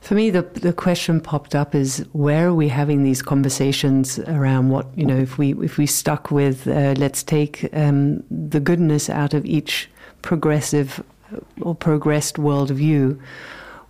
For 0.00 0.14
me, 0.14 0.30
the 0.30 0.42
the 0.42 0.72
question 0.72 1.20
popped 1.20 1.54
up 1.54 1.74
is 1.74 2.04
where 2.12 2.48
are 2.48 2.54
we 2.54 2.68
having 2.68 3.04
these 3.04 3.22
conversations 3.22 4.18
around 4.18 4.70
what 4.70 4.86
you 4.96 5.06
know 5.06 5.18
if 5.18 5.38
we 5.38 5.52
if 5.64 5.78
we 5.78 5.86
stuck 5.86 6.30
with 6.30 6.66
uh, 6.66 6.94
let's 6.96 7.22
take 7.22 7.68
um, 7.72 8.22
the 8.30 8.60
goodness 8.60 9.08
out 9.10 9.34
of 9.34 9.44
each 9.44 9.88
progressive 10.22 11.02
or 11.60 11.74
progressed 11.74 12.36
worldview. 12.36 13.18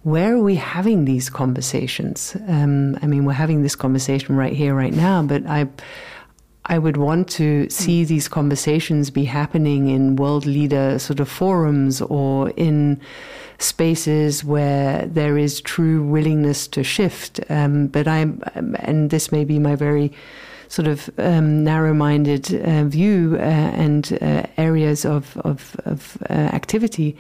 Where 0.03 0.34
are 0.34 0.42
we 0.42 0.57
having 0.57 1.05
these 1.05 1.30
conversations? 1.30 2.36
Um, 2.48 2.98
I 3.03 3.07
mean, 3.07 3.24
we're 3.24 3.34
having 3.34 3.62
this 3.62 3.76
conversation 3.76 4.36
right 4.36 4.53
here, 4.53 4.74
right 4.74 4.94
now, 4.94 5.22
but 5.22 5.46
I. 5.46 5.68
I 6.66 6.78
would 6.78 6.96
want 6.96 7.28
to 7.30 7.68
see 7.70 8.05
these 8.05 8.28
conversations 8.28 9.11
be 9.11 9.24
happening 9.24 9.88
in 9.88 10.14
world 10.14 10.46
leader 10.46 10.96
sort 11.00 11.18
of 11.18 11.28
forums 11.28 12.00
or 12.00 12.50
in 12.50 13.00
spaces 13.59 14.44
where 14.44 15.05
there 15.07 15.36
is 15.36 15.61
true 15.61 16.05
willingness 16.05 16.68
to 16.68 16.84
shift. 16.84 17.40
Um, 17.50 17.88
but 17.88 18.07
I'm, 18.07 18.40
and 18.55 19.11
this 19.11 19.32
may 19.32 19.44
be 19.44 19.59
my 19.59 19.74
very 19.74 20.12
sort 20.72 20.88
of 20.88 21.10
um, 21.18 21.62
narrow-minded 21.62 22.54
uh, 22.54 22.84
view 22.84 23.36
uh, 23.36 23.42
and 23.84 24.18
uh, 24.22 24.42
areas 24.56 25.04
of 25.04 25.36
of, 25.44 25.76
of 25.84 26.16
uh, 26.30 26.32
activity. 26.32 27.14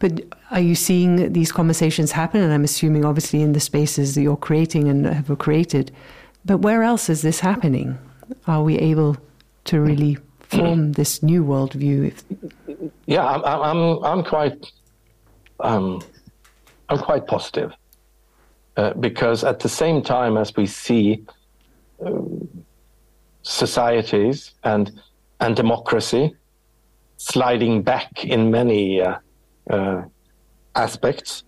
But 0.00 0.12
are 0.50 0.60
you 0.60 0.74
seeing 0.74 1.32
these 1.32 1.52
conversations 1.52 2.12
happen? 2.12 2.42
And 2.42 2.52
I'm 2.52 2.64
assuming, 2.64 3.04
obviously, 3.04 3.42
in 3.42 3.52
the 3.52 3.60
spaces 3.60 4.14
that 4.14 4.22
you're 4.22 4.36
creating 4.48 4.88
and 4.88 5.06
have 5.06 5.38
created. 5.38 5.92
But 6.44 6.58
where 6.58 6.82
else 6.82 7.08
is 7.08 7.22
this 7.22 7.40
happening? 7.40 7.96
Are 8.46 8.62
we 8.64 8.76
able 8.78 9.16
to 9.64 9.80
really 9.80 10.18
form 10.40 10.92
this 10.92 11.22
new 11.22 11.44
worldview? 11.44 12.12
Yeah, 13.06 13.24
I'm, 13.24 13.44
I'm, 13.44 14.04
I'm 14.04 14.24
quite 14.24 14.72
um, 15.60 16.02
I'm 16.88 16.98
quite 16.98 17.26
positive 17.28 17.72
uh, 18.76 18.94
because 18.94 19.44
at 19.44 19.60
the 19.60 19.68
same 19.68 20.02
time 20.02 20.36
as 20.36 20.56
we 20.56 20.66
see 20.66 21.24
um, 22.04 22.65
societies 23.46 24.54
and 24.64 24.90
and 25.40 25.54
democracy 25.54 26.34
sliding 27.16 27.82
back 27.82 28.24
in 28.24 28.50
many 28.50 29.00
uh, 29.00 29.18
uh, 29.70 30.02
aspects. 30.74 31.44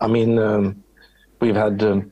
I 0.00 0.08
mean, 0.08 0.38
um, 0.38 0.82
we've 1.40 1.54
had 1.54 1.82
um, 1.82 2.10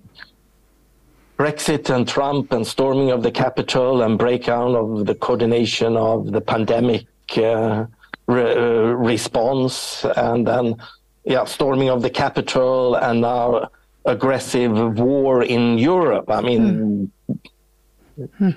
Brexit 1.38 1.88
and 1.90 2.06
Trump 2.06 2.52
and 2.52 2.66
storming 2.66 3.10
of 3.10 3.22
the 3.22 3.30
Capitol 3.30 4.02
and 4.02 4.18
breakdown 4.18 4.76
of 4.76 5.06
the 5.06 5.14
coordination 5.14 5.96
of 5.96 6.32
the 6.32 6.40
pandemic 6.40 7.06
uh, 7.38 7.86
re- 8.26 8.54
uh, 8.54 8.92
response, 9.12 10.04
and 10.16 10.46
then 10.46 10.76
yeah, 11.24 11.44
storming 11.44 11.88
of 11.88 12.02
the 12.02 12.10
Capitol 12.10 12.94
and 12.96 13.22
now 13.22 13.68
aggressive 14.04 14.98
war 14.98 15.42
in 15.42 15.78
Europe. 15.78 16.30
I 16.30 16.40
mean, 16.42 17.10
hmm. 18.38 18.50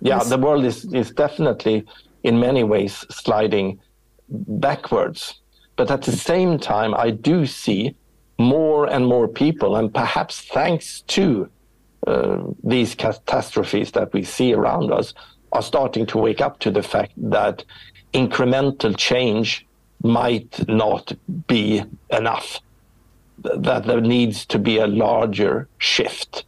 Yeah, 0.00 0.22
the 0.22 0.38
world 0.38 0.64
is, 0.64 0.84
is 0.92 1.10
definitely 1.10 1.84
in 2.22 2.38
many 2.38 2.64
ways 2.64 3.04
sliding 3.10 3.80
backwards. 4.28 5.40
But 5.76 5.90
at 5.90 6.02
the 6.02 6.12
same 6.12 6.58
time, 6.58 6.94
I 6.94 7.10
do 7.10 7.46
see 7.46 7.94
more 8.38 8.86
and 8.86 9.06
more 9.06 9.28
people, 9.28 9.76
and 9.76 9.92
perhaps 9.92 10.40
thanks 10.40 11.02
to 11.02 11.48
uh, 12.06 12.38
these 12.64 12.94
catastrophes 12.94 13.92
that 13.92 14.12
we 14.12 14.22
see 14.22 14.52
around 14.52 14.92
us, 14.92 15.14
are 15.52 15.62
starting 15.62 16.06
to 16.06 16.18
wake 16.18 16.40
up 16.40 16.58
to 16.60 16.70
the 16.70 16.82
fact 16.82 17.12
that 17.16 17.64
incremental 18.14 18.96
change 18.96 19.66
might 20.02 20.66
not 20.68 21.12
be 21.46 21.82
enough, 22.10 22.60
that 23.38 23.84
there 23.84 24.00
needs 24.00 24.46
to 24.46 24.58
be 24.58 24.78
a 24.78 24.86
larger 24.86 25.68
shift. 25.78 26.44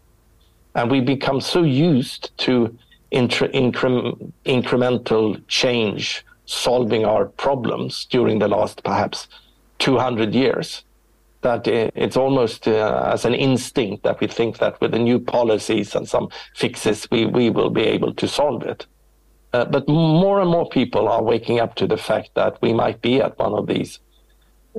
And 0.74 0.90
we 0.90 1.00
become 1.00 1.40
so 1.40 1.62
used 1.62 2.36
to 2.38 2.76
incre- 3.14 4.32
incremental 4.44 5.40
change 5.48 6.24
solving 6.46 7.04
our 7.04 7.26
problems 7.26 8.06
during 8.10 8.38
the 8.38 8.48
last 8.48 8.82
perhaps 8.84 9.28
200 9.78 10.34
years. 10.34 10.84
That 11.42 11.66
it's 11.68 12.16
almost 12.16 12.66
uh, 12.66 13.10
as 13.12 13.26
an 13.26 13.34
instinct 13.34 14.02
that 14.04 14.18
we 14.20 14.26
think 14.26 14.58
that 14.58 14.80
with 14.80 14.92
the 14.92 14.98
new 14.98 15.20
policies 15.20 15.94
and 15.94 16.08
some 16.08 16.28
fixes 16.54 17.06
we, 17.10 17.26
we 17.26 17.50
will 17.50 17.70
be 17.70 17.82
able 17.82 18.14
to 18.14 18.26
solve 18.26 18.62
it. 18.62 18.86
Uh, 19.52 19.64
but 19.66 19.86
more 19.86 20.40
and 20.40 20.50
more 20.50 20.68
people 20.68 21.06
are 21.06 21.22
waking 21.22 21.60
up 21.60 21.74
to 21.76 21.86
the 21.86 21.98
fact 21.98 22.30
that 22.34 22.60
we 22.62 22.72
might 22.72 23.00
be 23.02 23.20
at 23.20 23.38
one 23.38 23.52
of 23.52 23.66
these, 23.66 24.00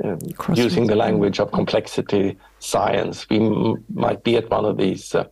uh, 0.04 0.16
using 0.54 0.88
the 0.88 0.96
language 0.96 1.40
of 1.40 1.52
complexity 1.52 2.36
science, 2.60 3.26
we 3.30 3.38
m- 3.38 3.86
might 3.94 4.24
be 4.24 4.36
at 4.36 4.50
one 4.50 4.66
of 4.66 4.76
these 4.76 5.16
uh, 5.16 5.24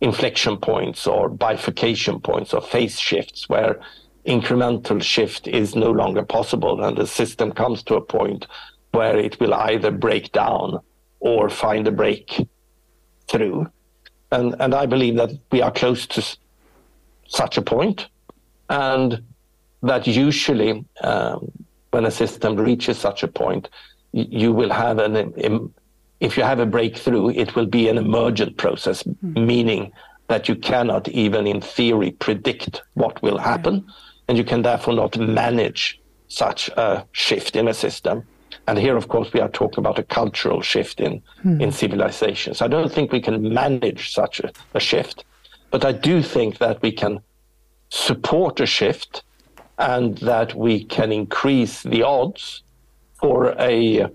inflection 0.00 0.56
points 0.56 1.06
or 1.06 1.28
bifurcation 1.28 2.20
points 2.20 2.54
or 2.54 2.60
phase 2.60 2.98
shifts 2.98 3.48
where 3.48 3.80
incremental 4.26 5.02
shift 5.02 5.48
is 5.48 5.74
no 5.74 5.90
longer 5.90 6.22
possible 6.22 6.84
and 6.84 6.96
the 6.96 7.06
system 7.06 7.50
comes 7.50 7.82
to 7.82 7.94
a 7.94 8.00
point 8.00 8.46
where 8.92 9.16
it 9.16 9.38
will 9.40 9.54
either 9.54 9.90
break 9.90 10.30
down 10.32 10.78
or 11.20 11.48
find 11.48 11.86
a 11.88 11.90
break 11.90 12.46
through. 13.26 13.66
And, 14.30 14.54
and 14.60 14.74
I 14.74 14.86
believe 14.86 15.16
that 15.16 15.30
we 15.50 15.62
are 15.62 15.72
close 15.72 16.06
to 16.08 16.24
such 17.26 17.56
a 17.56 17.62
point 17.62 18.08
and 18.68 19.22
that 19.82 20.06
usually 20.06 20.84
um, 21.02 21.50
when 21.90 22.04
a 22.04 22.10
system 22.10 22.56
reaches 22.56 22.98
such 22.98 23.22
a 23.22 23.28
point, 23.28 23.68
you 24.12 24.52
will 24.52 24.70
have 24.70 24.98
an, 24.98 25.72
if 26.20 26.36
you 26.36 26.42
have 26.42 26.58
a 26.58 26.66
breakthrough, 26.66 27.30
it 27.30 27.54
will 27.54 27.66
be 27.66 27.88
an 27.88 27.98
emergent 27.98 28.56
process, 28.56 29.02
mm. 29.02 29.46
meaning 29.46 29.92
that 30.28 30.48
you 30.48 30.56
cannot 30.56 31.08
even 31.08 31.46
in 31.46 31.60
theory 31.60 32.10
predict 32.10 32.82
what 32.94 33.22
will 33.22 33.38
happen. 33.38 33.86
And 34.28 34.36
you 34.36 34.44
can 34.44 34.62
therefore 34.62 34.94
not 34.94 35.16
manage 35.16 36.00
such 36.28 36.68
a 36.70 37.06
shift 37.12 37.56
in 37.56 37.68
a 37.68 37.74
system. 37.74 38.24
And 38.66 38.78
here, 38.78 38.96
of 38.96 39.08
course, 39.08 39.32
we 39.32 39.40
are 39.40 39.48
talking 39.48 39.78
about 39.78 39.98
a 39.98 40.02
cultural 40.02 40.60
shift 40.60 41.00
in, 41.00 41.22
mm. 41.44 41.62
in 41.62 41.72
civilization. 41.72 42.52
So 42.52 42.66
I 42.66 42.68
don't 42.68 42.92
think 42.92 43.12
we 43.12 43.20
can 43.20 43.54
manage 43.54 44.12
such 44.12 44.40
a, 44.40 44.52
a 44.74 44.80
shift. 44.80 45.24
But 45.70 45.84
I 45.84 45.92
do 45.92 46.22
think 46.22 46.58
that 46.58 46.82
we 46.82 46.92
can 46.92 47.20
support 47.88 48.60
a 48.60 48.66
shift 48.66 49.22
and 49.78 50.18
that 50.18 50.54
we 50.54 50.84
can 50.84 51.12
increase 51.12 51.82
the 51.82 52.02
odds 52.02 52.62
for 53.20 53.54
a 53.58 54.08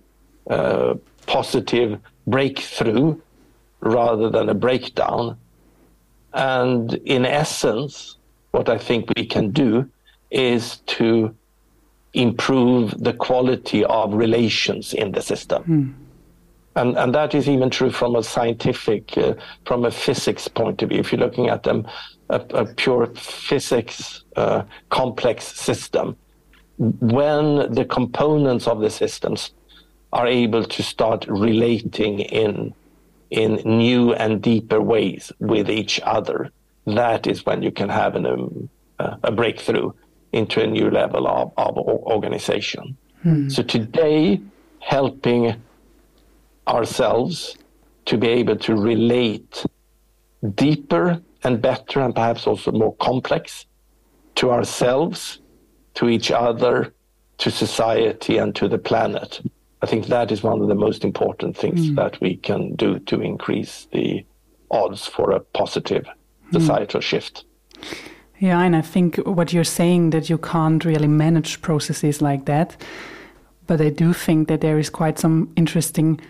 uh, 0.49 0.93
positive 1.33 1.99
breakthrough 2.27 3.19
rather 3.79 4.29
than 4.29 4.49
a 4.49 4.53
breakdown. 4.53 5.37
And 6.33 6.93
in 7.15 7.25
essence, 7.25 8.17
what 8.51 8.69
I 8.69 8.77
think 8.77 9.01
we 9.17 9.25
can 9.25 9.51
do 9.51 9.89
is 10.31 10.77
to 10.97 11.07
improve 12.13 12.85
the 13.07 13.13
quality 13.13 13.83
of 13.85 14.13
relations 14.13 14.93
in 14.93 15.11
the 15.11 15.21
system. 15.21 15.63
Mm. 15.63 15.93
And, 16.75 16.97
and 16.97 17.13
that 17.13 17.35
is 17.35 17.47
even 17.47 17.69
true 17.69 17.91
from 17.91 18.15
a 18.15 18.23
scientific, 18.23 19.17
uh, 19.17 19.33
from 19.65 19.85
a 19.85 19.91
physics 19.91 20.47
point 20.47 20.81
of 20.81 20.89
view. 20.89 20.99
If 20.99 21.11
you're 21.11 21.25
looking 21.27 21.49
at 21.49 21.63
them 21.63 21.87
a, 22.29 22.39
a 22.61 22.65
pure 22.65 23.07
physics 23.15 24.23
uh, 24.35 24.63
complex 24.89 25.45
system, 25.45 26.15
when 26.77 27.71
the 27.71 27.85
components 27.85 28.67
of 28.67 28.79
the 28.79 28.89
systems 28.89 29.51
are 30.13 30.27
able 30.27 30.63
to 30.63 30.81
start 30.83 31.25
relating 31.27 32.19
in 32.19 32.73
in 33.31 33.55
new 33.65 34.13
and 34.13 34.43
deeper 34.43 34.79
ways 34.79 35.31
with 35.39 35.67
each 35.67 35.99
other, 36.03 36.51
that 36.85 37.25
is 37.25 37.43
when 37.47 37.63
you 37.63 37.71
can 37.71 37.89
have 37.89 38.15
an, 38.15 38.27
um, 38.27 38.69
a 39.23 39.31
breakthrough 39.31 39.91
into 40.33 40.61
a 40.61 40.67
new 40.67 40.91
level 40.91 41.27
of, 41.27 41.51
of 41.57 41.75
organization. 41.77 42.95
Hmm. 43.23 43.49
So 43.49 43.63
today, 43.63 44.39
helping 44.79 45.55
ourselves 46.67 47.57
to 48.05 48.17
be 48.19 48.27
able 48.27 48.57
to 48.57 48.75
relate 48.75 49.65
deeper 50.53 51.19
and 51.43 51.59
better 51.59 52.01
and 52.01 52.13
perhaps 52.13 52.45
also 52.45 52.71
more 52.71 52.95
complex 52.97 53.65
to 54.35 54.51
ourselves, 54.51 55.39
to 55.95 56.07
each 56.07 56.29
other, 56.29 56.93
to 57.39 57.49
society, 57.49 58.37
and 58.37 58.55
to 58.55 58.67
the 58.67 58.77
planet. 58.77 59.41
I 59.83 59.85
think 59.85 60.07
that 60.07 60.31
is 60.31 60.43
one 60.43 60.61
of 60.61 60.69
the 60.69 60.75
most 60.75 61.03
important 61.03 61.57
things 61.57 61.89
mm. 61.89 61.95
that 61.95 62.19
we 62.21 62.37
can 62.37 62.73
do 62.75 62.99
to 62.99 63.21
increase 63.21 63.85
the 63.91 64.25
odds 64.71 65.05
for 65.05 65.31
a 65.31 65.41
positive 65.41 66.07
societal 66.53 67.01
mm. 67.01 67.03
shift. 67.03 67.43
Yeah, 68.39 68.61
and 68.61 68.77
I 68.77 68.81
think 68.81 69.17
what 69.17 69.51
you're 69.51 69.65
saying 69.65 70.11
that 70.11 70.29
you 70.29 70.37
can't 70.37 70.85
really 70.85 71.07
manage 71.07 71.61
processes 71.61 72.21
like 72.21 72.45
that, 72.45 72.81
but 73.67 73.81
I 73.81 73.89
do 73.89 74.13
think 74.13 74.47
that 74.47 74.61
there 74.61 74.79
is 74.79 74.89
quite 74.89 75.19
some 75.19 75.51
interesting 75.57 76.21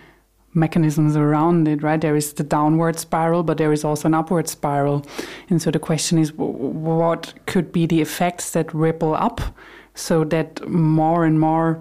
mechanisms 0.52 1.16
around 1.16 1.68
it, 1.68 1.80
right? 1.80 2.00
There 2.00 2.16
is 2.16 2.32
the 2.32 2.42
downward 2.42 2.98
spiral, 2.98 3.44
but 3.44 3.58
there 3.58 3.72
is 3.72 3.84
also 3.84 4.08
an 4.08 4.14
upward 4.14 4.48
spiral. 4.48 5.06
And 5.48 5.62
so 5.62 5.70
the 5.70 5.78
question 5.78 6.18
is 6.18 6.32
what 6.36 7.34
could 7.46 7.70
be 7.70 7.86
the 7.86 8.00
effects 8.00 8.50
that 8.50 8.74
ripple 8.74 9.14
up 9.14 9.40
so 9.94 10.24
that 10.24 10.68
more 10.68 11.24
and 11.24 11.38
more 11.38 11.80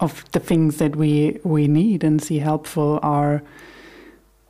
of 0.00 0.24
the 0.32 0.40
things 0.40 0.78
that 0.78 0.96
we 0.96 1.38
we 1.44 1.68
need 1.68 2.04
and 2.04 2.22
see 2.22 2.38
helpful 2.38 2.98
are 3.02 3.42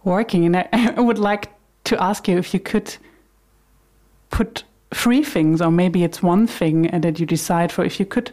working. 0.04 0.44
And 0.44 0.56
I, 0.56 0.68
I 0.96 1.00
would 1.00 1.18
like 1.18 1.50
to 1.84 2.02
ask 2.02 2.28
you 2.28 2.38
if 2.38 2.54
you 2.54 2.60
could 2.60 2.96
put 4.30 4.64
three 4.92 5.22
things, 5.22 5.60
or 5.60 5.70
maybe 5.70 6.04
it's 6.04 6.22
one 6.22 6.46
thing 6.46 6.92
uh, 6.94 6.98
that 7.00 7.20
you 7.20 7.26
decide 7.26 7.72
for, 7.72 7.84
if 7.84 7.98
you 7.98 8.06
could 8.06 8.30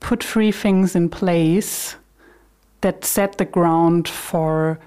put 0.00 0.22
three 0.22 0.52
things 0.52 0.94
in 0.94 1.08
place 1.08 1.96
that 2.80 3.04
set 3.04 3.38
the 3.38 3.44
ground 3.44 4.08
for 4.08 4.78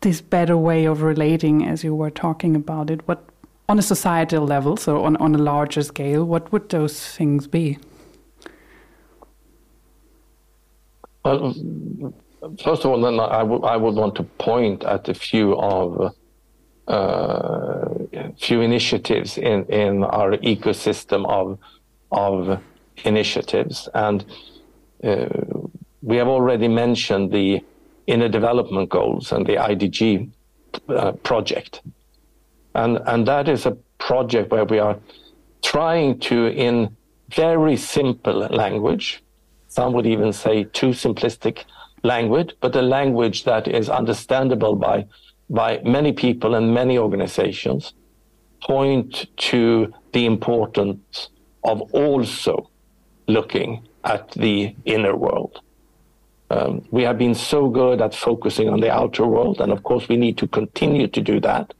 this 0.00 0.20
better 0.20 0.56
way 0.56 0.84
of 0.84 1.02
relating 1.02 1.66
as 1.66 1.84
you 1.84 1.94
were 1.94 2.10
talking 2.10 2.56
about 2.56 2.90
it 2.90 3.06
what 3.06 3.22
on 3.68 3.78
a 3.78 3.82
societal 3.82 4.44
level 4.44 4.76
so 4.76 5.04
on, 5.04 5.16
on 5.16 5.34
a 5.34 5.38
larger 5.38 5.82
scale 5.82 6.24
what 6.24 6.50
would 6.52 6.68
those 6.70 7.06
things 7.08 7.46
be 7.46 7.78
well 11.24 11.54
first 12.62 12.84
of 12.84 12.90
all 12.90 13.00
then 13.00 13.20
I, 13.20 13.40
I 13.40 13.76
would 13.76 13.94
want 13.94 14.14
to 14.16 14.22
point 14.22 14.84
at 14.84 15.08
a 15.08 15.14
few 15.14 15.58
of 15.58 16.14
uh, 16.88 17.88
few 18.38 18.60
initiatives 18.60 19.38
in, 19.38 19.64
in 19.66 20.04
our 20.04 20.32
ecosystem 20.38 21.26
of 21.28 21.58
of 22.10 22.60
initiatives 23.04 23.88
and 23.94 24.24
uh, 25.04 25.26
we 26.02 26.16
have 26.16 26.28
already 26.28 26.68
mentioned 26.68 27.32
the 27.32 27.60
inner 28.06 28.28
development 28.28 28.90
goals 28.90 29.32
and 29.32 29.46
the 29.46 29.54
IDG 29.54 30.30
uh, 30.88 31.12
project. 31.12 31.82
And, 32.74 32.98
and 33.06 33.26
that 33.28 33.48
is 33.48 33.66
a 33.66 33.76
project 33.98 34.50
where 34.50 34.64
we 34.64 34.78
are 34.78 34.98
trying 35.62 36.18
to, 36.20 36.48
in 36.48 36.96
very 37.30 37.76
simple 37.76 38.34
language, 38.34 39.22
some 39.72 39.94
would 39.94 40.06
even 40.06 40.34
say 40.34 40.64
too 40.64 40.90
simplistic 40.90 41.64
language, 42.02 42.50
but 42.60 42.76
a 42.76 42.82
language 42.82 43.44
that 43.44 43.66
is 43.66 43.88
understandable 43.88 44.74
by, 44.76 45.06
by 45.48 45.80
many 45.82 46.12
people 46.12 46.54
and 46.54 46.74
many 46.74 46.98
organizations, 46.98 47.94
point 48.60 49.26
to 49.38 49.90
the 50.12 50.26
importance 50.26 51.30
of 51.64 51.80
also 51.94 52.68
looking 53.28 53.88
at 54.04 54.30
the 54.32 54.76
inner 54.84 55.16
world. 55.16 55.60
Um, 56.50 56.86
we 56.90 57.02
have 57.04 57.16
been 57.16 57.34
so 57.34 57.70
good 57.70 58.02
at 58.02 58.14
focusing 58.14 58.68
on 58.68 58.80
the 58.80 58.92
outer 58.92 59.26
world, 59.26 59.62
and 59.62 59.72
of 59.72 59.82
course, 59.84 60.06
we 60.06 60.18
need 60.18 60.36
to 60.36 60.46
continue 60.46 61.06
to 61.08 61.20
do 61.22 61.40
that. 61.40 61.72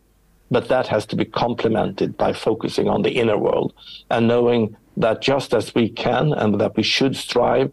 But 0.51 0.69
that 0.69 0.87
has 0.87 1.05
to 1.07 1.17
be 1.17 1.27
complemented 1.27 2.17
by 2.17 2.33
focusing 2.33 2.89
on 2.89 3.03
the 3.03 3.11
inner 3.11 3.37
world 3.37 3.75
and 4.11 4.29
knowing 4.29 4.77
that 4.97 5.23
just 5.23 5.55
as 5.55 5.75
we 5.75 5.89
can 5.89 6.33
and 6.33 6.61
that 6.61 6.77
we 6.77 6.83
should 6.83 7.17
strive 7.17 7.73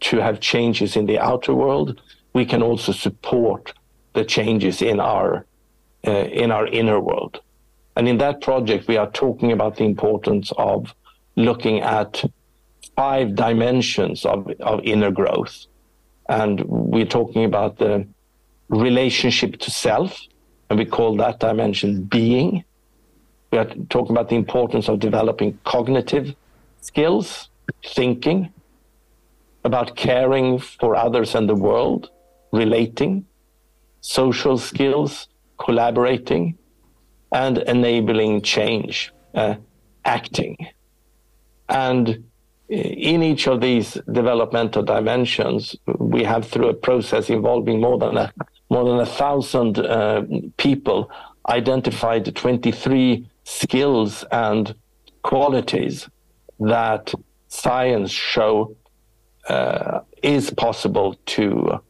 to 0.00 0.18
have 0.18 0.40
changes 0.40 0.96
in 0.96 1.06
the 1.06 1.18
outer 1.18 1.54
world, 1.54 2.00
we 2.32 2.44
can 2.44 2.62
also 2.62 2.92
support 2.92 3.72
the 4.14 4.24
changes 4.24 4.82
in 4.82 5.00
our 5.00 5.46
uh, 6.06 6.10
in 6.10 6.50
our 6.50 6.66
inner 6.66 6.98
world. 6.98 7.40
And 7.96 8.08
in 8.08 8.18
that 8.18 8.40
project, 8.40 8.88
we 8.88 8.96
are 8.96 9.10
talking 9.10 9.52
about 9.52 9.76
the 9.76 9.84
importance 9.84 10.52
of 10.56 10.94
looking 11.36 11.80
at 11.80 12.24
five 12.96 13.34
dimensions 13.34 14.24
of, 14.24 14.50
of 14.60 14.80
inner 14.84 15.10
growth 15.10 15.66
and 16.30 16.60
we're 16.64 17.06
talking 17.06 17.44
about 17.44 17.78
the 17.78 18.06
relationship 18.68 19.58
to 19.58 19.70
self, 19.70 20.20
and 20.70 20.78
we 20.78 20.86
call 20.86 21.16
that 21.16 21.40
dimension 21.40 22.04
being. 22.04 22.64
We 23.50 23.58
are 23.58 23.66
talking 23.88 24.12
about 24.12 24.28
the 24.28 24.36
importance 24.36 24.88
of 24.88 25.00
developing 25.00 25.58
cognitive 25.64 26.36
skills, 26.80 27.48
thinking, 27.84 28.52
about 29.64 29.96
caring 29.96 30.58
for 30.58 30.96
others 30.96 31.34
and 31.34 31.48
the 31.48 31.54
world, 31.54 32.10
relating, 32.52 33.26
social 34.00 34.56
skills, 34.56 35.28
collaborating, 35.58 36.56
and 37.32 37.58
enabling 37.58 38.42
change, 38.42 39.12
uh, 39.34 39.54
acting. 40.04 40.56
And 41.68 42.24
in 42.68 43.22
each 43.22 43.46
of 43.46 43.60
these 43.60 43.98
developmental 44.10 44.82
dimensions, 44.82 45.76
we 45.98 46.24
have 46.24 46.46
through 46.46 46.68
a 46.68 46.74
process 46.74 47.28
involving 47.28 47.80
more 47.80 47.98
than 47.98 48.16
a 48.16 48.32
more 48.70 48.84
than 48.84 49.00
a 49.00 49.06
thousand 49.06 49.80
uh, 49.80 50.22
people 50.56 51.10
identified 51.48 52.32
23 52.36 53.28
skills 53.42 54.24
and 54.30 54.76
qualities 55.22 56.08
that 56.60 57.12
science 57.48 58.10
show 58.10 58.76
uh, 59.48 60.00
is 60.22 60.50
possible 60.50 61.16
to 61.26 61.80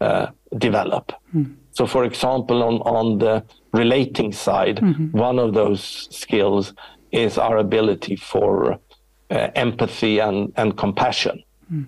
uh, 0.00 0.26
develop. 0.58 1.12
Mm. 1.34 1.56
So, 1.72 1.86
for 1.86 2.04
example, 2.04 2.62
on, 2.62 2.74
on 2.82 3.18
the 3.18 3.44
relating 3.72 4.32
side, 4.32 4.76
mm-hmm. 4.76 5.16
one 5.16 5.38
of 5.38 5.54
those 5.54 6.08
skills 6.10 6.74
is 7.10 7.38
our 7.38 7.58
ability 7.58 8.16
for 8.16 8.78
uh, 9.30 9.48
empathy 9.54 10.18
and, 10.18 10.52
and 10.56 10.76
compassion. 10.76 11.42
Mm. 11.72 11.86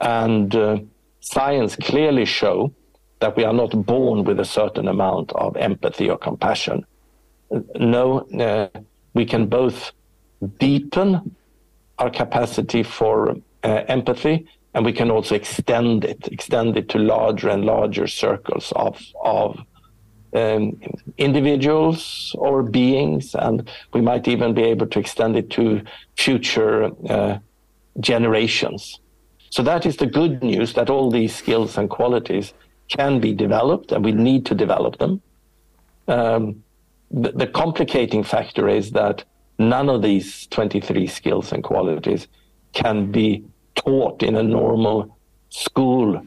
And 0.00 0.54
uh, 0.54 0.78
science 1.20 1.76
clearly 1.76 2.24
show 2.24 2.72
that 3.20 3.36
we 3.36 3.44
are 3.44 3.52
not 3.52 3.86
born 3.86 4.24
with 4.24 4.40
a 4.40 4.44
certain 4.44 4.88
amount 4.88 5.32
of 5.32 5.56
empathy 5.56 6.10
or 6.10 6.18
compassion. 6.18 6.84
No, 7.76 8.20
uh, 8.38 8.68
we 9.14 9.24
can 9.24 9.46
both 9.46 9.92
deepen 10.58 11.36
our 11.98 12.10
capacity 12.10 12.82
for 12.82 13.36
uh, 13.62 13.84
empathy 13.88 14.46
and 14.74 14.84
we 14.84 14.92
can 14.92 15.10
also 15.10 15.34
extend 15.34 16.04
it, 16.04 16.28
extend 16.28 16.76
it 16.76 16.88
to 16.90 16.98
larger 16.98 17.50
and 17.50 17.64
larger 17.64 18.06
circles 18.06 18.72
of, 18.76 18.98
of 19.22 19.58
um, 20.34 20.80
individuals 21.18 22.34
or 22.38 22.62
beings, 22.62 23.34
and 23.34 23.70
we 23.92 24.00
might 24.00 24.26
even 24.28 24.54
be 24.54 24.62
able 24.62 24.86
to 24.86 24.98
extend 24.98 25.36
it 25.36 25.50
to 25.50 25.82
future 26.16 26.90
uh, 27.10 27.38
generations. 28.00 28.98
So 29.50 29.62
that 29.62 29.84
is 29.84 29.96
the 29.96 30.06
good 30.06 30.42
news 30.42 30.72
that 30.72 30.88
all 30.88 31.10
these 31.10 31.34
skills 31.34 31.76
and 31.76 31.90
qualities 31.90 32.54
can 32.88 33.20
be 33.20 33.34
developed, 33.34 33.92
and 33.92 34.02
we 34.02 34.12
need 34.12 34.46
to 34.46 34.54
develop 34.54 34.98
them. 34.98 35.20
Um, 36.08 36.64
the, 37.10 37.32
the 37.32 37.46
complicating 37.46 38.24
factor 38.24 38.68
is 38.68 38.92
that 38.92 39.24
none 39.68 39.88
of 39.88 40.02
these 40.02 40.46
23 40.48 41.06
skills 41.06 41.52
and 41.52 41.62
qualities 41.62 42.28
can 42.72 43.10
be 43.10 43.44
taught 43.74 44.22
in 44.22 44.36
a 44.36 44.42
normal 44.42 45.16
school 45.50 46.26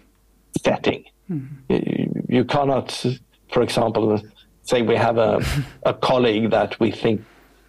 setting. 0.62 1.04
Mm-hmm. 1.30 2.34
You, 2.34 2.46
cannot 2.46 3.06
for 3.52 3.62
example, 3.62 4.22
say 4.64 4.82
we 4.82 4.96
have 4.96 5.18
a, 5.18 5.44
a 5.84 5.94
colleague 6.10 6.52
that 6.52 6.80
we 6.80 6.92
think 6.92 7.24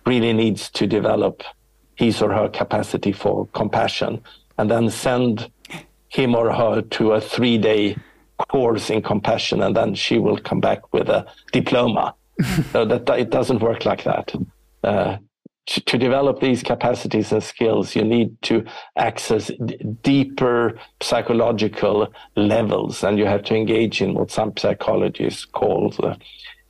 really 0.04 0.32
needs 0.32 0.70
to 0.70 0.86
develop 0.86 1.42
his 1.94 2.20
or 2.20 2.32
her 2.32 2.48
capacity 2.48 3.12
for 3.12 3.46
compassion 3.48 4.20
and 4.58 4.70
then 4.70 4.90
send 4.90 5.50
him 6.08 6.34
or 6.34 6.52
her 6.52 6.82
to 6.82 7.12
a 7.12 7.20
three 7.20 7.58
day 7.58 7.96
course 8.50 8.90
in 8.90 9.02
compassion 9.02 9.62
and 9.62 9.74
then 9.74 9.94
she 9.94 10.18
will 10.18 10.38
come 10.38 10.60
back 10.60 10.92
with 10.92 11.08
a 11.08 11.26
diploma. 11.52 12.14
so 12.72 12.84
that 12.84 13.08
it 13.18 13.30
doesn't 13.30 13.62
work 13.62 13.86
like 13.86 14.04
that. 14.04 14.34
Uh, 14.84 15.16
to, 15.66 15.80
to, 15.80 15.98
develop 15.98 16.40
these 16.40 16.62
capacities 16.62 17.32
and 17.32 17.42
skills, 17.42 17.96
you 17.96 18.04
need 18.04 18.40
to 18.42 18.64
access 18.96 19.50
d- 19.64 19.76
deeper 20.02 20.78
psychological 21.00 22.08
levels, 22.36 23.02
and 23.02 23.18
you 23.18 23.26
have 23.26 23.42
to 23.44 23.54
engage 23.54 24.00
in 24.00 24.14
what 24.14 24.30
some 24.30 24.52
psychologists 24.56 25.44
call 25.44 25.92
uh, 26.02 26.14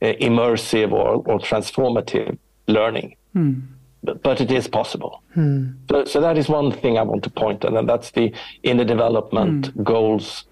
immersive 0.01 0.93
or, 0.93 1.17
or, 1.27 1.39
transformative 1.39 2.39
learning. 2.67 3.17
Hmm. 3.33 3.61
But, 4.03 4.23
but, 4.23 4.41
it 4.41 4.51
is 4.51 4.69
possible. 4.69 5.23
Hmm. 5.35 5.73
So, 5.91 6.05
so, 6.05 6.21
that 6.21 6.39
is 6.39 6.49
one 6.49 6.73
thing 6.73 6.97
I 6.97 7.03
want 7.03 7.23
to 7.25 7.31
point 7.31 7.65
at, 7.65 7.73
and 7.75 7.89
that's 7.89 8.13
the 8.13 8.33
inner 8.63 8.85
development 8.85 9.67
hmm. 9.69 9.83
goals 9.83 10.45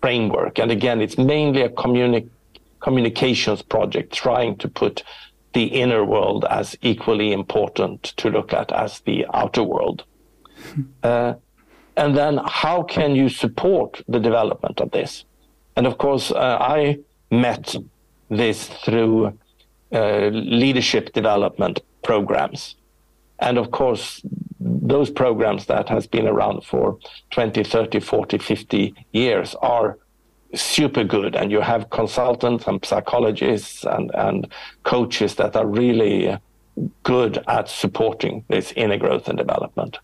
framework. 0.00 0.58
And 0.58 0.70
again, 0.70 1.00
it's 1.00 1.18
mainly 1.18 1.62
a 1.62 1.68
communi- 1.68 2.28
communications 2.80 3.62
project 3.62 4.12
trying 4.12 4.56
to 4.58 4.68
put 4.68 5.02
the 5.58 5.66
inner 5.82 6.02
world 6.14 6.42
as 6.60 6.66
equally 6.92 7.28
important 7.32 7.98
to 8.20 8.26
look 8.36 8.50
at 8.60 8.68
as 8.84 8.90
the 9.08 9.18
outer 9.40 9.64
world. 9.74 9.98
Uh, 11.02 11.32
And 12.02 12.10
then 12.20 12.34
how 12.62 12.78
can 12.96 13.10
you 13.20 13.28
support 13.28 13.90
the 14.14 14.20
development 14.28 14.76
of 14.80 14.88
this? 14.90 15.24
And 15.76 15.84
of 15.90 15.94
course, 16.04 16.26
uh, 16.30 16.56
I 16.78 16.80
met 17.46 17.64
this 18.40 18.58
through 18.84 19.14
uh, 19.92 20.28
leadership 20.62 21.04
development 21.20 21.76
programs. 22.10 22.60
And 23.46 23.58
of 23.58 23.66
course, 23.80 24.04
those 24.94 25.10
programs 25.22 25.66
that 25.66 25.88
has 25.88 26.04
been 26.06 26.28
around 26.28 26.58
for 26.70 26.98
20, 27.30 27.64
30, 27.64 28.00
40, 28.00 28.38
50 28.38 28.94
years 29.12 29.56
are 29.76 29.98
super 30.54 31.04
good. 31.04 31.34
And 31.34 31.50
you 31.50 31.60
have 31.60 31.90
consultants 31.90 32.66
and 32.66 32.84
psychologists 32.84 33.84
and, 33.84 34.10
and 34.14 34.52
coaches 34.84 35.34
that 35.36 35.56
are 35.56 35.66
really 35.66 36.36
good 37.02 37.42
at 37.48 37.68
supporting 37.68 38.44
this 38.48 38.72
inner 38.76 38.96
growth 38.96 39.28
and 39.28 39.36
development. 39.36 39.98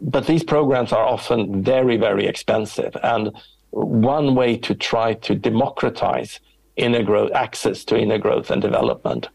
But 0.00 0.26
these 0.26 0.42
programs 0.42 0.92
are 0.92 1.04
often 1.04 1.62
very, 1.62 1.96
very 1.96 2.26
expensive. 2.26 2.96
And 3.02 3.30
one 3.70 4.34
way 4.34 4.56
to 4.58 4.74
try 4.74 5.14
to 5.14 5.34
democratize 5.34 6.40
inner 6.76 7.02
growth, 7.02 7.32
access 7.32 7.84
to 7.84 7.96
inner 7.96 8.18
growth 8.18 8.50
and 8.50 8.60
development 8.60 9.28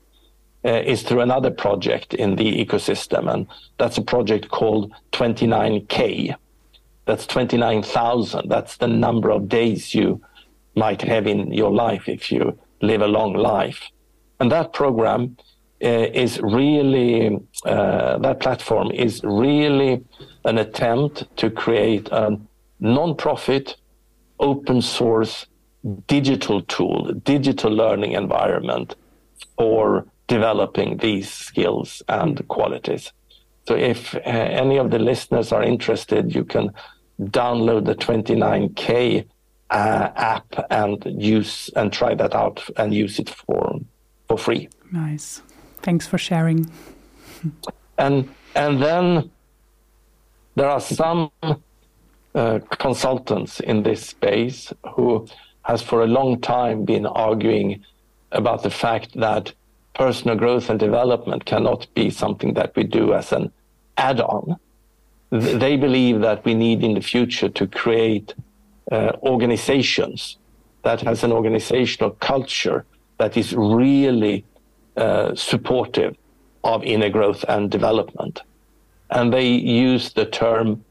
uh, 0.66 0.82
is 0.86 1.04
through 1.04 1.22
another 1.22 1.52
project 1.52 2.14
in 2.14 2.36
the 2.36 2.66
ecosystem. 2.66 3.32
And 3.32 3.48
that's 3.78 3.98
a 3.98 4.02
project 4.02 4.50
called 4.50 4.94
29K. 5.14 6.36
That's 7.08 7.26
29,000. 7.26 8.50
That's 8.50 8.78
the 8.78 8.88
number 8.88 9.30
of 9.30 9.48
days 9.48 9.96
you 9.96 10.22
might 10.76 11.02
have 11.02 11.26
in 11.26 11.54
your 11.54 11.72
life 11.72 12.10
if 12.10 12.32
you 12.32 12.60
live 12.82 13.02
a 13.02 13.08
long 13.08 13.34
life. 13.34 13.82
And 14.42 14.52
that 14.52 14.74
program 14.74 15.38
uh, 15.82 15.88
is 15.88 16.40
really, 16.42 17.40
uh, 17.66 18.18
that 18.18 18.42
platform 18.42 18.92
is 18.92 19.22
really 19.24 20.04
an 20.44 20.58
attempt 20.58 21.26
to 21.38 21.50
create 21.50 22.10
a 22.12 22.38
non-profit, 22.80 23.78
open 24.40 24.82
source 24.82 25.48
digital 26.08 26.62
tool, 26.64 27.14
digital 27.24 27.72
learning 27.72 28.12
environment 28.12 28.96
for 29.58 30.06
developing 30.28 30.98
these 30.98 31.32
skills 31.32 32.04
and 32.10 32.46
qualities. 32.50 33.14
So 33.68 33.76
if 33.76 34.16
uh, 34.16 34.20
any 34.24 34.78
of 34.78 34.92
the 34.92 35.00
listeners 35.00 35.52
are 35.52 35.64
interested, 35.64 36.36
you 36.36 36.44
can 36.44 36.72
download 37.22 37.86
the 37.86 37.96
29K 37.96 39.26
uh, 39.70 40.10
app 40.16 40.66
and 40.70 41.04
use 41.22 41.70
and 41.76 41.92
try 41.92 42.16
that 42.16 42.34
out 42.34 42.64
and 42.78 42.94
use 42.94 43.20
it 43.20 43.30
for 43.30 43.80
for 44.28 44.38
free. 44.38 44.70
Nice. 44.92 45.42
Thanks 45.82 46.08
for 46.08 46.18
sharing. 46.18 46.70
and 47.98 48.30
and 48.56 48.82
then 48.82 49.32
there 50.56 50.70
are 50.70 50.82
some 50.82 51.32
uh, 52.34 52.60
consultants 52.78 53.60
in 53.60 53.84
this 53.84 54.06
space 54.06 54.74
who 54.94 55.28
has 55.64 55.82
for 55.82 56.04
a 56.04 56.08
long 56.08 56.40
time 56.40 56.86
been 56.86 57.06
arguing 57.06 57.84
about 58.32 58.64
the 58.64 58.70
fact 58.70 59.16
that 59.20 59.54
personal 59.94 60.38
growth 60.38 60.70
and 60.70 60.80
development 60.80 61.46
cannot 61.46 61.88
be 61.94 62.10
something 62.10 62.54
that 62.54 62.76
we 62.76 62.84
do 62.84 63.14
as 63.14 63.32
an 63.32 63.52
add-on. 63.98 64.56
They 65.30 65.76
believe 65.76 66.22
that 66.22 66.46
we 66.46 66.54
need 66.54 66.84
in 66.84 66.94
the 66.94 67.02
future 67.02 67.50
to 67.50 67.68
create 67.68 68.34
uh, 68.92 69.12
organizations 69.24 70.38
that 70.84 71.02
has 71.02 71.24
an 71.24 71.32
organizational 71.32 72.12
culture 72.12 72.86
that 73.18 73.36
is 73.36 73.54
really 73.54 74.46
uh, 74.96 75.36
supportive 75.36 76.16
of 76.64 76.84
inner 76.84 77.10
growth 77.10 77.44
and 77.50 77.70
development. 77.70 78.42
And 79.10 79.34
they 79.34 79.48
use 79.48 80.14
the 80.14 80.26
term 80.26 80.84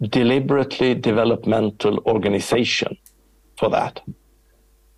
deliberately 0.00 0.94
developmental 0.94 1.98
organization 2.06 2.96
for 3.58 3.68
that. 3.70 4.00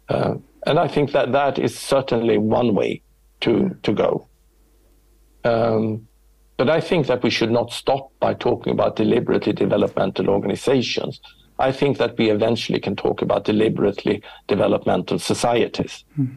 Uh, 0.08 0.34
and 0.66 0.78
I 0.78 0.88
think 0.88 1.12
that 1.12 1.32
that 1.32 1.58
is 1.58 1.78
certainly 1.78 2.38
one 2.38 2.74
way 2.74 3.02
to, 3.40 3.76
to 3.82 3.92
go. 3.92 4.28
Um, 5.44 6.08
but 6.56 6.70
I 6.70 6.80
think 6.80 7.06
that 7.06 7.22
we 7.22 7.30
should 7.30 7.50
not 7.50 7.72
stop 7.72 8.12
by 8.20 8.34
talking 8.34 8.72
about 8.72 8.96
deliberately 8.96 9.52
developmental 9.52 10.28
organizations. 10.30 11.20
I 11.58 11.72
think 11.72 11.98
that 11.98 12.16
we 12.18 12.30
eventually 12.30 12.80
can 12.80 12.96
talk 12.96 13.22
about 13.22 13.44
deliberately 13.44 14.22
developmental 14.46 15.18
societies. 15.18 16.04
Mm. 16.18 16.36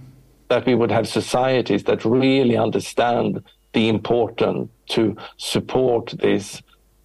That 0.49 0.65
we 0.65 0.75
would 0.75 0.91
have 0.91 1.07
societies 1.07 1.83
that 1.83 2.05
really 2.05 2.57
understand 2.57 3.43
the 3.73 3.89
importance 3.89 4.69
to 4.89 5.15
support 5.37 6.13
this 6.19 6.61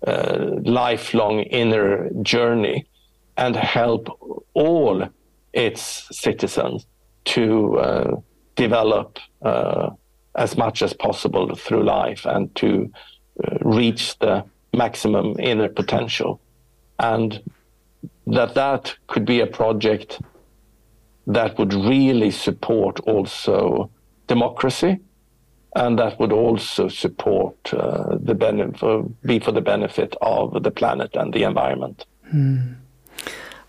uh, 0.06 0.46
lifelong 0.62 1.40
inner 1.40 2.10
journey 2.22 2.86
and 3.36 3.56
help 3.56 4.08
all 4.54 5.08
its 5.52 6.08
citizens 6.10 6.86
to 7.24 7.78
uh, 7.78 8.16
develop 8.56 9.18
uh, 9.42 9.90
as 10.35 10.57
much 10.57 10.83
as 10.83 10.93
possible 10.93 11.55
through 11.55 11.85
life 11.85 12.24
and 12.24 12.55
to 12.57 12.91
uh, 13.45 13.59
reach 13.61 14.18
the 14.18 14.45
maximum 14.74 15.37
inner 15.39 15.68
potential. 15.68 16.41
And 16.99 17.43
that 18.26 18.55
that 18.55 18.95
could 19.07 19.24
be 19.24 19.41
a 19.41 19.47
project 19.47 20.20
that 21.26 21.59
would 21.59 21.74
really 21.74 22.30
support 22.30 23.01
also 23.01 23.91
democracy 24.26 24.99
and 25.74 25.99
that 25.99 26.18
would 26.20 26.33
also 26.33 26.89
support 26.89 27.57
uh, 27.72 28.16
the 28.20 28.35
benefit, 28.35 29.22
be 29.22 29.39
for 29.39 29.53
the 29.53 29.61
benefit 29.61 30.14
of 30.20 30.62
the 30.62 30.70
planet 30.70 31.14
and 31.14 31.33
the 31.33 31.45
environment. 31.45 32.05
Hmm. 32.30 32.72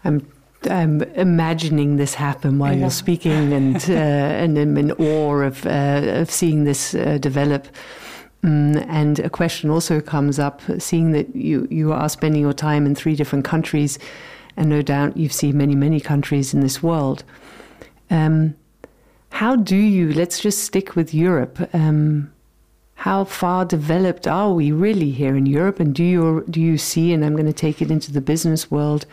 I'm 0.04 0.28
I'm 0.70 1.02
imagining 1.16 1.98
this 1.98 2.14
happen 2.14 2.60
while 2.60 2.78
you're 2.78 2.92
speaking, 2.92 3.54
and 3.54 3.76
uh, 3.90 3.94
and 3.94 4.58
I'm 4.58 4.78
in 4.78 4.92
awe 4.94 5.42
of 5.42 5.66
uh, 5.66 6.22
of 6.22 6.32
seeing 6.32 6.64
this 6.64 6.96
uh, 6.96 7.18
develop. 7.20 7.68
Mm, 8.44 8.86
and 8.90 9.20
a 9.20 9.30
question 9.30 9.70
also 9.70 10.02
comes 10.02 10.38
up, 10.38 10.62
seeing 10.80 11.12
that 11.12 11.36
you 11.36 11.68
you 11.72 11.94
are 11.94 12.10
spending 12.10 12.42
your 12.42 12.54
time 12.54 12.86
in 12.86 12.96
three 12.96 13.16
different 13.16 13.46
countries, 13.46 14.00
and 14.58 14.70
no 14.70 14.82
doubt 14.82 15.18
you've 15.18 15.34
seen 15.34 15.58
many 15.58 15.76
many 15.76 16.00
countries 16.00 16.54
in 16.54 16.62
this 16.62 16.84
world. 16.84 17.24
Um, 18.10 18.56
how 19.30 19.56
do 19.56 19.78
you? 19.78 20.14
Let's 20.14 20.40
just 20.40 20.64
stick 20.64 20.96
with 20.96 21.14
Europe. 21.14 21.70
Um, 21.74 22.32
how 22.96 23.26
far 23.26 23.66
developed 23.66 24.28
are 24.28 24.54
we 24.54 24.72
really 24.72 25.12
here 25.12 25.36
in 25.36 25.46
Europe? 25.46 25.80
And 25.80 25.94
do 25.94 26.04
you 26.04 26.46
do 26.50 26.62
you 26.62 26.78
see? 26.78 27.14
And 27.14 27.26
I'm 27.26 27.34
going 27.34 27.48
to 27.48 27.54
take 27.54 27.82
it 27.82 27.92
into 27.92 28.12
the 28.12 28.22
business 28.22 28.70
world 28.70 29.06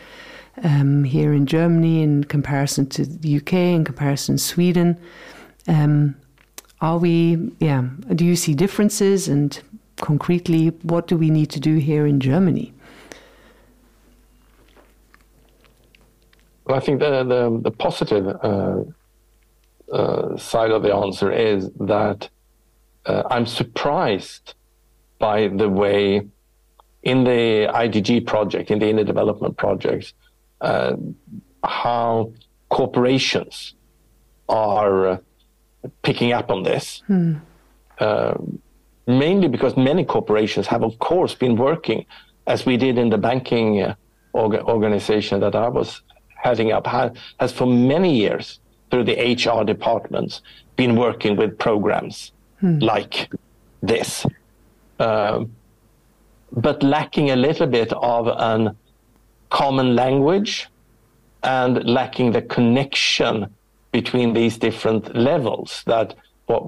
um, 0.63 1.03
here 1.03 1.33
in 1.33 1.45
Germany 1.45 2.03
in 2.03 2.23
comparison 2.23 2.87
to 2.89 3.05
the 3.05 3.37
UK, 3.37 3.53
in 3.53 3.83
comparison 3.83 4.37
to 4.37 4.43
Sweden. 4.43 4.99
Um, 5.67 6.15
are 6.81 6.97
we, 6.97 7.51
yeah, 7.59 7.87
do 8.15 8.25
you 8.25 8.35
see 8.35 8.53
differences? 8.53 9.27
And 9.27 9.59
concretely, 9.97 10.67
what 10.81 11.07
do 11.07 11.17
we 11.17 11.29
need 11.29 11.49
to 11.51 11.59
do 11.59 11.75
here 11.75 12.05
in 12.07 12.19
Germany? 12.19 12.73
Well, 16.65 16.77
I 16.77 16.79
think 16.79 16.99
the, 16.99 17.23
the, 17.23 17.59
the 17.61 17.71
positive 17.71 18.27
uh, 18.27 18.83
uh, 19.91 20.37
side 20.37 20.71
of 20.71 20.83
the 20.83 20.93
answer 20.93 21.31
is 21.31 21.69
that 21.79 22.29
uh, 23.05 23.23
I'm 23.29 23.45
surprised 23.45 24.53
by 25.19 25.47
the 25.49 25.69
way 25.69 26.27
in 27.03 27.23
the 27.23 27.67
IDG 27.73 28.25
project, 28.25 28.71
in 28.71 28.79
the 28.79 28.87
inner 28.87 29.03
development 29.03 29.57
projects, 29.57 30.13
uh, 30.61 30.95
how 31.63 32.31
corporations 32.69 33.75
are 34.47 35.07
uh, 35.07 35.17
picking 36.03 36.31
up 36.31 36.49
on 36.49 36.63
this. 36.63 37.03
Hmm. 37.07 37.35
Uh, 37.99 38.33
mainly 39.07 39.47
because 39.47 39.75
many 39.75 40.03
corporations 40.05 40.67
have, 40.67 40.83
of 40.83 40.97
course, 40.99 41.35
been 41.35 41.55
working, 41.55 42.05
as 42.47 42.65
we 42.65 42.77
did 42.77 42.97
in 42.97 43.09
the 43.09 43.17
banking 43.17 43.81
uh, 43.81 43.95
orga- 44.33 44.63
organization 44.63 45.39
that 45.41 45.55
I 45.55 45.67
was 45.67 46.01
heading 46.35 46.71
up, 46.71 46.87
has 46.87 47.51
for 47.51 47.67
many 47.67 48.15
years 48.15 48.59
through 48.89 49.05
the 49.05 49.17
HR 49.35 49.63
departments 49.63 50.41
been 50.75 50.95
working 50.95 51.35
with 51.35 51.57
programs 51.57 52.31
hmm. 52.59 52.79
like 52.79 53.31
this, 53.81 54.25
um, 54.99 55.51
but 56.51 56.83
lacking 56.83 57.31
a 57.31 57.35
little 57.35 57.67
bit 57.67 57.93
of 57.93 58.27
an 58.27 58.75
common 59.51 59.95
language 59.95 60.67
and 61.43 61.83
lacking 61.85 62.31
the 62.31 62.41
connection 62.41 63.53
between 63.91 64.33
these 64.33 64.57
different 64.57 65.15
levels 65.15 65.83
that 65.85 66.15
what 66.45 66.63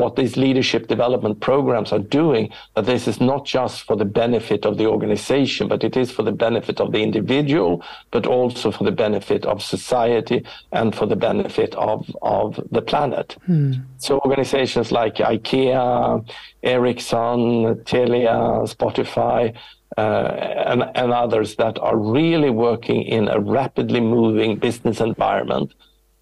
what 0.00 0.16
these 0.16 0.36
leadership 0.36 0.86
development 0.86 1.40
programs 1.40 1.92
are 1.92 2.04
doing 2.20 2.50
that 2.74 2.84
this 2.84 3.06
is 3.06 3.20
not 3.20 3.44
just 3.44 3.82
for 3.82 3.96
the 3.96 4.04
benefit 4.04 4.66
of 4.66 4.76
the 4.76 4.86
organization 4.86 5.68
but 5.68 5.84
it 5.84 5.96
is 5.96 6.10
for 6.10 6.22
the 6.22 6.32
benefit 6.32 6.80
of 6.80 6.92
the 6.92 7.02
individual 7.02 7.82
but 8.10 8.26
also 8.26 8.70
for 8.70 8.84
the 8.84 8.96
benefit 9.06 9.46
of 9.46 9.62
society 9.62 10.44
and 10.72 10.94
for 10.94 11.06
the 11.06 11.16
benefit 11.16 11.74
of 11.76 11.98
of 12.22 12.60
the 12.70 12.82
planet 12.82 13.36
hmm. 13.46 13.72
so 13.98 14.18
organizations 14.20 14.90
like 14.92 15.16
IKEA 15.16 16.26
Ericsson 16.62 17.74
Telia 17.84 18.38
Spotify 18.74 19.54
and, 19.96 20.84
and 20.94 21.12
others 21.12 21.56
that 21.56 21.78
are 21.78 21.96
really 21.96 22.50
working 22.50 23.02
in 23.02 23.28
a 23.28 23.38
rapidly 23.38 24.00
moving 24.00 24.56
business 24.56 25.00
environment 25.00 25.72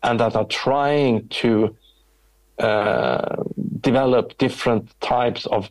and 0.03 0.21
that 0.21 0.37
are 0.37 0.45
trying 0.45 1.27
to 1.29 1.75
uh, 2.59 3.43
develop 3.81 4.37
different 4.39 4.89
types 5.01 5.47
of 5.47 5.71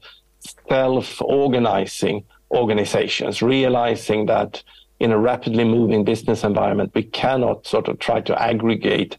self-organizing 0.67 2.23
organizations, 2.51 3.41
realizing 3.41 4.25
that 4.25 4.63
in 4.99 5.11
a 5.11 5.17
rapidly 5.17 5.63
moving 5.63 6.03
business 6.03 6.43
environment, 6.43 6.91
we 6.93 7.03
cannot 7.03 7.65
sort 7.65 7.87
of 7.87 7.99
try 7.99 8.21
to 8.21 8.39
aggregate 8.41 9.17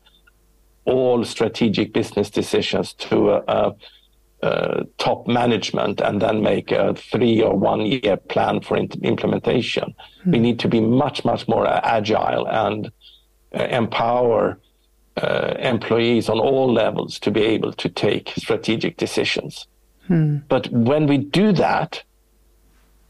all 0.85 1.25
strategic 1.25 1.93
business 1.93 2.31
decisions 2.31 2.93
to 2.95 3.31
a, 3.31 3.45
a, 3.49 3.75
a 4.43 4.85
top 4.99 5.27
management 5.27 6.01
and 6.01 6.21
then 6.21 6.43
make 6.43 6.73
a 6.73 6.95
three 6.95 7.41
or 7.41 7.57
one 7.57 7.87
year 7.87 8.17
plan 8.17 8.61
for 8.61 8.77
implementation. 8.77 9.95
Mm-hmm. 10.21 10.31
We 10.33 10.39
need 10.41 10.59
to 10.61 10.69
be 10.69 10.81
much, 10.81 11.25
much 11.25 11.47
more 11.47 11.67
agile 11.67 12.49
and 12.49 12.91
uh, 13.55 13.65
empower 13.65 14.59
uh, 15.17 15.55
employees 15.59 16.29
on 16.29 16.41
all 16.41 16.73
levels 16.73 17.19
to 17.21 17.31
be 17.31 17.43
able 17.43 17.73
to 17.75 17.89
take 17.89 18.33
strategic 18.37 18.97
decisions. 18.97 19.67
Hmm. 20.09 20.39
But 20.49 20.69
when 20.73 21.07
we 21.07 21.19
do 21.19 21.53
that, 21.53 22.03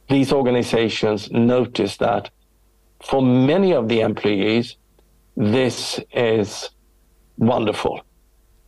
these 0.08 0.32
organizations 0.32 1.30
notice 1.30 1.96
that 1.98 2.30
for 3.02 3.22
many 3.22 3.72
of 3.72 3.88
the 3.88 4.00
employees, 4.00 4.76
this 5.36 6.00
is 6.12 6.70
wonderful. 7.38 8.02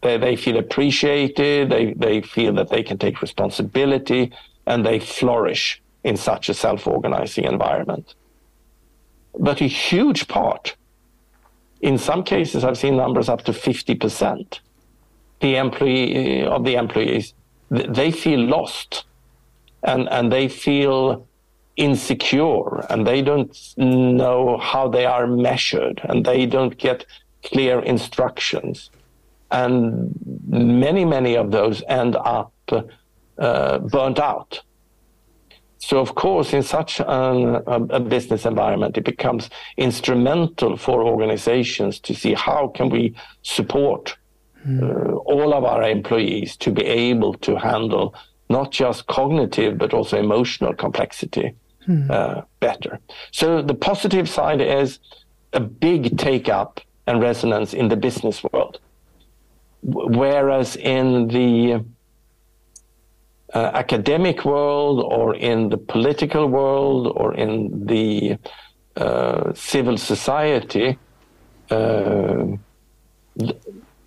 They, 0.05 0.19
they 0.19 0.37
feel 0.37 0.59
appreciated, 0.59 1.71
they, 1.71 1.95
they 1.95 2.21
feel 2.21 2.53
that 2.55 2.69
they 2.69 2.83
can 2.83 2.99
take 2.99 3.21
responsibility, 3.21 4.33
and 4.67 4.87
they 4.87 5.01
flourish 5.01 5.83
in 6.05 6.17
such 6.17 6.49
a 6.49 6.55
self 6.55 6.87
organizing 6.87 7.45
environment. 7.45 8.15
But 9.39 9.61
a 9.61 9.67
huge 9.67 10.29
part 10.29 10.77
in 11.85 11.99
some 11.99 12.23
cases, 12.23 12.65
I've 12.65 12.79
seen 12.79 12.97
numbers 12.97 13.29
up 13.29 13.43
to 13.43 13.53
50%. 13.53 14.61
The 15.41 15.57
employee 15.57 16.43
of 16.43 16.65
the 16.65 16.77
employees, 16.77 17.35
they 17.71 18.11
feel 18.11 18.41
lost 18.41 19.05
and, 19.83 20.09
and 20.09 20.33
they 20.33 20.49
feel 20.49 21.29
insecure 21.77 22.87
and 22.89 23.07
they 23.07 23.21
don't 23.21 23.55
know 23.77 24.57
how 24.57 24.89
they 24.89 25.05
are 25.05 25.27
measured 25.27 26.01
and 26.05 26.25
they 26.25 26.47
don't 26.47 26.79
get 26.79 27.05
clear 27.43 27.81
instructions. 27.81 28.89
And 29.51 30.13
many, 30.49 31.05
many 31.05 31.37
of 31.37 31.51
those 31.51 31.83
end 31.89 32.17
up 32.17 32.53
uh, 33.39 33.79
burnt 33.79 34.19
out 34.19 34.63
so, 35.85 35.99
of 35.99 36.15
course, 36.15 36.55
in 36.55 36.63
such 36.63 36.99
an, 37.01 37.57
a, 37.67 37.79
a, 37.91 38.01
business 38.01 38.47
environment, 38.47 38.97
it 38.97 39.05
becomes 39.05 39.51
instrumental 39.77 40.79
for 40.79 41.03
organizations 41.03 42.01
to 42.01 42.15
see 42.15 42.33
how 42.33 42.69
can 42.69 42.89
we 42.89 43.15
support 43.43 44.17
mm. 44.67 44.83
uh, 44.83 45.17
all 45.33 45.53
of 45.53 45.63
our 45.65 45.83
employees 45.83 46.57
to 46.57 46.71
be 46.71 46.87
able 46.87 47.35
to 47.35 47.57
handle 47.57 48.15
not 48.49 48.71
just 48.71 49.07
cognitive 49.09 49.77
but 49.77 49.93
also 49.93 50.19
emotional 50.19 50.73
complexity 50.73 51.55
mm. 51.87 52.11
uh, 52.11 52.41
better. 52.61 52.99
So, 53.31 53.61
the 53.61 53.75
positive 53.75 54.27
side 54.27 54.63
is 54.63 55.01
a 55.53 55.61
big 55.61 56.17
take 56.17 56.49
up 56.49 56.81
and 57.07 57.21
resonance 57.21 57.75
in 57.75 57.89
the 57.89 57.97
business 57.97 58.43
world, 58.43 58.81
whereas 59.85 60.77
in 60.77 61.29
the 61.29 61.85
uh, 63.53 63.71
academic 63.75 64.45
world 64.45 65.01
or 65.01 65.35
in 65.35 65.69
the 65.69 65.77
political 65.77 66.47
world 66.47 67.13
or 67.15 67.35
in 67.35 67.87
the 67.87 68.37
uh, 68.97 69.53
civil 69.55 69.99
society, 69.99 70.99
uh, 71.71 72.47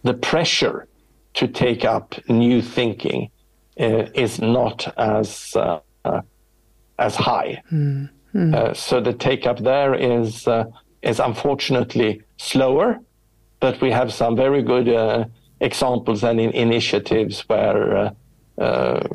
the 0.04 0.14
pressure 0.22 0.88
to 1.36 1.48
take 1.48 1.86
up 1.86 2.16
new 2.28 2.62
thinking 2.62 3.30
uh, 3.80 4.08
is 4.16 4.42
not 4.42 4.92
as 4.98 5.56
uh, 5.56 5.80
as 6.98 7.16
high. 7.16 7.62
Mm. 7.72 8.10
Mm. 8.34 8.76
so 8.76 9.00
the 9.00 9.14
take 9.14 9.46
up 9.46 9.60
there 9.60 9.94
is 9.96 10.48
is 11.02 11.20
unfortunately 11.20 12.22
slower, 12.38 13.00
but 13.60 13.80
we 13.82 13.92
have 13.92 14.12
some 14.12 14.36
very 14.36 14.62
good 14.62 14.88
examples 15.60 16.24
and 16.24 16.40
in 16.40 16.52
initiatives 16.52 17.42
where 17.48 18.14
uh, 18.58 19.08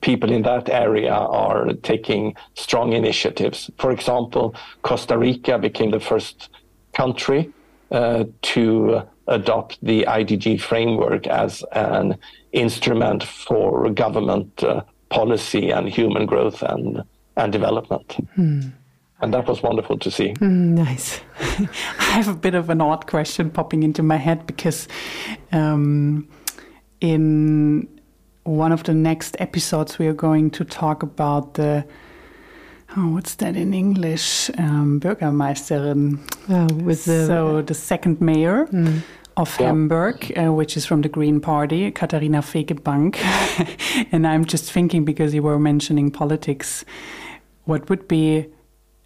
people 0.00 0.30
in 0.30 0.42
that 0.42 0.68
area 0.68 1.12
are 1.12 1.72
taking 1.82 2.34
strong 2.54 2.92
initiatives. 2.92 3.70
For 3.78 3.90
example, 3.90 4.54
Costa 4.82 5.18
Rica 5.18 5.58
became 5.58 5.90
the 5.90 6.00
first 6.00 6.48
country 6.94 7.52
uh, 7.90 8.24
to 8.42 9.02
adopt 9.26 9.78
the 9.82 10.04
IDG 10.08 10.60
framework 10.60 11.26
as 11.26 11.62
an 11.72 12.16
instrument 12.52 13.22
for 13.24 13.90
government 13.90 14.62
uh, 14.62 14.82
policy 15.10 15.70
and 15.70 15.88
human 15.88 16.26
growth 16.26 16.62
and, 16.62 17.02
and 17.36 17.52
development. 17.52 18.16
Hmm. 18.34 18.60
And 19.20 19.34
that 19.34 19.48
was 19.48 19.62
wonderful 19.62 19.98
to 19.98 20.10
see. 20.10 20.34
Mm, 20.34 20.74
nice. 20.74 21.20
I 21.98 22.12
have 22.12 22.28
a 22.28 22.34
bit 22.34 22.54
of 22.54 22.70
an 22.70 22.80
odd 22.80 23.06
question 23.06 23.50
popping 23.50 23.82
into 23.82 24.02
my 24.02 24.16
head 24.16 24.46
because 24.46 24.86
um, 25.50 26.28
in 27.00 27.88
one 28.44 28.70
of 28.70 28.84
the 28.84 28.94
next 28.94 29.36
episodes, 29.40 29.98
we 29.98 30.06
are 30.06 30.12
going 30.12 30.50
to 30.50 30.64
talk 30.64 31.02
about 31.02 31.54
the 31.54 31.84
oh, 32.96 33.08
what's 33.08 33.34
that 33.36 33.56
in 33.56 33.74
English? 33.74 34.50
Um, 34.56 35.00
Bürgermeisterin. 35.00 36.18
Oh, 36.48 36.74
with 36.84 37.04
the 37.04 37.26
so 37.26 37.62
the 37.62 37.74
second 37.74 38.20
mayor. 38.20 38.66
Mm. 38.66 39.02
Of 39.36 39.56
yeah. 39.60 39.66
Hamburg, 39.66 40.36
uh, 40.36 40.52
which 40.52 40.76
is 40.76 40.84
from 40.84 41.02
the 41.02 41.08
Green 41.08 41.40
Party, 41.40 41.92
Katharina 41.92 42.42
Fegebank. 42.42 43.18
and 44.12 44.26
I'm 44.26 44.44
just 44.44 44.72
thinking 44.72 45.04
because 45.04 45.32
you 45.32 45.44
were 45.44 45.60
mentioning 45.60 46.10
politics, 46.10 46.84
what 47.64 47.88
would 47.88 48.08
be 48.08 48.48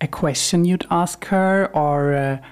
a 0.02 0.08
question 0.08 0.66
you'd 0.66 0.86
ask 0.90 1.24
her, 1.26 1.70
or 1.72 2.12
a, 2.12 2.42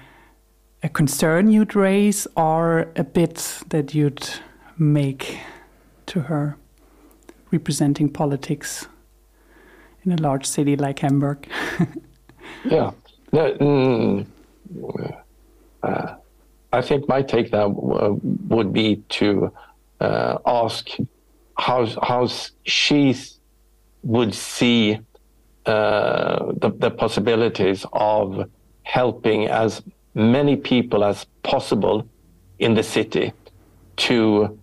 a 0.81 0.89
concern 0.89 1.51
you'd 1.51 1.75
raise, 1.75 2.25
or 2.35 2.91
a 2.95 3.03
bit 3.03 3.61
that 3.69 3.93
you'd 3.93 4.27
make 4.79 5.37
to 6.07 6.21
her? 6.21 6.57
representing 7.51 8.09
politics 8.09 8.87
in 10.03 10.11
a 10.11 10.21
large 10.21 10.45
city 10.45 10.75
like 10.75 10.99
Hamburg. 10.99 11.47
yeah. 12.65 12.91
No, 13.33 13.53
mm, 13.53 14.25
uh, 15.83 16.15
I 16.73 16.81
think 16.81 17.07
my 17.07 17.21
take 17.21 17.51
now 17.51 17.67
uh, 17.67 18.15
would 18.47 18.73
be 18.73 18.97
to 19.09 19.53
uh, 19.99 20.37
ask 20.45 20.89
how 21.57 21.85
how 22.01 22.27
she 22.63 23.15
would 24.03 24.33
see 24.33 24.99
the, 25.65 26.73
the 26.77 26.91
possibilities 26.91 27.85
of 27.93 28.49
helping 28.83 29.47
as 29.47 29.81
many 30.13 30.55
people 30.55 31.03
as 31.03 31.25
possible 31.43 32.07
in 32.59 32.73
the 32.73 32.83
city 32.83 33.33
to 33.97 34.59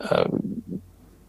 um, 0.00 0.62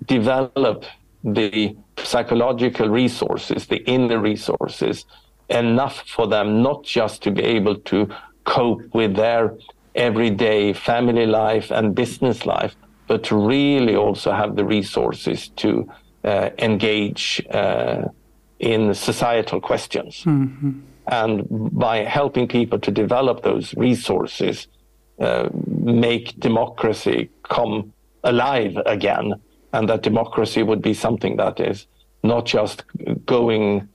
develop 0.05 0.85
the 1.23 1.75
psychological 1.97 2.89
resources, 2.89 3.67
the 3.67 3.83
inner 3.89 4.19
resources, 4.19 5.05
enough 5.49 6.03
for 6.07 6.27
them 6.27 6.61
not 6.61 6.83
just 6.83 7.23
to 7.23 7.31
be 7.31 7.43
able 7.43 7.75
to 7.75 8.07
cope 8.43 8.81
with 8.93 9.15
their 9.15 9.57
everyday 9.95 10.73
family 10.73 11.25
life 11.25 11.71
and 11.71 11.95
business 11.95 12.45
life, 12.45 12.75
but 13.07 13.23
to 13.23 13.35
really 13.35 13.95
also 13.95 14.31
have 14.31 14.55
the 14.55 14.65
resources 14.65 15.49
to 15.49 15.89
uh, 16.23 16.49
engage 16.59 17.41
uh, 17.51 18.03
in 18.59 18.93
societal 18.93 19.61
questions. 19.61 20.23
Mm-hmm. 20.23 20.79
And 21.07 21.47
by 21.49 22.03
helping 22.03 22.47
people 22.47 22.79
to 22.79 22.91
develop 22.91 23.43
those 23.43 23.73
resources, 23.75 24.67
uh, 25.19 25.49
make 25.53 26.37
democracy 26.39 27.29
come 27.43 27.93
alive 28.23 28.77
again 28.85 29.33
and 29.73 29.89
that 29.89 30.03
democracy 30.03 30.63
would 30.63 30.81
be 30.81 30.93
something 30.93 31.37
that 31.37 31.59
is 31.59 31.87
not 32.23 32.45
just 32.45 32.83
going 33.25 33.87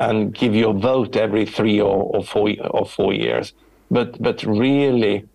and 0.00 0.34
give 0.34 0.54
you 0.54 0.70
a 0.70 0.72
vote 0.72 1.16
every 1.16 1.46
three 1.46 1.80
or, 1.80 2.02
or 2.14 2.24
four 2.24 2.50
or 2.70 2.84
four 2.86 3.12
years, 3.12 3.52
but 3.90 4.20
but 4.20 4.42
really 4.42 5.26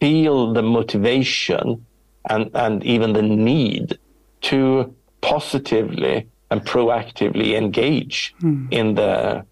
feel 0.00 0.52
the 0.52 0.62
motivation 0.62 1.86
and 2.28 2.50
and 2.54 2.84
even 2.84 3.12
the 3.12 3.22
need 3.22 3.98
to 4.42 4.94
positively 5.20 6.26
and 6.50 6.62
proactively 6.62 7.56
engage 7.56 8.34
mm. 8.42 8.66
in 8.72 8.94
the 8.94 9.44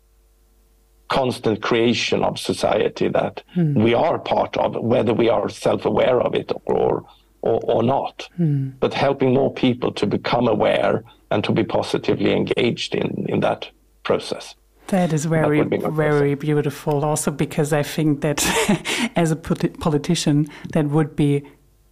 constant 1.09 1.63
creation 1.63 2.23
of 2.23 2.39
society 2.39 3.09
that 3.09 3.43
mm. 3.57 3.83
we 3.83 3.95
are 3.95 4.19
part 4.19 4.57
of, 4.57 4.77
whether 4.77 5.15
we 5.15 5.29
are 5.29 5.49
self-aware 5.49 6.21
of 6.21 6.35
it 6.35 6.53
or 6.67 7.05
or, 7.43 7.61
or 7.65 7.83
not, 7.83 8.29
mm. 8.39 8.73
but 8.81 8.93
helping 8.95 9.33
more 9.33 9.53
people 9.53 9.93
to 9.93 10.07
become 10.07 10.49
aware 10.49 11.05
and 11.31 11.45
to 11.45 11.53
be 11.53 11.65
positively 11.65 12.33
engaged 12.33 12.95
in, 12.95 13.27
in 13.29 13.41
that 13.41 13.71
process. 14.03 14.55
That 14.89 15.13
is 15.13 15.27
very, 15.27 15.63
that 15.63 15.93
very 15.93 16.35
beautiful. 16.35 17.05
Also, 17.05 17.31
because 17.31 17.73
I 17.73 17.83
think 17.83 18.23
that 18.23 18.43
as 19.17 19.31
a 19.31 19.37
politician, 19.37 20.49
that 20.73 20.87
would 20.87 21.15
be 21.15 21.45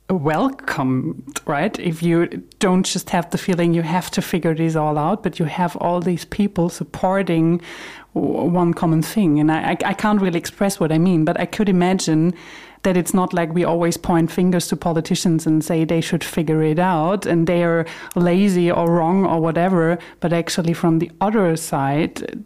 welcomed, 0.08 1.40
right? 1.46 1.78
If 1.78 2.02
you 2.02 2.26
don't 2.58 2.86
just 2.86 3.10
have 3.10 3.30
the 3.30 3.38
feeling 3.38 3.74
you 3.74 3.82
have 3.82 4.10
to 4.12 4.22
figure 4.22 4.54
this 4.54 4.76
all 4.76 4.98
out, 4.98 5.22
but 5.22 5.38
you 5.38 5.46
have 5.46 5.76
all 5.76 6.00
these 6.00 6.24
people 6.24 6.68
supporting 6.68 7.60
one 8.12 8.72
common 8.72 9.02
thing. 9.02 9.40
And 9.40 9.50
I, 9.50 9.76
I 9.84 9.92
can't 9.92 10.20
really 10.20 10.38
express 10.38 10.78
what 10.78 10.92
I 10.92 10.98
mean, 10.98 11.24
but 11.24 11.38
I 11.40 11.46
could 11.46 11.68
imagine 11.68 12.34
that 12.82 12.96
it's 12.96 13.12
not 13.12 13.34
like 13.34 13.52
we 13.52 13.64
always 13.64 13.96
point 13.96 14.30
fingers 14.30 14.68
to 14.68 14.76
politicians 14.76 15.44
and 15.46 15.64
say 15.64 15.84
they 15.84 16.00
should 16.00 16.22
figure 16.22 16.62
it 16.62 16.78
out 16.78 17.26
and 17.26 17.46
they 17.46 17.64
are 17.64 17.84
lazy 18.14 18.70
or 18.70 18.88
wrong 18.88 19.26
or 19.26 19.40
whatever, 19.40 19.98
but 20.20 20.32
actually 20.32 20.72
from 20.72 21.00
the 21.00 21.10
other 21.20 21.56
side, 21.56 22.44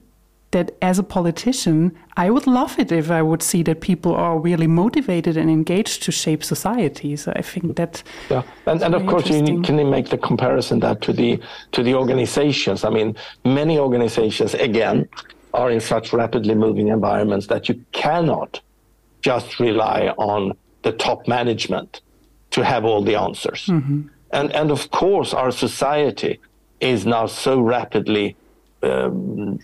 that 0.51 0.77
as 0.83 0.99
a 0.99 1.03
politician, 1.03 1.97
I 2.17 2.29
would 2.31 2.47
love 2.47 2.79
it 2.79 2.91
if 2.91 3.11
I 3.11 3.23
would 3.23 3.43
see 3.43 3.63
that 3.63 3.81
people 3.81 4.15
are 4.15 4.39
really 4.39 4.67
motivated 4.67 5.37
and 5.37 5.49
engaged 5.49 6.03
to 6.05 6.13
shape 6.13 6.43
society. 6.43 7.15
So 7.17 7.33
I 7.37 7.43
think 7.43 7.77
that 7.77 8.03
yeah, 8.29 8.43
and, 8.67 8.83
and 8.83 8.95
of 8.95 9.07
course 9.07 9.29
you 9.29 9.63
can 9.63 9.91
make 9.91 10.09
the 10.09 10.19
comparison 10.19 10.81
that 10.81 11.01
to 11.03 11.13
the 11.13 11.41
to 11.73 11.83
the 11.83 11.95
organizations. 11.95 12.85
I 12.85 12.91
mean, 12.91 13.17
many 13.45 13.79
organizations 13.79 14.55
again 14.55 15.09
are 15.55 15.71
in 15.71 15.81
such 15.81 16.13
rapidly 16.13 16.55
moving 16.55 16.89
environments 16.89 17.47
that 17.47 17.69
you 17.69 17.85
cannot 17.93 18.61
just 19.23 19.61
rely 19.61 20.13
on 20.17 20.53
the 20.83 20.93
top 20.93 21.29
management 21.29 22.01
to 22.51 22.65
have 22.65 22.85
all 22.85 23.03
the 23.03 23.15
answers. 23.15 23.67
Mm-hmm. 23.67 24.09
And 24.33 24.53
and 24.53 24.71
of 24.73 24.91
course, 24.91 25.33
our 25.33 25.53
society 25.53 26.41
is 26.81 27.07
now 27.07 27.27
so 27.27 27.61
rapidly 27.61 28.37
um, 28.83 29.61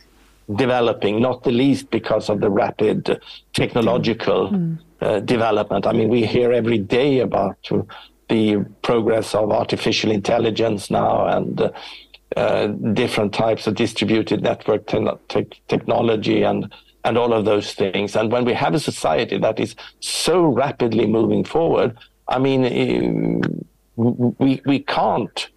developing, 0.55 1.21
not 1.21 1.43
the 1.43 1.51
least 1.51 1.91
because 1.91 2.29
of 2.29 2.41
the 2.41 2.51
rapid 2.51 3.21
technological 3.53 4.51
mm. 4.51 4.79
uh, 5.01 5.21
development. 5.21 5.87
I 5.87 5.93
mean, 5.93 6.09
we 6.09 6.25
hear 6.25 6.53
every 6.53 6.79
day 6.79 7.21
about 7.21 7.57
the 8.29 8.65
progress 8.83 9.35
of 9.35 9.51
artificial 9.51 10.11
intelligence 10.11 10.91
now 10.91 11.27
and 11.27 11.61
uh, 11.61 11.71
uh, 12.37 12.67
different 12.67 13.33
types 13.33 13.67
of 13.67 13.75
distributed 13.75 14.43
network 14.43 14.87
te- 14.87 15.09
te- 15.29 15.63
technology 15.69 16.43
and 16.43 16.73
and 17.05 17.17
all 17.17 17.33
of 17.33 17.45
those 17.45 17.73
things. 17.73 18.17
And 18.17 18.33
when 18.33 18.45
we 18.45 18.53
have 18.53 18.75
a 18.75 18.81
society 18.81 19.39
that 19.39 19.61
is 19.61 19.77
so 20.01 20.43
rapidly 20.45 21.07
moving 21.07 21.45
forward, 21.45 21.97
I 22.27 22.41
mean, 22.41 22.65
eh, 22.65 23.49
we 23.97 24.61
we 24.67 24.81
can't 24.81 25.49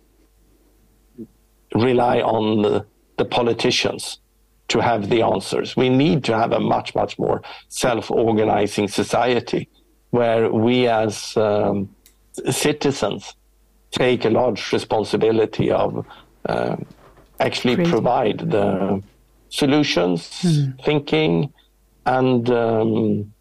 rely 1.74 2.22
on 2.22 2.62
the, 2.62 2.86
the 3.18 3.26
politicians 3.26 4.20
to 4.70 4.80
have 4.80 5.09
the 5.09 5.22
answers. 5.22 5.76
We 5.76 5.89
need 5.89 6.24
to 6.26 6.38
have 6.38 6.51
a 6.51 6.59
much, 6.59 6.95
much 6.95 7.20
more 7.20 7.41
self 7.67 8.09
organizing 8.09 8.88
society 8.88 9.67
where 10.11 10.51
we 10.51 10.88
as 10.88 11.36
um, 11.38 11.89
citizens 12.49 13.36
take 13.91 14.26
a 14.26 14.30
large 14.30 14.72
responsibility 14.72 15.72
of 15.72 16.05
uh, 16.47 16.78
actually 17.39 17.76
provide 17.89 18.39
the 18.39 19.01
solutions, 19.49 20.30
mm. 20.41 20.84
thinking, 20.84 21.51
and 22.05 22.49
um, 22.49 23.34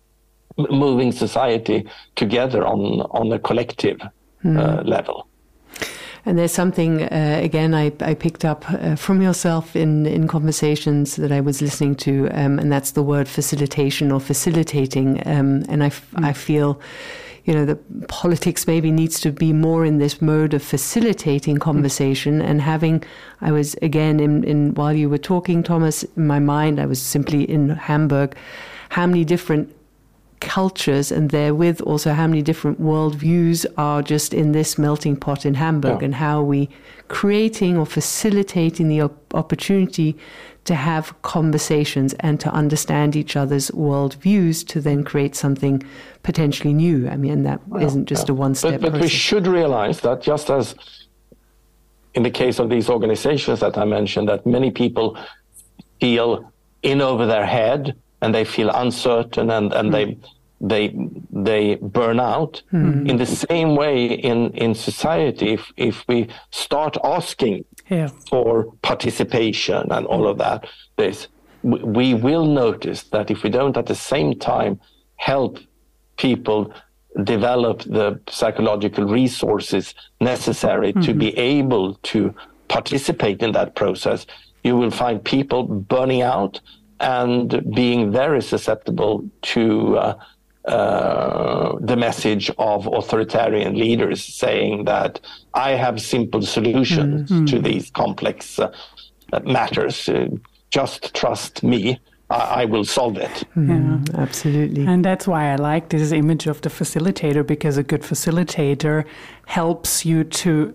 moving 0.57 1.13
society 1.13 1.87
together 2.17 2.67
on, 2.67 3.01
on 3.11 3.33
a 3.33 3.39
collective 3.39 4.01
mm. 4.45 4.59
uh, 4.59 4.83
level. 4.83 5.29
And 6.29 6.39
there's 6.39 6.53
something, 6.53 7.05
uh, 7.05 7.41
again, 7.43 7.73
I, 7.75 7.91
I, 8.01 8.13
picked 8.13 8.45
up 8.45 8.71
uh, 8.71 8.97
from 8.97 9.23
yourself 9.23 9.75
in, 9.75 10.05
in 10.05 10.29
conversations 10.29 11.17
that 11.17 11.33
I 11.33 11.41
was 11.41 11.63
listening 11.63 11.95
to, 12.05 12.29
um, 12.33 12.59
and 12.59 12.71
that's 12.71 12.91
the 12.91 13.03
word 13.03 13.29
facilitation 13.29 14.13
or 14.13 14.21
facilitating. 14.21 15.27
Um, 15.27 15.65
and 15.71 15.83
I, 15.83 15.89
mm. 15.89 16.23
I 16.23 16.35
feel, 16.35 16.83
you 17.47 17.55
know, 17.55 17.65
that 17.65 18.09
politics 18.09 18.67
maybe 18.67 18.91
needs 18.91 19.21
to 19.21 19.33
be 19.33 19.55
more 19.55 19.87
in 19.87 19.97
this 20.01 20.21
mode 20.21 20.53
of 20.53 20.63
facilitating 20.63 21.57
conversation 21.57 22.41
mm. 22.41 22.45
and 22.45 22.61
having. 22.61 23.03
I 23.41 23.51
was, 23.51 23.75
again, 23.81 24.21
in, 24.21 24.45
in 24.45 24.75
while 24.75 24.93
you 24.93 25.09
were 25.09 25.17
talking, 25.17 25.63
Tomas, 25.63 26.05
in 26.15 26.27
my 26.27 26.41
mind, 26.41 26.79
I 26.79 26.85
was 26.85 27.01
simply 27.01 27.51
in 27.51 27.71
Hamburg. 27.71 28.37
How 28.91 29.07
many 29.07 29.25
different 29.25 29.75
cultures 30.41 31.11
and 31.11 31.31
therewith 31.31 31.81
also 31.83 32.13
how 32.13 32.27
many 32.27 32.43
different 32.43 32.81
worldviews 32.81 33.67
are 33.77 34.03
just 34.03 34.33
in 34.33 34.53
this 34.53 34.79
melting 34.79 35.17
pot 35.17 35.45
in 35.45 35.55
Hamburg 35.55 36.01
yeah. 36.01 36.07
and 36.07 36.15
how 36.15 36.41
are 36.41 36.45
we 36.45 36.69
creating 37.09 37.77
or 37.77 37.87
facilitating 37.87 38.89
the 38.89 39.01
op- 39.01 39.35
opportunity 39.35 40.17
to 40.65 40.75
have 40.75 41.21
conversations 41.23 42.15
and 42.21 42.39
to 42.41 42.51
understand 42.51 43.17
each 43.17 43.37
other's 43.37 43.71
worldviews 43.71 44.67
to 44.67 44.81
then 44.81 45.03
create 45.03 45.35
something 45.35 45.83
potentially 46.23 46.75
new. 46.75 47.09
I 47.09 47.17
mean, 47.17 47.43
that 47.45 47.67
not 47.69 48.05
just 48.05 48.29
yeah. 48.29 48.33
a 48.33 48.37
one 48.37 48.55
step 48.55 48.81
But, 48.81 48.93
but 48.93 49.01
we 49.01 49.09
should 49.09 49.47
realize 49.47 50.01
that 50.01 50.21
just 50.21 50.51
as 50.51 50.75
in 52.15 52.23
the 52.23 52.31
case 52.31 52.59
of 52.59 52.69
these 52.69 52.91
organizations 52.91 53.61
that 53.61 53.79
I 53.79 53.85
mentioned, 53.85 54.29
that 54.29 54.45
many 54.45 54.71
people 54.71 55.17
feel 56.01 56.53
in 56.83 57.01
over 57.01 57.27
their 57.27 57.47
head 57.47 57.97
and 58.21 58.35
they 58.35 58.45
feel 58.45 58.71
uncertain 58.71 59.51
and, 59.51 59.73
and 59.73 59.91
mm. 59.91 59.93
they 59.93 60.19
they 60.61 60.93
they 61.31 61.77
burn 61.77 62.19
out. 62.19 62.63
Mm. 62.73 63.09
In 63.09 63.17
the 63.17 63.27
same 63.27 63.77
way 63.77 64.07
in, 64.07 64.51
in 64.55 64.75
society, 64.75 65.53
if, 65.53 65.73
if 65.77 66.05
we 66.09 66.29
start 66.51 66.97
asking 67.05 67.65
yeah. 67.89 68.09
for 68.29 68.73
participation 68.83 69.93
and 69.93 70.05
all 70.07 70.27
of 70.27 70.39
that, 70.39 70.67
this 70.97 71.29
we 71.63 72.15
will 72.15 72.47
notice 72.47 73.03
that 73.05 73.31
if 73.31 73.43
we 73.43 73.51
don't 73.51 73.77
at 73.77 73.87
the 73.87 73.95
same 73.95 74.39
time 74.39 74.81
help 75.17 75.59
people 76.17 76.73
develop 77.25 77.83
the 77.83 78.21
psychological 78.29 79.05
resources 79.05 79.95
necessary 80.21 80.93
mm-hmm. 80.93 81.01
to 81.01 81.15
be 81.15 81.37
able 81.37 81.95
to 81.95 82.33
participate 82.69 83.43
in 83.43 83.53
that 83.53 83.75
process, 83.75 84.27
you 84.63 84.77
will 84.77 84.91
find 84.91 85.25
people 85.25 85.65
burning 85.65 86.23
out 86.23 86.61
and 87.01 87.75
being 87.75 88.11
very 88.11 88.43
susceptible 88.43 89.29
to 89.43 89.99
uh, 89.99 90.19
uh, 90.69 91.79
the 91.81 91.97
message 91.97 92.51
of 92.59 92.87
authoritarian 92.87 93.75
leaders 93.75 94.23
saying 94.23 94.85
that 94.85 95.21
I 95.55 95.71
have 95.71 96.01
simple 96.01 96.43
solutions 96.43 97.31
mm-hmm. 97.31 97.47
to 97.47 97.59
these 97.59 97.91
complex 97.91 98.59
uh, 98.59 98.71
matters. 99.45 100.09
Uh, 100.09 100.29
just 100.71 101.15
trust 101.15 101.63
me. 101.63 101.99
I, 102.29 102.63
I 102.63 102.65
will 102.67 102.85
solve 102.85 103.17
it. 103.17 103.45
Yeah, 103.57 103.99
absolutely. 104.15 104.85
And 104.85 105.03
that's 105.05 105.27
why 105.27 105.53
I 105.53 105.57
like 105.57 105.89
this 105.89 106.13
image 106.13 106.47
of 106.47 106.61
the 106.61 106.69
facilitator 106.69 107.47
because 107.47 107.79
a 107.79 107.83
good 107.83 108.03
facilitator 108.03 109.07
helps 109.47 110.05
you 110.05 110.25
to 110.25 110.75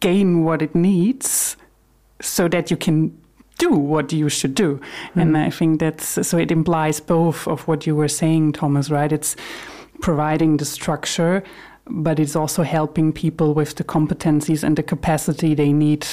gain 0.00 0.44
what 0.44 0.62
it 0.62 0.74
needs 0.74 1.56
so 2.20 2.48
that 2.48 2.70
you 2.70 2.76
can 2.76 3.16
do 3.60 3.70
what 3.70 4.12
you 4.12 4.28
should 4.28 4.54
do. 4.54 4.80
Mm. 5.14 5.22
And 5.22 5.36
I 5.36 5.50
think 5.50 5.80
that's 5.80 6.26
so 6.28 6.38
it 6.38 6.50
implies 6.50 7.00
both 7.00 7.46
of 7.46 7.68
what 7.68 7.86
you 7.86 7.94
were 7.94 8.08
saying, 8.08 8.54
Tomas, 8.54 8.90
right? 8.90 9.12
It's 9.12 9.36
providing 10.00 10.56
the 10.56 10.64
structure, 10.64 11.42
but 11.86 12.18
it's 12.18 12.36
also 12.36 12.62
helping 12.62 13.12
people 13.12 13.54
with 13.54 13.74
the 13.74 13.84
competencies 13.84 14.64
and 14.64 14.76
the 14.76 14.82
capacity 14.82 15.54
they 15.54 15.72
need 15.72 16.06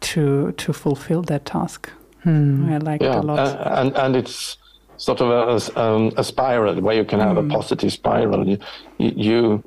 to 0.00 0.52
to 0.52 0.72
fulfill 0.72 1.22
that 1.22 1.44
task. 1.44 1.90
Mm. 2.24 2.72
I 2.72 2.78
like 2.78 3.02
yeah, 3.02 3.18
it 3.18 3.24
a 3.24 3.26
lot. 3.26 3.38
Uh, 3.38 3.80
and 3.80 3.96
and 3.96 4.16
it's 4.16 4.58
sort 4.96 5.20
of 5.20 5.28
a, 5.30 5.80
um, 5.80 6.12
a 6.16 6.24
spiral 6.24 6.80
where 6.80 6.96
you 6.96 7.04
can 7.04 7.20
have 7.20 7.36
mm. 7.36 7.40
a 7.40 7.42
hmm. 7.42 7.50
positive 7.50 7.92
spiral. 7.92 8.48
You, 8.48 8.58
you 8.98 9.62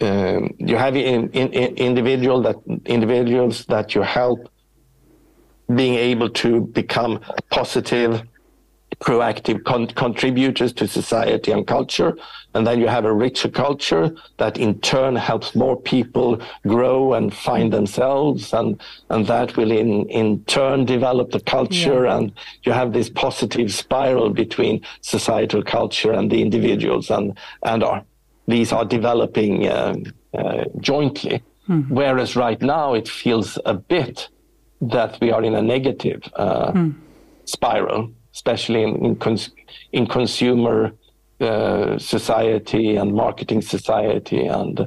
um, 0.00 0.54
you 0.58 0.76
have 0.76 0.96
in, 0.96 1.30
in, 1.30 1.52
in 1.52 1.74
individual 1.76 2.42
that 2.42 2.56
individuals 2.86 3.64
that 3.66 3.94
you 3.94 4.02
help 4.02 4.48
being 5.74 5.94
able 5.94 6.28
to 6.28 6.60
become 6.60 7.20
positive, 7.50 8.22
proactive 9.00 9.64
con- 9.64 9.88
contributors 9.88 10.72
to 10.72 10.86
society 10.86 11.50
and 11.50 11.66
culture. 11.66 12.16
And 12.54 12.66
then 12.66 12.78
you 12.78 12.86
have 12.88 13.04
a 13.04 13.12
richer 13.12 13.48
culture 13.48 14.14
that 14.36 14.58
in 14.58 14.78
turn 14.80 15.16
helps 15.16 15.54
more 15.54 15.80
people 15.80 16.40
grow 16.66 17.14
and 17.14 17.32
find 17.32 17.72
themselves. 17.72 18.52
And, 18.52 18.80
and 19.08 19.26
that 19.26 19.56
will 19.56 19.72
in, 19.72 20.08
in 20.08 20.44
turn 20.44 20.84
develop 20.84 21.30
the 21.30 21.40
culture. 21.40 22.04
Yeah. 22.04 22.18
And 22.18 22.32
you 22.64 22.72
have 22.72 22.92
this 22.92 23.08
positive 23.08 23.72
spiral 23.72 24.30
between 24.30 24.82
societal 25.00 25.62
culture 25.62 26.12
and 26.12 26.30
the 26.30 26.42
individuals. 26.42 27.10
And, 27.10 27.36
and 27.62 27.82
are, 27.82 28.04
these 28.46 28.72
are 28.72 28.84
developing 28.84 29.68
um, 29.70 30.04
uh, 30.34 30.64
jointly. 30.78 31.42
Mm-hmm. 31.68 31.94
Whereas 31.94 32.36
right 32.36 32.60
now 32.60 32.94
it 32.94 33.08
feels 33.08 33.58
a 33.64 33.74
bit 33.74 34.28
that 34.82 35.18
we 35.20 35.30
are 35.30 35.42
in 35.42 35.54
a 35.54 35.62
negative 35.62 36.22
uh, 36.36 36.72
mm. 36.72 36.94
spiral, 37.44 38.10
especially 38.34 38.82
in 38.82 39.04
in, 39.04 39.16
cons- 39.16 39.50
in 39.92 40.06
consumer 40.06 40.92
uh, 41.40 41.98
society 41.98 42.96
and 42.96 43.14
marketing 43.14 43.62
society, 43.62 44.46
and 44.46 44.80
uh, 44.80 44.86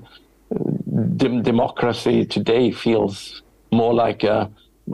de- 1.17 1.41
democracy 1.41 2.25
today 2.25 2.71
feels 2.71 3.41
more 3.71 3.93
like 3.93 4.23
a 4.23 4.49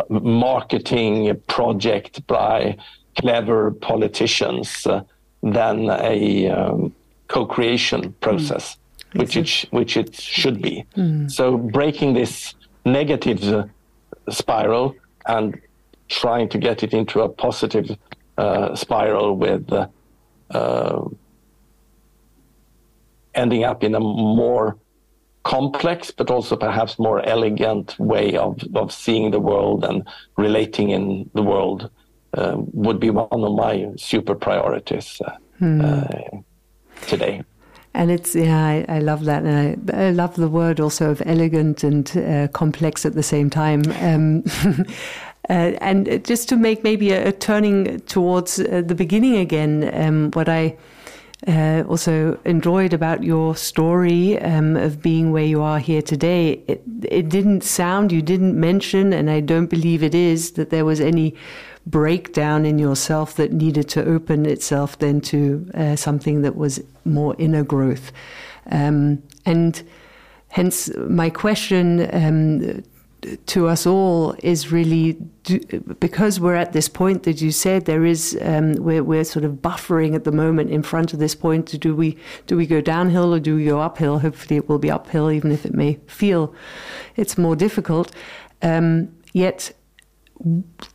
marketing 0.10 1.40
project 1.48 2.26
by 2.28 2.78
clever 3.20 3.72
politicians 3.72 4.88
uh, 4.88 5.02
than 5.44 5.90
a 5.90 6.50
um, 6.50 6.94
co-creation 7.28 8.14
process, 8.22 8.78
mm. 9.14 9.20
which 9.20 9.36
it 9.36 9.66
which 9.72 9.98
it 9.98 10.16
should 10.16 10.62
be. 10.62 10.86
Mm. 10.96 11.30
So 11.30 11.58
breaking 11.58 12.14
this 12.14 12.54
negative 12.86 13.44
uh, 13.44 13.66
spiral 14.30 14.96
and 15.26 15.60
trying 16.08 16.50
to 16.50 16.58
get 16.58 16.84
it 16.84 16.94
into 16.94 17.22
a 17.22 17.30
positive 17.30 17.98
uh, 18.38 18.76
spiral 18.76 19.36
with 19.36 19.72
uh, 19.72 19.88
uh, 20.52 21.08
ending 23.34 23.64
up 23.64 23.84
in 23.84 23.96
a 23.96 24.00
more 24.00 24.78
complex 25.44 26.12
but 26.12 26.30
also 26.30 26.56
perhaps 26.56 27.00
more 27.00 27.22
elegant 27.26 27.98
way 27.98 28.36
of, 28.36 28.62
of 28.76 28.92
seeing 28.92 29.32
the 29.32 29.40
world 29.40 29.84
and 29.84 30.08
relating 30.38 30.90
in 30.90 31.30
the 31.34 31.42
world 31.42 31.90
uh, 32.38 32.56
would 32.74 33.00
be 33.00 33.10
one 33.10 33.28
of 33.32 33.56
my 33.56 33.88
super 33.98 34.36
priorities 34.36 35.22
uh, 35.26 35.36
hmm. 35.60 35.82
uh, 35.82 36.08
today. 37.08 37.44
And 37.94 38.10
it's 38.10 38.36
yeah, 38.36 38.66
I, 38.66 38.86
I 38.88 39.00
love 39.00 39.26
that, 39.26 39.44
and 39.44 39.92
I, 39.92 40.06
I, 40.08 40.10
love 40.12 40.36
the 40.36 40.48
word 40.48 40.80
also 40.80 41.12
of 41.12 41.22
elegant 41.26 41.84
and 41.84 42.18
uh, 42.18 42.48
complex 42.54 43.06
at 43.06 43.16
the 43.16 43.24
same 43.24 43.50
time. 43.50 43.84
Um, 44.00 44.44
uh, 45.50 45.76
and 45.82 46.24
just 46.24 46.48
to 46.50 46.56
make 46.56 46.86
maybe 46.86 47.12
a, 47.12 47.28
a 47.28 47.32
turning 47.34 48.00
towards 48.02 48.60
uh, 48.60 48.82
the 48.86 48.96
beginning 48.96 49.36
again, 49.36 49.92
um, 49.94 50.32
what 50.32 50.48
I 50.48 50.78
uh, 51.48 51.84
also 51.88 52.40
enjoyed 52.46 52.94
about 52.94 53.24
your 53.24 53.56
story 53.56 54.40
um, 54.42 54.76
of 54.76 55.02
being 55.02 55.32
where 55.32 55.46
you 55.46 55.62
are 55.62 55.80
here 55.80 56.02
today. 56.02 56.64
It, 56.68 56.84
it 57.04 57.30
didn't 57.30 57.64
sound, 57.64 58.12
you 58.12 58.22
didn't 58.22 58.60
mention, 58.60 59.12
and 59.12 59.30
I 59.30 59.40
don't 59.40 59.68
believe 59.68 60.04
it 60.04 60.14
is, 60.14 60.52
that 60.52 60.70
there 60.70 60.86
was 60.86 61.02
any 61.02 61.36
breakdown 61.86 62.66
in 62.66 62.78
yourself 62.78 63.36
that 63.36 63.52
needed 63.52 63.90
to 63.90 64.06
open 64.06 64.46
itself 64.46 65.00
then 65.00 65.22
to 65.22 65.70
uh, 65.74 65.96
something 65.96 66.42
that 66.42 66.56
was 66.56 66.82
more 67.06 67.36
inner 67.38 67.64
growth. 67.64 68.12
Um, 68.70 69.24
and 69.46 69.82
hence, 70.50 70.92
my 70.96 71.30
question 71.30 72.08
um, 72.14 72.84
to 73.46 73.68
us 73.68 73.86
all 73.86 74.36
is 74.40 74.72
really 74.72 75.14
do, 75.44 75.60
because 76.00 76.40
we're 76.40 76.56
at 76.56 76.74
this 76.74 76.90
point 76.90 77.24
that 77.24 77.42
you 77.42 77.52
said 77.52 77.86
there 77.86 78.06
is 78.06 78.38
um, 78.42 78.74
we're, 78.74 79.04
we're 79.04 79.24
sort 79.24 79.46
of 79.46 79.54
buffering 79.54 80.16
at 80.16 80.24
the 80.24 80.32
moment 80.32 80.72
in 80.72 80.82
front 80.82 81.14
of 81.14 81.20
this 81.20 81.36
point 81.36 81.80
do 81.80 81.96
we 81.96 82.18
do 82.48 82.58
we 82.58 82.66
go 82.66 82.82
downhill 82.82 83.34
or 83.34 83.40
do 83.40 83.56
we 83.56 83.66
go 83.66 83.80
uphill 83.80 84.20
hopefully 84.20 84.58
it 84.58 84.68
will 84.68 84.80
be 84.80 84.90
uphill 84.90 85.30
even 85.30 85.52
if 85.52 85.66
it 85.66 85.74
may 85.74 86.00
feel 86.08 86.54
it's 87.16 87.38
more 87.38 87.56
difficult 87.56 88.12
um, 88.64 89.08
yet 89.34 89.72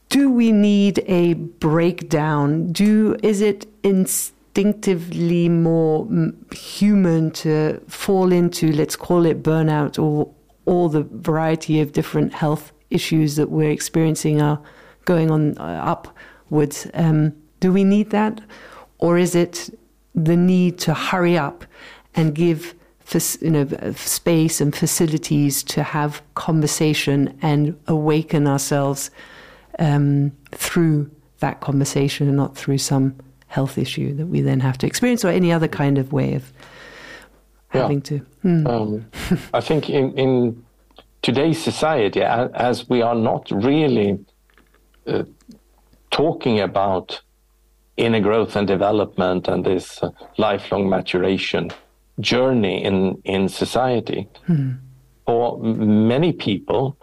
do 0.09 0.31
we 0.31 0.53
need 0.53 1.03
a 1.07 1.35
breakdown 1.35 2.73
do 2.73 3.17
is 3.23 3.41
it 3.41 3.67
instinctively 3.83 5.49
more 5.49 6.09
human 6.53 7.31
to 7.31 7.81
fall 7.89 8.33
into 8.33 8.73
let's 8.73 8.97
call 8.97 9.27
it 9.27 9.43
burnout 9.43 9.99
or 10.03 10.31
all 10.67 10.89
the 10.89 11.03
variety 11.03 11.81
of 11.81 11.93
different 11.93 12.33
health 12.35 12.73
issues 12.91 13.37
that 13.37 13.51
we're 13.51 13.71
experiencing 13.71 14.43
are 14.43 14.61
going 15.05 15.31
on 15.31 15.57
uh, 15.59 15.81
upwards. 15.85 16.87
Um, 16.95 17.35
do 17.61 17.73
we 17.73 17.85
need 17.85 18.11
that? 18.11 18.41
Or 18.99 19.17
is 19.19 19.35
it 19.35 19.71
the 20.15 20.37
need 20.37 20.79
to 20.81 20.95
hurry 20.95 21.39
up 21.39 21.65
and 22.15 22.35
give 22.35 22.75
you 23.41 23.51
know, 23.51 23.93
space 23.93 24.61
and 24.61 24.75
facilities 24.75 25.63
to 25.63 25.83
have 25.83 26.23
conversation 26.35 27.39
and 27.41 27.79
awaken 27.87 28.47
ourselves 28.47 29.11
um, 29.79 30.33
through 30.53 31.11
that 31.41 31.61
conversation 31.61 32.29
and 32.29 32.37
not 32.37 32.57
through 32.57 32.79
some 32.79 33.17
health 33.49 33.79
issue 33.79 34.15
that 34.15 34.27
we 34.27 34.41
then 34.41 34.61
have 34.61 34.79
to 34.79 34.87
experience 34.87 35.25
or 35.25 35.29
any 35.29 35.53
other 35.53 35.69
kind 35.69 35.99
of 35.99 36.13
way 36.13 36.35
of 36.35 36.53
having 37.69 37.99
yeah. 37.99 38.05
to. 38.05 38.19
Hmm. 38.43 38.67
Um, 38.67 39.07
I 39.55 39.61
think 39.61 39.91
in, 39.91 40.13
in 40.19 40.65
today's 41.23 41.63
society, 41.63 42.23
as 42.23 42.89
we 42.89 43.03
are 43.03 43.15
not 43.15 43.51
really 43.51 44.25
uh, 45.07 45.25
talking 46.11 46.61
about 46.61 47.21
inner 47.97 48.21
growth 48.21 48.57
and 48.57 48.67
development 48.67 49.49
and 49.49 49.65
this 49.65 50.03
uh, 50.03 50.11
lifelong 50.37 50.89
maturation 50.89 51.71
journey 52.21 52.85
in, 52.85 53.21
in 53.25 53.49
society, 53.49 54.29
hmm. 54.47 54.73
for 55.25 55.59
many 55.59 56.33
people, 56.33 56.97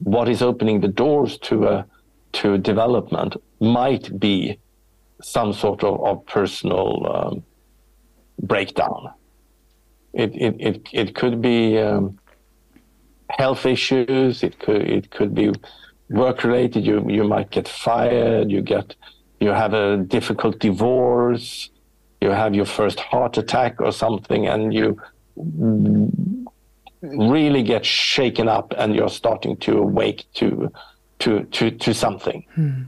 what 0.00 0.28
is 0.28 0.42
opening 0.42 0.80
the 0.80 0.88
doors 0.88 1.38
to 1.38 1.66
a 1.66 1.86
to 2.32 2.58
development 2.58 3.36
might 3.60 4.18
be 4.18 4.58
some 5.22 5.52
sort 5.52 5.82
of, 5.82 6.00
of 6.04 6.26
personal 6.26 7.06
um, 7.12 7.42
breakdown. 8.42 9.10
It, 10.12 10.34
it, 10.34 10.56
it, 10.58 10.88
it 10.92 11.14
could 11.14 11.40
be 11.42 11.78
um, 11.78 12.18
health 13.30 13.66
issues. 13.66 14.42
It 14.42 14.58
could, 14.58 14.82
it 14.82 15.10
could 15.10 15.34
be 15.34 15.52
work 16.10 16.44
related. 16.44 16.84
You, 16.84 17.04
you 17.08 17.24
might 17.24 17.50
get 17.50 17.68
fired. 17.68 18.50
You 18.50 18.62
get, 18.62 18.94
you 19.40 19.50
have 19.50 19.74
a 19.74 19.96
difficult 19.96 20.58
divorce. 20.60 21.70
You 22.20 22.30
have 22.30 22.54
your 22.54 22.64
first 22.64 23.00
heart 23.00 23.38
attack 23.38 23.80
or 23.80 23.92
something 23.92 24.46
and 24.46 24.74
you 24.74 25.00
really 27.02 27.62
get 27.62 27.84
shaken 27.84 28.48
up 28.48 28.74
and 28.76 28.94
you're 28.94 29.08
starting 29.08 29.56
to 29.58 29.78
awake 29.78 30.26
to, 30.34 30.72
to, 31.20 31.44
to, 31.44 31.70
to 31.70 31.94
something. 31.94 32.44
Hmm. 32.54 32.82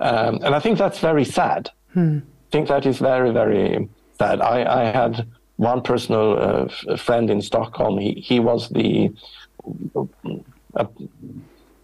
Um, 0.00 0.40
and 0.42 0.54
I 0.54 0.60
think 0.60 0.78
that's 0.78 0.98
very 0.98 1.24
sad. 1.24 1.70
Hmm. 1.94 2.18
I 2.18 2.50
think 2.50 2.68
that 2.68 2.86
is 2.86 2.98
very, 2.98 3.30
very 3.30 3.88
sad. 4.18 4.40
I, 4.40 4.82
I 4.82 4.84
had 4.90 5.26
one 5.56 5.80
personal 5.82 6.68
uh, 6.88 6.96
friend 6.96 7.30
in 7.30 7.40
Stockholm. 7.40 7.98
He, 7.98 8.14
he 8.14 8.40
was 8.40 8.68
the 8.68 9.14
a, 10.74 10.86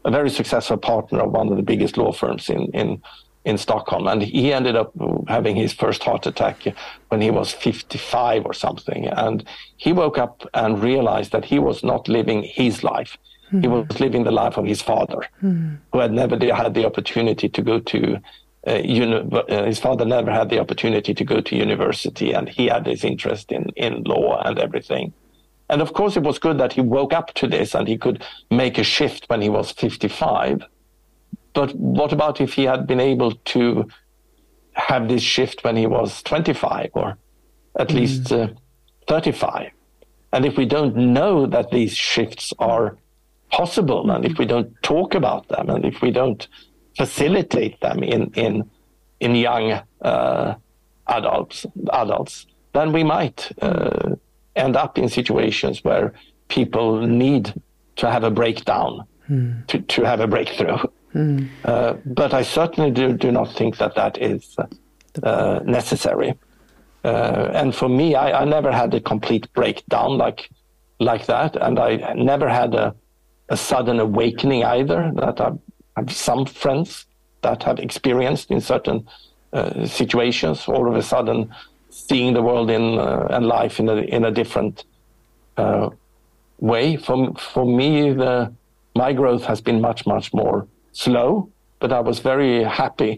a, 0.04 0.10
very 0.10 0.30
successful 0.30 0.76
partner 0.76 1.20
of 1.20 1.30
one 1.30 1.48
of 1.48 1.56
the 1.56 1.62
biggest 1.62 1.96
law 1.96 2.12
firms 2.12 2.48
in, 2.50 2.66
in 2.72 3.00
in 3.48 3.56
Stockholm, 3.56 4.06
and 4.06 4.20
he 4.22 4.52
ended 4.52 4.76
up 4.76 4.92
having 5.26 5.56
his 5.56 5.72
first 5.72 6.02
heart 6.04 6.26
attack 6.26 6.58
when 7.08 7.20
he 7.22 7.30
was 7.30 7.52
55 7.52 8.44
or 8.44 8.52
something. 8.52 9.06
And 9.08 9.42
he 9.78 9.92
woke 9.92 10.18
up 10.18 10.46
and 10.52 10.82
realized 10.82 11.32
that 11.32 11.46
he 11.46 11.58
was 11.58 11.82
not 11.82 12.08
living 12.08 12.42
his 12.42 12.84
life. 12.84 13.16
Mm-hmm. 13.46 13.60
He 13.62 13.66
hmm. 13.68 13.72
was 13.72 14.00
living 14.00 14.24
the 14.24 14.38
life 14.42 14.58
of 14.58 14.66
his 14.66 14.82
father, 14.82 15.20
mm-hmm. 15.42 15.76
who 15.90 15.98
had 15.98 16.12
never 16.12 16.36
had 16.54 16.74
the 16.74 16.84
opportunity 16.84 17.48
to 17.48 17.62
go 17.62 17.80
to 17.80 18.20
uh, 18.66 18.74
uni- 18.74 19.24
uh, 19.32 19.64
his 19.64 19.78
father 19.78 20.04
never 20.04 20.30
had 20.30 20.50
the 20.50 20.58
opportunity 20.58 21.14
to 21.14 21.24
go 21.24 21.40
to 21.40 21.56
university, 21.56 22.32
and 22.32 22.50
he 22.50 22.66
had 22.66 22.84
this 22.84 23.02
interest 23.02 23.50
in, 23.50 23.64
in 23.76 24.02
law 24.02 24.42
and 24.44 24.58
everything. 24.58 25.14
And 25.70 25.80
of 25.80 25.94
course, 25.94 26.16
it 26.16 26.22
was 26.22 26.38
good 26.38 26.58
that 26.58 26.74
he 26.74 26.82
woke 26.82 27.14
up 27.14 27.32
to 27.34 27.46
this 27.46 27.74
and 27.74 27.88
he 27.88 27.96
could 27.96 28.22
make 28.50 28.76
a 28.78 28.84
shift 28.84 29.24
when 29.28 29.40
he 29.40 29.48
was 29.48 29.70
55. 29.70 30.64
But 31.58 31.74
what 31.74 32.12
about 32.12 32.40
if 32.40 32.54
he 32.54 32.62
had 32.66 32.86
been 32.86 33.00
able 33.00 33.32
to 33.32 33.88
have 34.74 35.08
this 35.08 35.22
shift 35.22 35.64
when 35.64 35.74
he 35.74 35.88
was 35.88 36.22
25 36.22 36.90
or 36.92 37.18
at 37.76 37.88
mm. 37.88 37.94
least 37.94 38.30
uh, 38.30 38.50
35? 39.08 39.72
And 40.32 40.46
if 40.46 40.56
we 40.56 40.66
don't 40.66 40.94
know 40.94 41.46
that 41.46 41.72
these 41.72 41.96
shifts 41.96 42.52
are 42.60 42.96
possible, 43.50 44.08
and 44.08 44.24
if 44.24 44.38
we 44.38 44.46
don't 44.46 44.72
talk 44.84 45.16
about 45.16 45.48
them, 45.48 45.68
and 45.68 45.84
if 45.84 46.00
we 46.00 46.12
don't 46.12 46.46
facilitate 46.96 47.80
them 47.80 48.04
in 48.04 48.30
in 48.34 48.70
in 49.18 49.34
young 49.34 49.82
uh, 50.00 50.54
adults 51.08 51.66
adults, 51.92 52.46
then 52.72 52.92
we 52.92 53.02
might 53.02 53.50
uh, 53.60 54.14
end 54.54 54.76
up 54.76 54.96
in 54.96 55.08
situations 55.08 55.82
where 55.82 56.12
people 56.46 57.00
need 57.00 57.52
to 57.96 58.08
have 58.08 58.22
a 58.22 58.30
breakdown 58.30 59.04
mm. 59.28 59.66
to, 59.66 59.80
to 59.80 60.04
have 60.04 60.20
a 60.20 60.28
breakthrough. 60.28 60.78
Mm. 61.14 61.48
Uh, 61.64 61.94
but 62.04 62.34
I 62.34 62.42
certainly 62.42 62.90
do, 62.90 63.12
do 63.14 63.32
not 63.32 63.52
think 63.54 63.78
that 63.78 63.94
that 63.94 64.18
is 64.18 64.56
uh, 65.22 65.60
necessary. 65.64 66.34
Uh, 67.04 67.50
and 67.54 67.74
for 67.74 67.88
me, 67.88 68.14
I, 68.14 68.42
I, 68.42 68.44
never 68.44 68.72
had 68.72 68.92
a 68.92 69.00
complete 69.00 69.50
breakdown 69.54 70.18
like 70.18 70.50
like 71.00 71.26
that, 71.26 71.54
and 71.56 71.78
I 71.78 72.12
never 72.14 72.48
had 72.48 72.74
a, 72.74 72.94
a 73.48 73.56
sudden 73.56 74.00
awakening 74.00 74.64
either. 74.64 75.12
That 75.14 75.40
I 75.40 75.52
have 75.96 76.12
some 76.12 76.44
friends 76.44 77.06
that 77.42 77.62
have 77.62 77.78
experienced 77.78 78.50
in 78.50 78.60
certain 78.60 79.06
uh, 79.52 79.86
situations, 79.86 80.66
all 80.66 80.88
of 80.88 80.96
a 80.96 81.02
sudden 81.02 81.54
seeing 81.90 82.34
the 82.34 82.42
world 82.42 82.68
in 82.70 82.98
uh, 82.98 83.28
and 83.30 83.46
life 83.46 83.78
in 83.78 83.88
a 83.88 83.96
in 83.96 84.24
a 84.24 84.30
different 84.32 84.84
uh, 85.56 85.90
way. 86.58 86.96
For 86.96 87.32
for 87.34 87.64
me, 87.64 88.12
the 88.12 88.52
my 88.96 89.12
growth 89.12 89.44
has 89.44 89.60
been 89.60 89.80
much 89.80 90.04
much 90.04 90.34
more 90.34 90.66
slow, 91.04 91.48
but 91.80 91.90
I 91.92 92.00
was 92.00 92.18
very 92.32 92.64
happy 92.64 93.12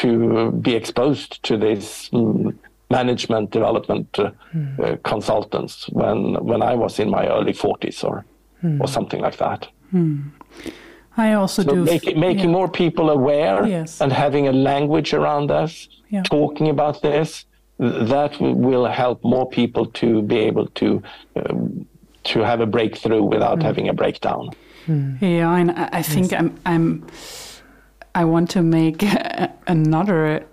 to 0.00 0.50
be 0.66 0.74
exposed 0.74 1.30
to 1.48 1.56
this 1.56 2.08
mm, 2.10 2.54
management 2.90 3.50
development 3.58 4.12
mm. 4.12 5.02
consultants 5.12 5.74
when 6.00 6.18
when 6.50 6.60
I 6.72 6.74
was 6.84 6.98
in 6.98 7.08
my 7.18 7.24
early 7.36 7.52
40s 7.64 7.98
or 8.08 8.16
or 8.82 8.88
something 8.96 9.20
like 9.26 9.36
that. 9.44 9.60
I 11.26 11.32
also 11.34 11.62
So 11.62 11.74
do. 11.74 11.84
make, 11.84 12.16
making 12.16 12.50
yeah. 12.50 12.58
more 12.58 12.68
people 12.82 13.06
aware 13.18 13.66
Yes. 13.66 14.00
and 14.02 14.12
having 14.12 14.44
a 14.48 14.52
language 14.70 15.10
around 15.18 15.50
us, 15.62 15.72
Yeah. 16.14 16.22
talking 16.22 16.68
about 16.76 16.96
this, 17.02 17.46
that 18.12 18.32
will 18.40 18.86
help 19.02 19.18
more 19.34 19.46
people 19.60 19.84
to 20.00 20.08
be 20.22 20.38
able 20.50 20.66
to 20.80 20.86
um, 21.38 21.86
to 22.32 22.38
have 22.50 22.60
a 22.60 22.66
breakthrough 22.76 23.22
without 23.34 23.62
having 23.68 23.86
a 23.88 23.92
breakdown. 24.02 24.44
Yeah, 25.20 25.54
and 25.54 25.70
I, 25.70 25.88
I 25.92 26.02
think 26.02 26.32
I'm 26.32 26.58
I'm 26.66 27.06
I 28.14 28.24
want 28.24 28.50
to 28.50 28.62
make 28.62 29.04
another 29.66 30.46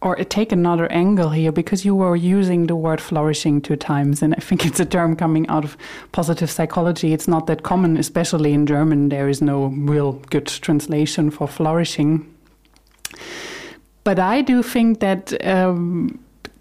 or 0.00 0.16
take 0.16 0.52
another 0.52 0.90
angle 0.92 1.30
here 1.30 1.50
because 1.50 1.84
you 1.84 1.94
were 1.94 2.14
using 2.14 2.68
the 2.68 2.76
word 2.76 3.00
flourishing 3.00 3.60
two 3.60 3.76
times 3.76 4.22
and 4.22 4.34
I 4.34 4.40
think 4.40 4.64
it's 4.68 4.80
a 4.80 4.84
term 4.84 5.16
coming 5.16 5.48
out 5.48 5.64
of 5.64 5.76
positive 6.12 6.50
psychology. 6.50 7.12
It's 7.12 7.26
not 7.26 7.46
that 7.46 7.62
common, 7.62 7.96
especially 7.96 8.52
in 8.52 8.66
German. 8.66 9.08
There 9.08 9.28
is 9.28 9.42
no 9.42 9.66
real 9.66 10.12
good 10.30 10.46
translation 10.46 11.30
for 11.30 11.48
flourishing. 11.48 12.32
But 14.04 14.18
I 14.18 14.42
do 14.42 14.62
think 14.62 15.00
that 15.00 15.34
um, 15.44 16.18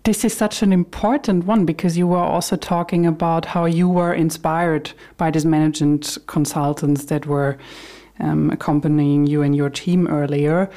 this 0.07 0.23
is 0.23 0.33
such 0.33 0.61
an 0.61 0.71
important 0.71 1.43
one 1.43 1.65
because 1.65 1.97
you 1.97 2.07
were 2.07 2.15
also 2.15 2.55
talking 2.55 3.05
about 3.05 3.43
how 3.43 3.65
you 3.65 3.89
were 3.89 4.13
inspired 4.13 4.89
by 5.17 5.29
these 5.29 5.43
management 5.43 6.17
consultants 6.27 7.05
that 7.07 7.25
were 7.25 7.57
um, 8.21 8.49
accompanying 8.49 9.27
you 9.27 9.41
and 9.41 9.53
your 9.53 9.69
team 9.69 10.07
earlier. 10.07 10.69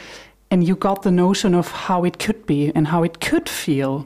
And 0.50 0.66
you 0.66 0.74
got 0.74 1.02
the 1.02 1.12
notion 1.12 1.54
of 1.54 1.70
how 1.70 2.02
it 2.02 2.18
could 2.18 2.44
be 2.44 2.72
and 2.74 2.88
how 2.88 3.04
it 3.04 3.20
could 3.20 3.48
feel. 3.48 4.04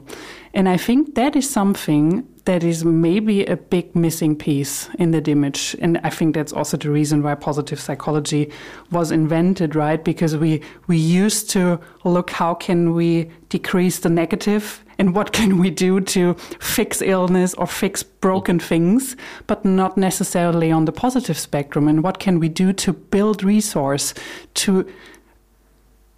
And 0.53 0.69
I 0.69 0.77
think 0.77 1.15
that 1.15 1.35
is 1.35 1.49
something 1.49 2.27
that 2.45 2.63
is 2.63 2.85
maybe 2.85 3.45
a 3.45 3.57
big 3.57 3.95
missing 3.95 4.35
piece 4.35 4.89
in 4.99 5.09
that 5.09 5.27
image. 5.27 5.75
And 5.81 5.99
I 6.03 6.11
think 6.11 6.35
that's 6.35 6.53
also 6.53 6.77
the 6.77 6.91
reason 6.91 7.23
why 7.23 7.33
positive 7.33 7.79
psychology 7.79 8.51
was 8.91 9.11
invented, 9.11 9.73
right? 9.73 10.03
Because 10.03 10.37
we, 10.37 10.61
we 10.85 10.97
used 10.97 11.49
to 11.49 11.79
look 12.03 12.29
how 12.29 12.53
can 12.53 12.93
we 12.93 13.31
decrease 13.49 13.97
the 13.97 14.09
negative 14.09 14.84
and 14.97 15.15
what 15.15 15.33
can 15.33 15.57
we 15.57 15.69
do 15.69 16.01
to 16.01 16.33
fix 16.59 17.01
illness 17.01 17.53
or 17.55 17.67
fix 17.67 18.03
broken 18.03 18.59
things, 18.59 19.15
but 19.47 19.65
not 19.65 19.97
necessarily 19.97 20.71
on 20.71 20.85
the 20.85 20.91
positive 20.91 21.37
spectrum. 21.37 21.87
And 21.87 22.03
what 22.03 22.19
can 22.19 22.39
we 22.39 22.49
do 22.49 22.73
to 22.73 22.93
build 22.93 23.43
resource, 23.43 24.13
to 24.55 24.87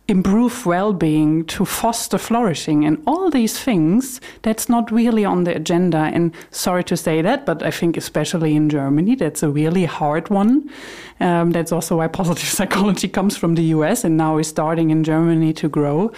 improve 0.08 0.66
well-being 0.66 1.44
to 1.44 1.66
foster 1.66 2.18
flourishing 2.18 2.86
and 2.86 3.04
all 3.06 3.30
these 3.30 3.60
things 3.60 4.22
that's 4.42 4.70
not 4.70 4.90
really 4.90 5.26
on 5.26 5.44
the 5.44 5.54
agenda? 5.54 5.98
And 6.14 6.34
sorry 6.50 6.84
to 6.86 6.96
say 6.96 7.22
that 7.22 7.46
but 7.46 7.62
i 7.62 7.72
think 7.72 7.98
especially 7.98 8.56
in 8.56 8.70
germany 8.70 9.16
that's 9.16 9.44
a 9.44 9.50
really 9.50 9.84
hard 9.84 10.30
one. 10.30 10.70
Um, 11.20 11.52
that's 11.52 11.74
also 11.74 11.98
why 11.98 12.08
positive 12.22 12.48
psychology 12.48 13.10
comes 13.10 13.36
from 13.36 13.56
the 13.56 13.64
us 13.64 14.06
and 14.06 14.16
now 14.16 14.38
is 14.38 14.48
starting 14.48 14.92
in 14.92 15.04
germany 15.04 15.52
to 15.54 15.68
grow 15.68 16.14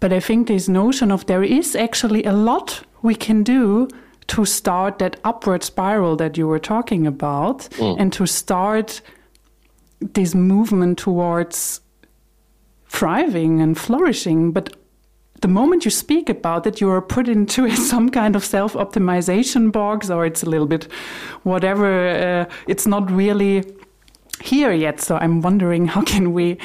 but 0.00 0.12
i 0.12 0.20
think 0.20 0.48
this 0.48 0.68
notion 0.68 1.10
of 1.10 1.26
there 1.26 1.44
is 1.44 1.76
actually 1.76 2.24
a 2.24 2.32
lot 2.32 2.82
we 3.02 3.14
can 3.14 3.42
do 3.42 3.88
to 4.26 4.44
start 4.44 4.98
that 4.98 5.18
upward 5.24 5.62
spiral 5.64 6.16
that 6.16 6.36
you 6.36 6.46
were 6.46 6.60
talking 6.60 7.06
about 7.06 7.68
and 7.98 8.12
to 8.12 8.26
start 8.26 9.00
this 10.00 10.34
movement 10.34 10.98
towards 10.98 11.80
thriving 12.88 13.60
and 13.60 13.78
flourishing. 13.78 14.52
But 14.52 14.76
the 15.40 15.48
moment 15.48 15.84
you 15.84 15.90
speak 15.90 16.28
about 16.28 16.66
it, 16.66 16.80
you 16.80 16.90
are 16.90 17.02
put 17.02 17.28
into 17.28 17.70
some 17.90 18.10
kind 18.10 18.36
of 18.36 18.44
self 18.44 18.74
optimization 18.74 19.72
box, 19.72 20.10
or 20.10 20.26
it's 20.26 20.42
a 20.42 20.50
little 20.50 20.66
bit 20.66 20.88
whatever. 21.42 22.08
Uh, 22.08 22.54
it's 22.66 22.86
not 22.86 23.10
really 23.10 23.64
here 24.42 24.72
yet. 24.72 25.00
So 25.00 25.16
I'm 25.16 25.40
wondering 25.42 25.86
how 25.86 26.02
can 26.02 26.32
we 26.32 26.58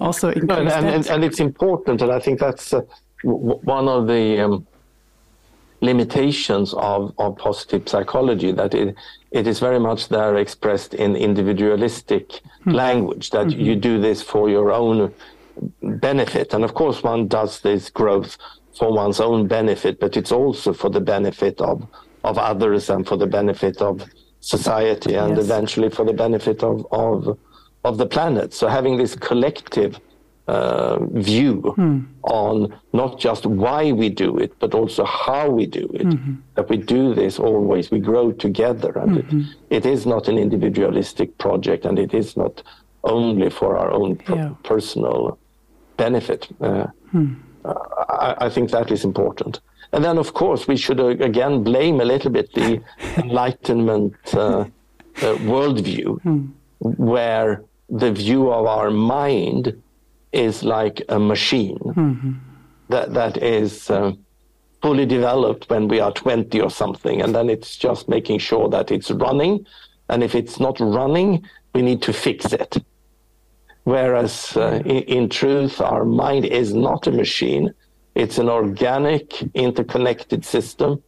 also 0.00 0.28
increase 0.28 0.48
No, 0.48 0.56
and, 0.58 0.86
and, 0.86 1.06
and 1.06 1.24
it's 1.24 1.40
important, 1.40 2.02
and 2.02 2.12
I 2.12 2.18
think 2.20 2.40
that's 2.40 2.72
uh, 2.72 2.82
w- 3.24 3.58
one 3.62 3.88
of 3.88 4.06
the 4.06 4.40
um, 4.40 4.66
limitations 5.80 6.74
of, 6.74 7.12
of 7.18 7.36
positive 7.36 7.88
psychology 7.88 8.52
that 8.52 8.74
it, 8.74 8.94
it 9.30 9.46
is 9.46 9.58
very 9.58 9.78
much 9.78 10.08
there 10.08 10.36
expressed 10.36 10.94
in 10.94 11.16
individualistic 11.16 12.40
language 12.64 13.30
that 13.30 13.50
you 13.52 13.76
do 13.76 14.00
this 14.00 14.22
for 14.22 14.48
your 14.48 14.72
own 14.72 15.12
benefit. 15.82 16.54
And 16.54 16.64
of 16.64 16.74
course, 16.74 17.02
one 17.02 17.28
does 17.28 17.60
this 17.60 17.90
growth 17.90 18.36
for 18.78 18.92
one's 18.92 19.20
own 19.20 19.46
benefit, 19.46 20.00
but 20.00 20.16
it's 20.16 20.32
also 20.32 20.72
for 20.72 20.90
the 20.90 21.00
benefit 21.00 21.60
of, 21.60 21.86
of 22.24 22.38
others 22.38 22.90
and 22.90 23.06
for 23.06 23.16
the 23.16 23.26
benefit 23.26 23.80
of 23.82 24.02
society 24.40 25.14
and 25.14 25.36
Yes. 25.36 25.44
eventually 25.44 25.90
for 25.90 26.04
the 26.04 26.12
benefit 26.12 26.62
of, 26.62 26.86
of, 26.90 27.38
of 27.88 27.92
the 27.98 28.06
planet. 28.16 28.48
So 28.58 28.64
having 28.78 28.94
this 29.02 29.14
collective 29.30 29.92
uh, 30.48 30.98
view 31.30 31.56
on 32.22 32.56
not 32.92 33.12
just 33.26 33.42
why 33.46 33.82
we 34.02 34.08
do 34.26 34.30
it, 34.44 34.52
but 34.62 34.70
also 34.80 35.02
how 35.26 35.44
we 35.58 35.64
do 35.66 35.86
it. 36.02 36.06
That 36.56 36.66
we 36.72 36.76
do 36.96 37.02
this 37.14 37.38
always, 37.48 37.90
we 37.90 38.00
grow 38.10 38.26
together, 38.46 38.92
and 39.02 39.10
it, 39.22 39.26
it 39.78 39.84
is 39.94 40.06
not 40.06 40.28
an 40.28 40.36
individualistic 40.46 41.28
project, 41.44 41.84
and 41.88 41.98
it 41.98 42.12
is 42.14 42.36
not 42.36 42.54
only 43.02 43.50
for 43.50 43.70
our 43.80 43.90
own 44.00 44.10
per- 44.16 44.36
Yeah. 44.36 44.50
personal 44.72 45.18
benefit. 45.96 46.42
Uh, 46.60 46.86
I, 47.64 48.34
I 48.46 48.48
think 48.54 48.70
that 48.70 48.88
is 48.96 49.02
important. 49.04 49.54
And 49.92 50.04
then, 50.04 50.16
of 50.18 50.28
course, 50.42 50.62
we 50.72 50.76
should 50.76 51.00
uh, 51.00 51.06
again 51.30 51.62
blame 51.70 52.00
a 52.00 52.04
little 52.04 52.30
bit 52.30 52.46
the 52.54 52.80
Enlightenment 53.24 54.14
uh, 54.34 54.38
uh, 54.38 54.66
worldview, 55.50 56.08
where 56.78 57.62
the 57.88 58.12
view 58.12 58.50
of 58.50 58.66
our 58.66 58.90
mind 58.90 59.80
is 60.32 60.62
like 60.62 61.02
a 61.08 61.18
machine 61.18 61.78
that 62.88 63.14
that 63.14 63.36
is 63.42 63.90
uh, 63.90 64.12
fully 64.82 65.06
developed 65.06 65.68
when 65.70 65.88
we 65.88 65.98
are 66.00 66.12
20 66.12 66.60
or 66.60 66.70
something, 66.70 67.22
and 67.22 67.34
then 67.34 67.48
it's 67.48 67.76
just 67.76 68.08
making 68.08 68.38
sure 68.38 68.68
that 68.68 68.90
it's 68.90 69.10
running. 69.10 69.66
And 70.08 70.22
if 70.22 70.34
it's 70.34 70.60
not 70.60 70.78
running, 70.78 71.44
we 71.74 71.82
need 71.82 72.02
to 72.02 72.12
fix 72.12 72.52
it. 72.52 72.76
Whereas 73.84 74.56
uh, 74.56 74.82
in, 74.84 75.02
in 75.02 75.28
truth, 75.28 75.80
our 75.80 76.04
mind 76.04 76.44
is 76.44 76.74
not 76.74 77.06
a 77.06 77.12
machine. 77.12 77.72
It's 78.14 78.38
an 78.38 78.48
organic, 78.48 79.42
interconnected 79.54 80.44
system 80.44 81.02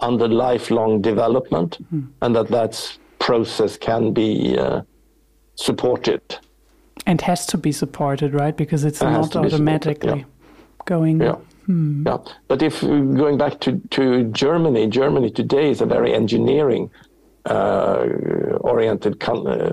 under 0.00 0.28
lifelong 0.28 1.02
development, 1.02 1.78
and 2.22 2.36
that 2.36 2.48
that 2.48 2.98
process 3.18 3.76
can 3.76 4.12
be 4.12 4.56
uh, 4.58 4.82
supported. 5.58 6.22
and 7.06 7.20
has 7.22 7.46
to 7.46 7.56
be 7.56 7.72
supported, 7.72 8.34
right? 8.34 8.56
Because 8.56 8.84
it's 8.84 9.00
It 9.00 9.04
not 9.04 9.32
to 9.32 9.40
be 9.42 9.50
supported, 9.50 9.54
automatically 9.54 10.26
going. 10.84 11.20
Yeah. 11.20 11.36
Yeah. 11.68 12.18
But 12.48 12.62
if 12.62 12.82
uh, 12.82 12.86
going 13.22 13.36
back 13.38 13.60
to, 13.60 13.70
to 13.90 14.24
Germany, 14.44 14.86
Germany 14.88 15.30
today 15.30 15.70
is 15.70 15.80
a 15.80 15.86
very 15.86 16.14
engineering 16.14 16.90
uh, 17.44 18.06
oriented 18.60 19.14
uh, 19.22 19.72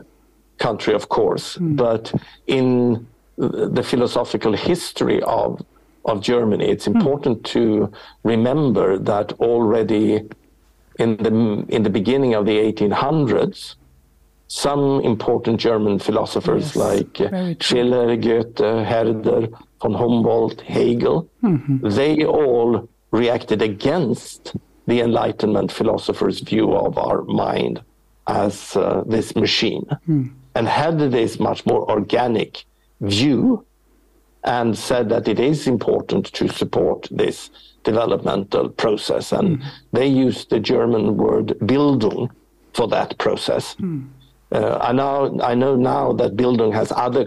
country, 0.57 0.93
of 0.93 1.07
course. 1.07 1.57
But 1.83 2.13
in 2.47 3.07
the 3.37 3.83
philosophical 3.83 4.53
history 4.53 5.21
of 5.23 5.61
of 6.11 6.21
Germany, 6.21 6.65
it's 6.69 6.87
important 6.87 7.43
to 7.55 7.91
remember 8.23 8.87
that 9.11 9.33
already 9.49 10.07
in 10.99 11.17
the 11.25 11.31
in 11.75 11.83
the 11.83 11.89
beginning 11.89 12.33
of 12.35 12.45
the 12.45 12.57
1800s, 12.57 13.75
some 14.47 15.01
important 15.01 15.59
German 15.59 15.99
philosophers 15.99 16.75
Yes, 16.75 16.75
like 16.75 17.21
uh. 17.21 17.53
Schiller, 17.59 18.15
Goethe, 18.15 18.59
Herder, 18.59 19.47
von 19.81 19.93
Humboldt, 19.93 20.61
Hegel, 20.61 21.27
they 21.83 22.25
all 22.25 22.87
reacted 23.11 23.61
against 23.61 24.55
the 24.87 24.99
Enlightenment 25.01 25.71
philosophers' 25.71 26.41
view 26.41 26.73
of 26.73 26.97
our 26.97 27.23
mind 27.23 27.81
as 28.27 28.75
uh, 28.75 29.03
this 29.05 29.35
machine 29.35 29.85
and 30.55 30.67
had 30.67 30.99
this 30.99 31.39
much 31.39 31.65
more 31.65 31.89
organic 31.89 32.65
view 33.01 33.65
and 34.43 34.77
said 34.77 35.09
that 35.09 35.27
it 35.27 35.39
is 35.39 35.67
important 35.67 36.25
to 36.33 36.47
support 36.47 37.07
this 37.11 37.49
developmental 37.83 38.69
process. 38.69 39.31
And 39.31 39.63
they 39.91 40.07
used 40.07 40.49
the 40.49 40.59
German 40.59 41.17
word 41.17 41.47
Bildung 41.61 42.29
for 42.73 42.87
that 42.89 43.17
process. 43.17 43.75
Uh, 44.51 44.77
I 44.81 44.91
now 44.91 45.37
I 45.41 45.55
know 45.55 45.75
now 45.75 46.13
that 46.13 46.35
Bildung 46.35 46.73
has 46.73 46.91
other 46.91 47.25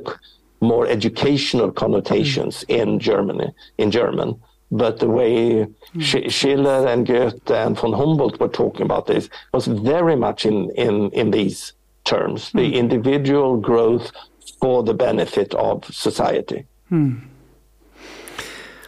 more 0.60 0.86
educational 0.86 1.70
connotations 1.70 2.64
mm. 2.68 2.78
in 2.78 2.98
Germany 2.98 3.52
in 3.78 3.90
German, 3.90 4.40
but 4.70 4.98
the 4.98 5.08
way 5.08 5.66
mm. 5.66 6.00
Sch- 6.00 6.32
Schiller 6.32 6.86
and 6.86 7.06
Goethe 7.06 7.50
and 7.50 7.76
von 7.78 7.92
Humboldt 7.92 8.40
were 8.40 8.48
talking 8.48 8.82
about 8.82 9.06
this 9.06 9.28
was 9.52 9.66
very 9.66 10.16
much 10.16 10.46
in 10.46 10.70
in 10.70 11.10
in 11.10 11.30
these 11.30 11.72
terms: 12.04 12.50
the 12.52 12.72
mm. 12.72 12.74
individual 12.74 13.56
growth 13.56 14.12
for 14.60 14.82
the 14.82 14.94
benefit 14.94 15.54
of 15.54 15.84
society. 15.92 16.66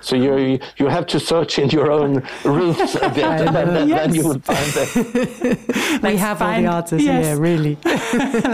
So 0.01 0.17
you 0.17 0.59
you 0.79 0.89
have 0.89 1.07
to 1.07 1.21
search 1.21 1.59
in 1.59 1.71
your 1.71 1.91
own 1.91 2.23
roots 2.45 2.95
a 2.95 3.09
bit, 3.11 3.25
and 3.25 3.55
then, 3.55 3.89
Yes. 3.89 3.99
then 4.01 4.15
you 4.15 4.25
will 4.29 4.41
find 4.41 4.73
that. 4.79 6.01
we 6.03 6.17
have 6.17 6.43
all 6.43 6.63
the 6.63 6.67
answers 6.69 7.03
yes. 7.05 7.27
here, 7.27 7.37
really. 7.39 7.77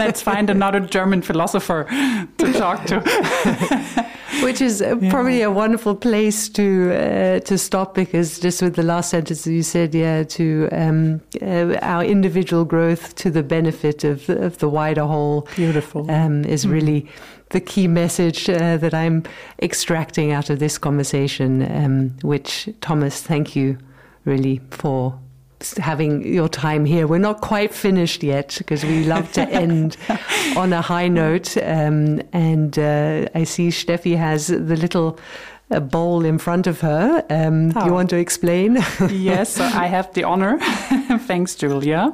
Let's 0.03 0.21
find 0.21 0.49
another 0.49 0.79
German 0.79 1.21
philosopher 1.21 1.85
to 2.37 2.53
talk 2.53 2.85
to. 2.85 2.99
Which 4.43 4.61
is 4.61 4.81
uh, 4.81 4.95
probably 5.09 5.41
a 5.41 5.49
wonderful 5.49 5.95
place 5.95 6.49
to 6.49 6.63
uh, 6.93 7.39
to 7.39 7.57
stop 7.57 7.95
because 7.95 8.39
just 8.39 8.61
with 8.61 8.75
the 8.75 8.83
last 8.83 9.09
sentence 9.09 9.47
you 9.47 9.63
said, 9.63 9.95
yeah, 9.95 10.23
to 10.23 10.67
um, 10.71 11.21
uh, 11.41 11.75
our 11.81 12.03
individual 12.03 12.65
growth 12.65 13.15
to 13.15 13.31
the 13.31 13.41
benefit 13.41 14.03
of 14.03 14.29
of 14.29 14.57
the 14.57 14.67
wider 14.69 15.05
whole. 15.05 15.47
Beautiful. 15.55 16.09
um, 16.11 16.43
is 16.45 16.67
really 16.67 17.07
the 17.49 17.59
key 17.61 17.87
message 17.87 18.49
uh, 18.49 18.77
that 18.77 18.93
I'm 18.93 19.23
extracting 19.61 20.31
out 20.31 20.49
of 20.49 20.59
this 20.59 20.77
conversation. 20.77 21.61
Um, 21.71 22.09
which 22.21 22.69
Tomas, 22.81 23.21
thank 23.21 23.55
you 23.55 23.77
really 24.25 24.59
for 24.71 25.17
having 25.77 26.21
your 26.33 26.47
time 26.49 26.85
here. 26.85 27.07
We're 27.07 27.17
not 27.19 27.41
quite 27.41 27.73
finished 27.73 28.21
yet 28.23 28.55
because 28.59 28.83
we 28.83 29.05
love 29.05 29.31
to 29.33 29.41
end 29.49 29.97
on 30.55 30.71
a 30.73 30.81
high 30.81 31.07
note. 31.07 31.57
Um, 31.57 32.21
and 32.33 32.77
uh, 32.77 33.27
I 33.33 33.43
see 33.45 33.69
Steffi 33.69 34.15
has 34.17 34.47
the 34.47 34.75
little. 34.75 35.17
uh 35.69 35.79
bowl 35.81 36.23
in 36.25 36.37
front 36.39 36.65
of 36.67 36.79
her. 36.81 37.25
Um, 37.29 37.71
Oh. 37.75 37.85
You 37.85 37.93
want 37.93 38.09
to 38.09 38.15
explain? 38.17 38.77
yes, 39.09 39.55
so 39.55 39.63
I 39.65 39.87
have 39.87 40.07
the 40.13 40.23
honor. 40.23 40.57
Thanks, 41.27 41.55
Julia. 41.55 42.13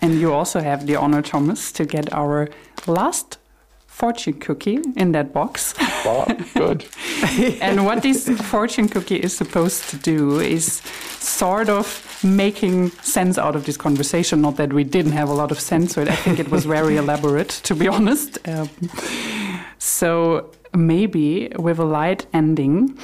and 0.00 0.18
you 0.20 0.32
also 0.32 0.60
have 0.60 0.86
the 0.86 0.96
honor, 0.96 1.22
Tomas, 1.22 1.72
to 1.72 1.84
get 1.84 2.12
our 2.12 2.48
last 2.86 3.38
fortune 3.92 4.40
cookie 4.40 4.80
in 4.96 5.12
that 5.12 5.32
box. 5.32 5.74
Wow, 6.04 6.26
good. 6.54 6.84
and 7.60 7.84
what 7.86 8.02
this 8.02 8.28
fortune 8.50 8.88
cookie 8.88 9.22
is 9.22 9.36
supposed 9.36 9.88
to 9.90 9.96
do 9.96 10.40
is 10.40 10.82
sort 11.20 11.68
of 11.68 11.86
making 12.24 12.90
sense 13.02 13.38
out 13.38 13.54
of 13.54 13.66
this 13.66 13.76
conversation. 13.76 14.40
Not 14.40 14.56
that 14.56 14.72
we 14.72 14.82
didn't 14.82 15.12
have 15.12 15.28
a 15.28 15.32
lot 15.32 15.52
of 15.52 15.60
sense, 15.60 15.94
but 15.94 16.08
I 16.08 16.16
think 16.16 16.40
it 16.40 16.50
was 16.50 16.64
very 16.64 16.96
elaborate, 17.02 17.50
to 17.62 17.76
be 17.76 17.86
honest. 17.86 18.36
Um, 18.48 18.68
so 19.78 20.50
maybe 20.74 21.52
with 21.56 21.78
a 21.78 21.84
light 21.84 22.26
ending. 22.32 22.98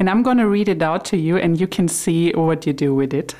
And 0.00 0.10
I'm 0.10 0.24
going 0.24 0.38
to 0.38 0.48
read 0.48 0.68
it 0.68 0.82
out 0.82 1.04
to 1.04 1.16
you, 1.16 1.36
and 1.36 1.60
you 1.60 1.68
can 1.68 1.86
see 1.86 2.32
what 2.32 2.66
you 2.66 2.72
do 2.72 2.92
with 2.96 3.14
it. 3.14 3.36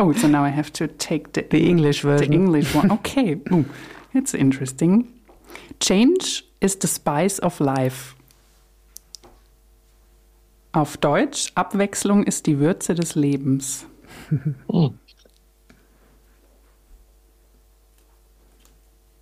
oh, 0.00 0.14
so 0.16 0.26
now 0.26 0.42
I 0.42 0.48
have 0.48 0.72
to 0.74 0.88
take 0.88 1.34
the, 1.34 1.42
the 1.42 1.68
English 1.68 2.00
version. 2.00 2.30
the. 2.30 2.34
English 2.34 2.74
one. 2.74 2.90
Okay, 2.92 3.34
Ooh, 3.52 3.66
it's 4.14 4.32
interesting. 4.32 5.19
Change 5.80 6.44
is 6.60 6.76
the 6.76 6.86
spice 6.86 7.38
of 7.38 7.58
life. 7.60 8.14
Auf 10.72 10.96
Deutsch, 10.98 11.50
Abwechslung 11.56 12.22
ist 12.24 12.46
die 12.46 12.58
Würze 12.60 12.94
des 12.94 13.14
Lebens. 13.14 13.86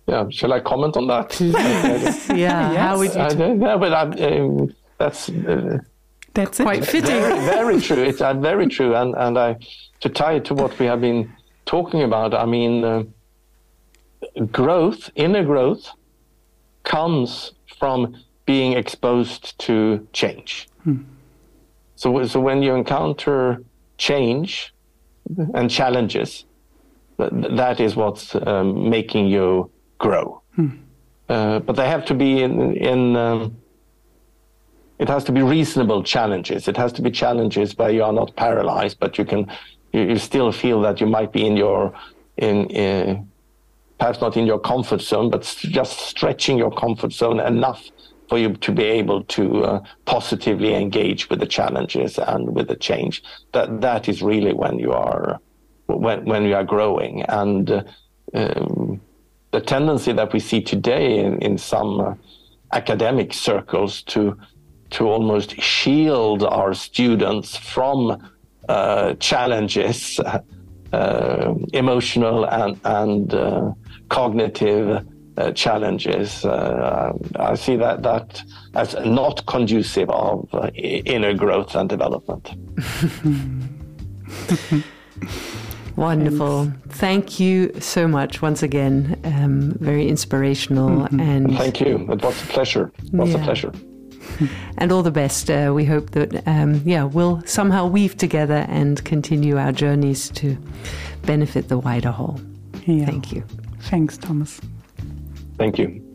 Yeah, 0.07 0.25
shall 0.31 0.53
I 0.53 0.59
comment 0.59 0.97
on 0.97 1.05
that? 1.07 1.39
yeah, 2.35 2.75
how 2.75 2.97
would 2.97 3.13
you? 3.13 3.21
I 3.21 3.29
don't 3.29 3.59
know, 3.59 3.77
but 3.77 3.93
I'm, 3.93 4.13
um, 4.13 4.75
that's 4.97 5.29
uh, 5.29 5.77
That's 6.33 6.57
Quite 6.57 6.81
it. 6.81 6.85
fitting. 6.85 7.19
very, 7.21 7.39
very 7.39 7.81
true. 7.81 8.03
It's 8.03 8.21
uh, 8.21 8.33
very 8.33 8.67
true, 8.67 8.95
and 8.95 9.13
and 9.15 9.37
I 9.37 9.57
to 10.01 10.09
tie 10.09 10.33
it 10.33 10.45
to 10.45 10.53
what 10.53 10.77
we 10.79 10.85
have 10.85 11.01
been 11.01 11.31
talking 11.65 12.01
about. 12.03 12.33
I 12.33 12.45
mean, 12.45 12.83
uh, 12.83 13.03
growth, 14.51 15.09
inner 15.15 15.43
growth, 15.43 15.91
comes 16.89 17.53
from 17.79 17.99
being 18.45 18.71
exposed 18.73 19.43
to 19.67 19.75
change. 20.11 20.67
So, 21.95 22.07
so 22.25 22.39
when 22.47 22.63
you 22.63 22.73
encounter 22.75 23.63
change 23.97 24.73
and 25.53 25.69
challenges, 25.69 26.45
th- 27.19 27.31
that 27.61 27.79
is 27.79 27.95
what's 27.95 28.35
um, 28.35 28.89
making 28.89 29.27
you 29.27 29.69
grow. 29.99 30.41
Uh, 31.29 31.59
but 31.59 31.75
they 31.75 31.87
have 31.87 32.05
to 32.05 32.15
be 32.15 32.41
in, 32.41 32.53
in 32.75 33.15
um, 33.15 33.55
it 34.97 35.07
has 35.07 35.23
to 35.25 35.31
be 35.31 35.43
reasonable 35.43 36.01
challenges. 36.03 36.67
It 36.67 36.77
has 36.77 36.91
to 36.93 37.01
be 37.01 37.11
challenges 37.11 37.77
where 37.77 37.91
you 37.91 38.03
are 38.03 38.13
not 38.21 38.35
paralyzed, 38.35 38.97
but 38.99 39.17
you 39.19 39.25
can, 39.25 39.41
you, 39.93 40.01
you 40.11 40.17
still 40.17 40.51
feel 40.51 40.81
that 40.81 40.99
you 40.99 41.07
might 41.07 41.31
be 41.31 41.45
in 41.45 41.55
your, 41.55 41.93
in, 42.37 42.55
uh, 42.75 43.21
perhaps 43.99 44.21
not 44.21 44.37
in 44.37 44.45
your 44.45 44.59
comfort 44.59 45.01
zone, 45.01 45.29
but 45.29 45.41
just 45.59 45.99
stretching 45.99 46.57
your 46.57 46.71
comfort 46.71 47.13
zone 47.13 47.39
enough 47.39 47.89
for 48.29 48.37
you 48.37 48.53
to 48.53 48.71
be 48.71 48.83
able 48.83 49.23
to 49.23 49.63
uh, 49.65 49.83
positively 50.05 50.73
engage 50.75 51.29
with 51.29 51.39
the 51.39 51.47
challenges 51.47 52.17
and 52.19 52.55
with 52.55 52.67
the 52.67 52.75
change. 52.75 53.23
That 53.53 53.81
that 53.81 54.07
is 54.07 54.21
really 54.21 54.53
when 54.53 54.79
you 54.79 54.91
are, 54.93 55.39
when 55.87 56.25
when 56.25 56.45
you 56.45 56.55
are 56.55 56.65
growing 56.65 57.23
and. 57.23 57.69
Uh, 57.71 57.83
um, 58.33 59.01
the 59.51 59.61
tendency 59.61 60.11
that 60.13 60.31
we 60.33 60.39
see 60.39 60.61
today 60.61 61.19
in, 61.19 61.41
in 61.41 61.57
some 61.57 61.99
uh, 61.99 62.13
academic 62.73 63.33
circles 63.33 64.03
to 64.03 64.37
to 64.91 65.07
almost 65.07 65.59
shield 65.61 66.43
our 66.43 66.73
students 66.73 67.55
from 67.55 68.29
uh, 68.67 69.13
challenges, 69.15 70.19
uh, 70.93 71.53
emotional 71.73 72.45
and 72.45 72.79
and 72.83 73.33
uh, 73.33 73.71
cognitive 74.09 75.05
uh, 75.37 75.51
challenges. 75.53 76.43
Uh, 76.45 77.13
I 77.37 77.55
see 77.55 77.75
that 77.77 78.03
that 78.03 78.41
as 78.75 78.95
not 79.05 79.45
conducive 79.45 80.09
of 80.09 80.47
uh, 80.53 80.69
inner 80.75 81.33
growth 81.33 81.75
and 81.75 81.87
development. 81.89 82.49
Wonderful. 85.95 86.71
Thank 86.89 87.39
you 87.39 87.73
so 87.79 88.07
much 88.07 88.41
once 88.41 88.63
again. 88.63 89.19
Um, 89.25 89.73
very 89.79 90.07
inspirational 90.07 91.05
and 91.19 91.55
Thank 91.57 91.81
you. 91.81 92.07
It 92.11 92.21
was 92.21 92.41
a 92.41 92.45
pleasure. 92.47 92.91
It 93.03 93.13
was 93.13 93.31
Yeah. 93.31 93.41
a 93.41 93.43
pleasure. 93.43 93.73
and 94.77 94.91
all 94.91 95.03
the 95.03 95.11
best. 95.11 95.49
Uh, 95.49 95.71
we 95.75 95.83
hope 95.85 96.11
that 96.11 96.47
um, 96.47 96.81
yeah 96.85 97.03
we'll 97.03 97.41
somehow 97.45 97.87
weave 97.87 98.15
together 98.15 98.65
and 98.69 99.03
continue 99.03 99.57
our 99.57 99.71
journeys 99.73 100.29
to 100.31 100.57
benefit 101.25 101.67
the 101.67 101.77
wider 101.77 102.11
whole. 102.11 102.39
Yeah. 102.85 103.05
Thank 103.05 103.33
you. 103.33 103.43
Thanks, 103.81 104.17
Tomas. 104.17 104.59
Thank 105.57 105.77
you. 105.79 106.05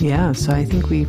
Yeah, 0.00 0.32
so 0.32 0.52
I 0.52 0.64
think 0.64 0.90
we 0.90 1.06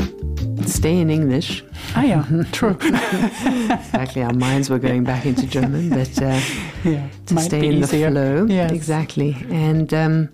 stay 0.66 1.00
in 1.00 1.10
English. 1.10 1.64
Ah, 1.96 2.04
yeah, 2.04 2.26
true. 2.52 2.78
Exactly, 2.82 4.24
our 4.24 4.34
minds 4.34 4.70
were 4.70 4.80
going 4.80 5.04
back 5.04 5.26
into 5.26 5.46
German, 5.48 5.90
but 5.90 6.22
uh, 6.22 6.40
yeah, 6.84 7.10
to 7.26 7.34
might 7.34 7.42
stay 7.42 7.62
be 7.62 7.68
in 7.68 7.74
easier. 7.84 8.10
the 8.10 8.14
flow. 8.14 8.46
Yes. 8.46 8.72
Exactly, 8.72 9.36
and 9.50 9.94
um, 9.94 10.30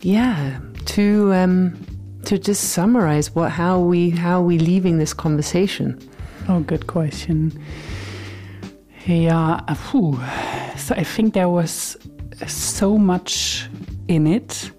yeah, 0.00 0.58
to 0.86 1.32
um, 1.34 1.76
to 2.24 2.38
just 2.38 2.70
summarize 2.70 3.34
what 3.34 3.50
how 3.52 3.78
we 3.78 4.10
how 4.10 4.40
we 4.40 4.58
leaving 4.58 4.98
this 4.98 5.12
conversation. 5.12 5.98
Oh, 6.48 6.60
good 6.60 6.86
question. 6.86 7.52
Yeah, 9.08 9.62
uh, 9.66 9.72
phew. 9.72 10.20
so 10.76 10.94
I 10.94 11.02
think 11.02 11.32
there 11.32 11.48
was 11.48 11.96
so 12.46 12.98
much 12.98 13.66
in 14.06 14.26
it. 14.26 14.70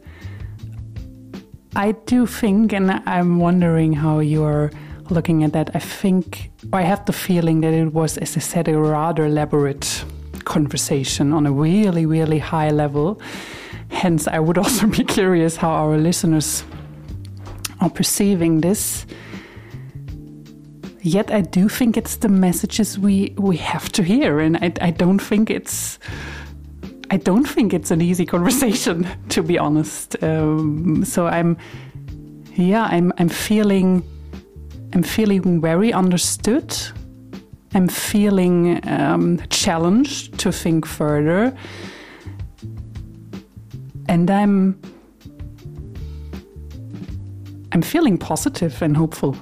I 1.75 1.93
do 2.05 2.27
think, 2.27 2.71
and 2.71 2.91
I'm 3.07 3.39
wondering 3.39 3.91
how 3.91 4.19
you're 4.19 4.69
looking 5.09 5.43
at 5.43 5.53
that. 5.53 5.71
I 5.73 5.79
think, 5.79 6.51
I 6.71 6.83
have 6.83 7.03
the 7.05 7.11
feeling 7.11 7.61
that 7.61 7.73
it 7.73 7.91
was, 7.91 8.19
as 8.19 8.37
I 8.37 8.39
said, 8.39 8.67
a 8.67 8.77
rather 8.77 9.25
elaborate 9.25 10.05
conversation 10.45 11.33
on 11.33 11.47
a 11.47 11.51
really, 11.51 12.05
really 12.05 12.37
high 12.37 12.69
level. 12.69 13.19
Hence, 13.89 14.27
I 14.27 14.37
would 14.37 14.57
also 14.63 14.85
be 14.85 15.05
curious 15.05 15.55
how 15.55 15.71
our 15.71 15.97
listeners 15.97 16.63
are 17.81 17.89
perceiving 17.89 18.61
this. 18.61 19.07
Yet, 21.01 21.31
I 21.31 21.41
do 21.41 21.69
think 21.69 21.97
it's 21.97 22.17
the 22.17 22.29
messages 22.29 22.99
we 22.99 23.33
we 23.37 23.57
have 23.57 23.89
to 23.93 24.03
hear, 24.03 24.39
and 24.39 24.57
I, 24.57 24.73
I 24.81 24.91
don't 24.91 25.19
think 25.19 25.49
it's 25.49 25.99
I 27.11 27.17
don't 27.17 27.45
think 27.45 27.73
it's 27.73 27.91
an 27.91 28.01
easy 28.01 28.25
conversation, 28.35 29.07
to 29.29 29.41
be 29.41 29.57
honest. 29.57 30.21
Um, 30.23 31.03
so 31.05 31.27
I'm, 31.27 31.57
yeah, 32.55 32.83
I'm, 32.83 33.11
I'm 33.17 33.29
feeling, 33.29 34.03
I'm 34.93 35.03
feeling 35.03 35.61
very 35.61 35.91
understood. 35.91 36.75
I'm 37.73 37.87
feeling 37.87 38.87
um, 38.87 39.39
challenged 39.49 40.39
to 40.39 40.51
think 40.51 40.85
further, 40.85 41.55
and 44.07 44.29
I'm, 44.29 44.79
I'm 47.79 47.83
feeling 47.83 48.17
positive 48.17 48.81
and 48.81 48.97
hopeful. 48.97 49.35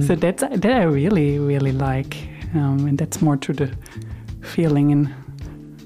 so 0.00 0.14
that's 0.14 0.42
that 0.42 0.64
I 0.64 0.84
really, 0.84 1.38
really 1.38 1.72
like, 1.72 2.16
um, 2.54 2.86
and 2.86 2.96
that's 2.96 3.20
more 3.20 3.36
to 3.36 3.52
the 3.52 3.70
feeling 4.40 4.92
and 4.92 5.14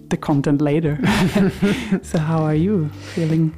the 0.08 0.16
content 0.16 0.60
later. 0.60 1.00
so 2.02 2.20
how 2.20 2.44
are 2.44 2.54
you 2.54 2.88
feeling? 3.14 3.52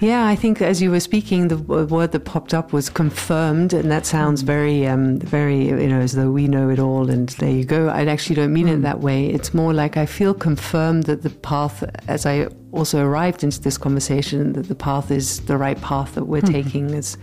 Yeah, 0.00 0.26
I 0.26 0.34
think 0.34 0.60
as 0.60 0.82
you 0.82 0.90
were 0.90 0.98
speaking, 0.98 1.46
the 1.46 1.58
word 1.58 2.10
that 2.10 2.24
popped 2.24 2.54
up 2.54 2.72
was 2.72 2.90
confirmed, 2.90 3.72
and 3.72 3.88
that 3.88 4.04
sounds 4.04 4.42
mm. 4.42 4.46
very, 4.46 4.84
um, 4.88 5.20
very, 5.20 5.66
you 5.66 5.86
know, 5.86 6.00
as 6.00 6.14
though 6.14 6.32
we 6.32 6.48
know 6.48 6.70
it 6.70 6.80
all. 6.80 7.08
And 7.08 7.28
there 7.28 7.52
you 7.52 7.64
go. 7.64 7.86
I 7.86 8.04
actually 8.06 8.34
don't 8.34 8.52
mean 8.52 8.66
mm. 8.66 8.78
it 8.78 8.82
that 8.82 8.98
way. 8.98 9.26
It's 9.26 9.54
more 9.54 9.72
like 9.72 9.96
I 9.96 10.06
feel 10.06 10.34
confirmed 10.34 11.04
that 11.04 11.22
the 11.22 11.30
path, 11.30 11.84
as 12.08 12.26
I 12.26 12.48
also 12.72 13.04
arrived 13.04 13.44
into 13.44 13.60
this 13.60 13.78
conversation, 13.78 14.54
that 14.54 14.68
the 14.68 14.74
path 14.74 15.10
is 15.10 15.40
the 15.40 15.56
right 15.56 15.80
path 15.80 16.14
that 16.14 16.24
we're 16.24 16.42
mm. 16.42 16.52
taking 16.52 16.94
as 16.94 17.16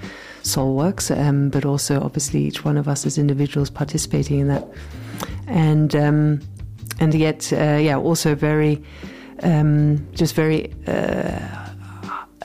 Soulworx, 0.44 1.16
um, 1.18 1.50
but 1.50 1.66
also 1.66 2.00
obviously 2.02 2.44
each 2.44 2.64
one 2.64 2.78
of 2.78 2.88
us 2.88 3.06
as 3.06 3.18
individuals 3.18 3.70
participating 3.70 4.40
in 4.40 4.48
that, 4.48 4.68
and 5.48 5.96
um, 5.96 6.42
and 7.00 7.14
yet, 7.14 7.52
uh, 7.54 7.78
yeah, 7.82 7.98
also 7.98 8.36
very, 8.36 8.84
um, 9.44 10.08
just 10.14 10.36
very. 10.36 10.74
Uh, 10.88 11.66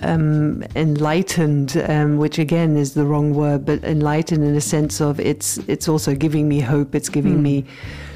um, 0.00 0.64
enlightened, 0.74 1.76
um, 1.88 2.18
which 2.18 2.38
again 2.38 2.76
is 2.76 2.94
the 2.94 3.04
wrong 3.04 3.32
word, 3.32 3.64
but 3.64 3.82
enlightened 3.84 4.44
in 4.44 4.54
a 4.56 4.60
sense 4.60 5.00
of 5.00 5.20
it's 5.20 5.56
it's 5.68 5.88
also 5.88 6.14
giving 6.16 6.48
me 6.48 6.60
hope. 6.60 6.96
It's 6.96 7.08
giving 7.08 7.38
mm. 7.38 7.42
me 7.42 7.64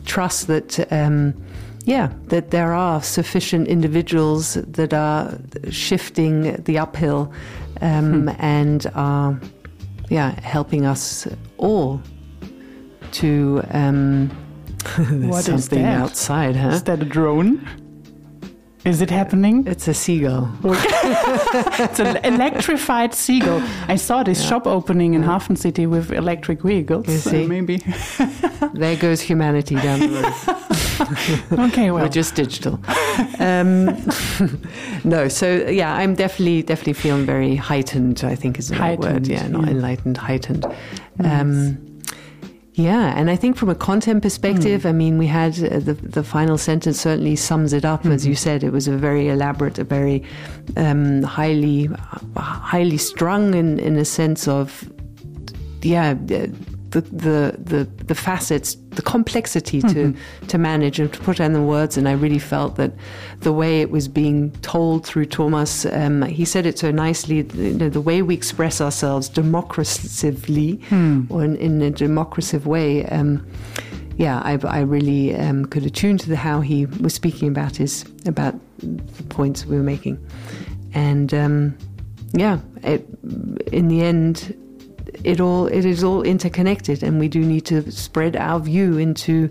trust 0.04 0.48
that. 0.48 0.92
Um, 0.92 1.34
yeah, 1.88 2.12
that 2.26 2.50
there 2.50 2.74
are 2.74 3.02
sufficient 3.02 3.66
individuals 3.66 4.54
that 4.54 4.92
are 4.92 5.38
shifting 5.70 6.62
the 6.64 6.76
uphill 6.76 7.32
um, 7.80 8.24
hmm. 8.24 8.28
and 8.38 8.86
are, 8.94 9.40
yeah, 10.10 10.38
helping 10.40 10.84
us 10.84 11.26
all 11.56 12.02
to. 13.12 13.62
Um, 13.70 14.28
what 15.30 15.44
something 15.44 15.84
outside, 15.84 16.56
huh? 16.56 16.68
Is 16.68 16.82
that 16.84 17.00
a 17.00 17.06
drone? 17.06 17.66
Is 18.84 19.02
it 19.02 19.10
happening? 19.10 19.66
It's 19.66 19.88
a 19.88 19.94
seagull. 19.94 20.50
it's 20.64 21.98
an 21.98 22.16
electrified 22.24 23.12
seagull. 23.12 23.60
I 23.88 23.96
saw 23.96 24.22
this 24.22 24.40
yeah. 24.42 24.48
shop 24.48 24.66
opening 24.66 25.14
in 25.14 25.22
HafenCity 25.22 25.88
with 25.88 26.12
electric 26.12 26.62
vehicles. 26.62 27.06
You 27.08 27.18
see? 27.18 27.42
So 27.42 27.48
maybe. 27.48 27.82
there 28.74 28.96
goes 28.96 29.20
humanity 29.20 29.74
down 29.74 30.00
the 30.00 30.08
road. 30.08 31.58
okay, 31.70 31.90
well. 31.90 32.04
We're 32.04 32.08
just 32.08 32.34
digital. 32.34 32.80
Um, 33.38 33.86
no, 35.04 35.28
so 35.28 35.66
yeah, 35.68 35.94
I'm 35.94 36.14
definitely 36.14 36.62
definitely 36.62 36.92
feeling 36.94 37.26
very 37.26 37.56
heightened. 37.56 38.22
I 38.24 38.34
think 38.34 38.58
is 38.58 38.68
the 38.68 38.76
right 38.76 38.98
word. 38.98 39.26
Yeah, 39.26 39.46
not 39.48 39.64
yeah. 39.64 39.70
enlightened, 39.70 40.16
heightened. 40.16 40.66
Um, 41.22 41.87
yeah, 42.78 43.12
and 43.16 43.28
I 43.28 43.34
think 43.34 43.56
from 43.56 43.70
a 43.70 43.74
content 43.74 44.22
perspective, 44.22 44.82
mm. 44.82 44.88
I 44.88 44.92
mean, 44.92 45.18
we 45.18 45.26
had 45.26 45.58
uh, 45.64 45.80
the 45.80 45.94
the 45.94 46.22
final 46.22 46.56
sentence 46.56 47.00
certainly 47.00 47.34
sums 47.34 47.72
it 47.72 47.84
up. 47.84 48.02
Mm-hmm. 48.02 48.12
As 48.12 48.24
you 48.24 48.34
hmm. 48.34 48.44
said, 48.46 48.62
it 48.62 48.70
was 48.70 48.86
a 48.86 48.96
very 48.96 49.28
elaborate, 49.28 49.80
a 49.80 49.84
very 49.84 50.22
um, 50.76 51.24
highly 51.24 51.90
highly 52.36 52.96
strung 52.96 53.54
in 53.54 53.80
in 53.80 53.96
a 53.96 54.04
sense 54.04 54.46
of 54.46 54.88
yeah 55.82 56.14
the 56.90 57.00
the 57.02 57.56
the, 57.58 57.84
the 58.04 58.14
facets, 58.14 58.76
the 58.90 59.02
complexity 59.02 59.80
mm-hmm. 59.82 60.12
to 60.12 60.46
to 60.48 60.58
manage 60.58 60.98
and 60.98 61.12
to 61.12 61.20
put 61.20 61.40
in 61.40 61.52
the 61.52 61.62
words. 61.62 61.96
And 61.96 62.08
I 62.08 62.12
really 62.12 62.38
felt 62.38 62.76
that 62.76 62.92
the 63.40 63.52
way 63.52 63.80
it 63.80 63.90
was 63.90 64.08
being 64.08 64.52
told 64.62 65.06
through 65.06 65.26
Tomas, 65.26 65.86
um, 65.86 66.22
he 66.22 66.44
said 66.44 66.66
it 66.66 66.78
so 66.78 66.90
nicely. 66.90 67.46
You 67.54 67.74
know, 67.74 67.88
the 67.88 68.00
way 68.00 68.22
we 68.22 68.34
express 68.34 68.80
ourselves 68.80 69.28
democratively, 69.28 70.80
mm. 70.86 71.30
or 71.30 71.44
in, 71.44 71.56
in, 71.56 71.82
a 71.82 71.90
democrative 71.90 72.66
way. 72.66 73.04
Um, 73.06 73.46
yeah, 74.16 74.40
I, 74.44 74.58
I 74.66 74.80
really 74.80 75.36
um, 75.36 75.64
could 75.66 75.86
attune 75.86 76.18
to 76.18 76.28
the, 76.28 76.34
how 76.34 76.60
he 76.60 76.86
was 76.86 77.14
speaking 77.14 77.48
about 77.48 77.76
his 77.76 78.04
about 78.26 78.54
the 78.78 79.22
points 79.28 79.64
we 79.64 79.76
were 79.76 79.84
making, 79.84 80.18
and 80.92 81.32
um, 81.32 81.78
yeah, 82.32 82.58
it, 82.82 83.06
in 83.72 83.86
the 83.86 84.02
end, 84.02 84.56
it 85.24 85.40
all 85.40 85.66
it 85.66 85.84
is 85.84 86.04
all 86.04 86.22
interconnected, 86.22 87.02
and 87.02 87.18
we 87.18 87.28
do 87.28 87.40
need 87.40 87.66
to 87.66 87.90
spread 87.90 88.36
our 88.36 88.60
view 88.60 88.98
into 88.98 89.50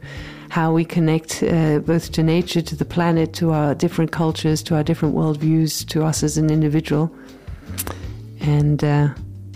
how 0.49 0.71
we 0.71 0.85
connect 0.85 1.43
uh, 1.43 1.79
both 1.79 2.11
to 2.13 2.23
nature, 2.23 2.61
to 2.61 2.75
the 2.75 2.85
planet, 2.85 3.33
to 3.33 3.51
our 3.51 3.75
different 3.75 4.11
cultures, 4.11 4.63
to 4.63 4.75
our 4.75 4.83
different 4.83 5.13
worldviews, 5.15 5.85
to 5.89 6.03
us 6.03 6.23
as 6.23 6.37
an 6.37 6.49
individual, 6.49 7.13
and 8.39 8.83
uh, 8.83 9.09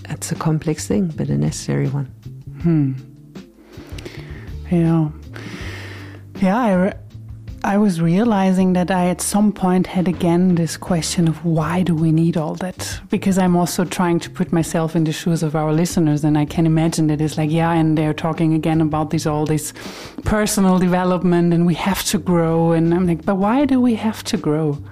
that's 0.04 0.32
a 0.32 0.36
complex 0.36 0.88
thing, 0.88 1.08
but 1.08 1.30
a 1.30 1.38
necessary 1.38 1.88
one. 1.88 2.06
Hmm. 2.62 2.94
Yeah. 4.70 5.10
Yeah, 6.42 6.58
I, 6.58 6.94
I 7.64 7.78
was 7.78 8.02
realizing 8.02 8.74
that 8.74 8.90
I 8.90 9.10
at 9.10 9.22
some 9.22 9.52
point 9.52 9.86
had 9.86 10.08
again 10.08 10.56
this 10.56 10.78
question 10.78 11.28
of 11.28 11.46
why 11.46 11.84
do 11.84 11.94
we 11.94 12.12
need 12.12 12.36
all 12.36 12.56
that? 12.56 13.00
Because 13.10 13.38
I'm 13.38 13.56
also 13.56 13.86
trying 13.86 14.20
to 14.22 14.32
put 14.32 14.52
myself 14.52 14.96
in 14.96 15.04
the 15.04 15.12
shoes 15.12 15.44
of 15.44 15.56
our 15.56 15.72
listeners, 15.72 16.24
and 16.24 16.40
I 16.40 16.46
can 16.46 16.66
imagine 16.66 17.06
that 17.08 17.22
it's 17.22 17.38
like, 17.38 17.52
yeah, 17.52 17.72
and 17.72 17.96
they're 17.96 18.16
talking 18.16 18.56
again 18.56 18.82
about 18.82 19.12
this 19.12 19.28
all 19.28 19.46
this 19.46 19.74
personal 20.26 20.80
development, 20.80 21.54
and 21.54 21.68
we 21.68 21.76
have 21.76 22.04
to 22.06 22.18
grow, 22.18 22.72
and 22.72 22.94
I'm 22.96 23.06
like, 23.06 23.26
but 23.26 23.36
why 23.36 23.66
do 23.66 23.80
we 23.80 23.94
have 23.94 24.24
to 24.26 24.38
grow? 24.38 24.84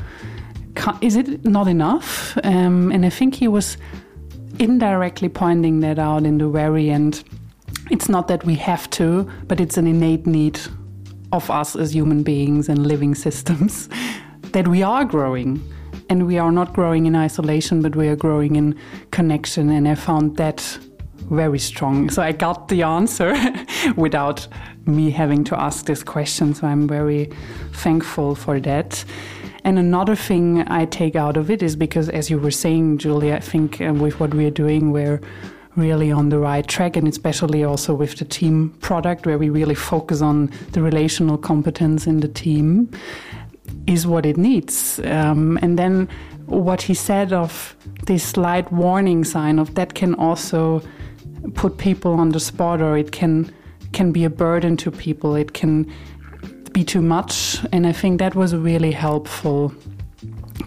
Is 1.02 1.16
it 1.16 1.44
not 1.44 1.68
enough? 1.68 2.38
Um, 2.44 2.92
and 2.92 3.04
I 3.04 3.10
think 3.10 3.34
he 3.34 3.48
was 3.48 3.78
indirectly 4.60 5.30
pointing 5.30 5.80
that 5.80 5.98
out 5.98 6.24
in 6.24 6.38
the 6.38 6.48
very 6.48 6.92
end. 6.92 7.24
It's 7.90 8.10
not 8.10 8.28
that 8.28 8.46
we 8.46 8.56
have 8.56 8.88
to, 8.92 9.28
but 9.48 9.60
it's 9.60 9.78
an 9.78 9.88
innate 9.88 10.28
need 10.28 10.60
of 11.32 11.50
us 11.50 11.76
as 11.76 11.94
human 11.94 12.24
beings 12.24 12.70
and 12.70 12.88
living 12.88 13.16
systems 13.16 13.90
that 14.52 14.68
we 14.68 14.84
are 14.84 15.06
growing. 15.06 15.62
And 16.10 16.26
we 16.26 16.40
are 16.40 16.52
not 16.52 16.74
growing 16.74 17.06
in 17.06 17.16
isolation, 17.16 17.84
but 17.84 17.96
we 17.96 18.08
are 18.08 18.16
growing 18.16 18.56
in 18.56 18.76
connection. 19.12 19.70
And 19.70 19.88
I 19.88 19.94
found 19.94 20.38
that 20.38 20.80
very 21.30 21.60
strong. 21.60 22.10
So 22.10 22.24
I 22.24 22.32
got 22.32 22.68
the 22.68 22.82
answer 22.82 23.36
without 23.96 24.48
me 24.86 25.12
having 25.12 25.44
to 25.46 25.60
ask 25.60 25.86
this 25.86 26.04
question. 26.04 26.56
So 26.56 26.68
I'm 26.68 26.88
very 26.88 27.30
thankful 27.74 28.36
for 28.36 28.60
that. 28.62 29.06
And 29.64 29.78
another 29.78 30.16
thing 30.16 30.68
I 30.68 30.86
take 30.86 31.16
out 31.16 31.38
of 31.38 31.52
it 31.52 31.62
is 31.62 31.76
because, 31.76 32.10
as 32.10 32.30
you 32.30 32.40
were 32.40 32.52
saying, 32.52 33.00
Julia, 33.00 33.36
I 33.36 33.40
think 33.40 33.82
uh, 33.82 33.94
with 33.94 34.20
what 34.20 34.34
we're 34.34 34.52
doing, 34.52 34.92
we're 34.92 35.22
really 35.80 36.12
on 36.12 36.30
the 36.30 36.38
right 36.38 36.68
track, 36.68 36.98
and 36.98 37.08
especially 37.08 37.64
also 37.64 37.94
with 37.94 38.18
the 38.18 38.26
team 38.26 38.70
product, 38.82 39.26
where 39.26 39.38
we 39.38 39.50
really 39.50 39.76
focus 39.76 40.22
on 40.22 40.52
the 40.74 40.82
relational 40.82 41.38
competence 41.38 42.08
in 42.08 42.20
the 42.20 42.28
team, 42.28 42.90
is 43.88 44.06
what 44.06 44.26
it 44.26 44.38
needs. 44.38 45.00
Um, 45.04 45.58
and 45.62 45.78
then 45.78 46.08
what 46.46 46.82
he 46.82 46.94
said 46.94 47.34
of 47.34 47.76
this 48.06 48.24
slight 48.24 48.72
warning 48.72 49.24
sign 49.24 49.60
of 49.60 49.74
that 49.76 49.94
can 49.94 50.16
also 50.16 50.82
put 51.54 51.78
people 51.78 52.14
on 52.14 52.30
the 52.30 52.40
spot, 52.40 52.82
or 52.82 52.98
it 52.98 53.12
can 53.12 53.52
can 53.92 54.12
be 54.12 54.26
a 54.26 54.30
burden 54.30 54.78
to 54.78 54.92
people. 54.92 55.36
It 55.36 55.54
can 55.54 55.92
be 56.74 56.84
too 56.84 57.02
much, 57.02 57.60
and 57.72 57.88
I 57.88 57.92
think 57.92 58.20
that 58.20 58.36
was 58.36 58.54
a 58.54 58.58
really 58.58 58.92
helpful 58.92 59.74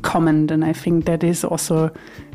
comment, 0.03 0.51
and 0.51 0.65
I 0.65 0.73
think 0.73 1.05
that 1.05 1.23
is 1.23 1.45
also 1.45 1.91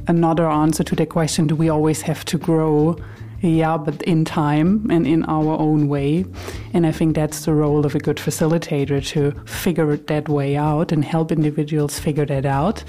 another 0.07 0.47
answer 0.47 0.83
to 0.83 0.95
the 0.95 1.05
question 1.05 1.47
do 1.47 1.55
we 1.55 1.69
always 1.69 2.01
have 2.01 2.25
to 2.25 2.37
grow? 2.37 2.97
Yeah, 3.41 3.77
but 3.77 4.01
in 4.01 4.25
time 4.25 4.89
and 4.89 5.05
in 5.05 5.23
our 5.25 5.59
own 5.59 5.87
way. 5.87 6.25
And 6.73 6.87
I 6.87 6.91
think 6.91 7.15
that's 7.15 7.45
the 7.45 7.53
role 7.53 7.85
of 7.85 7.93
a 7.93 7.99
good 7.99 8.17
facilitator 8.17 9.05
to 9.09 9.31
figure 9.45 9.95
that 9.95 10.27
way 10.27 10.55
out 10.55 10.91
and 10.91 11.05
help 11.05 11.31
individuals 11.31 11.99
figure 11.99 12.25
that 12.25 12.47
out. 12.47 12.83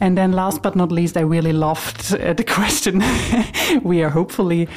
And 0.00 0.18
then, 0.18 0.32
last 0.32 0.60
but 0.60 0.74
not 0.74 0.90
least, 0.90 1.16
I 1.16 1.20
really 1.20 1.52
loved 1.52 2.12
uh, 2.14 2.32
the 2.32 2.42
question 2.42 3.00
we 3.84 4.02
are 4.02 4.10
hopefully 4.10 4.68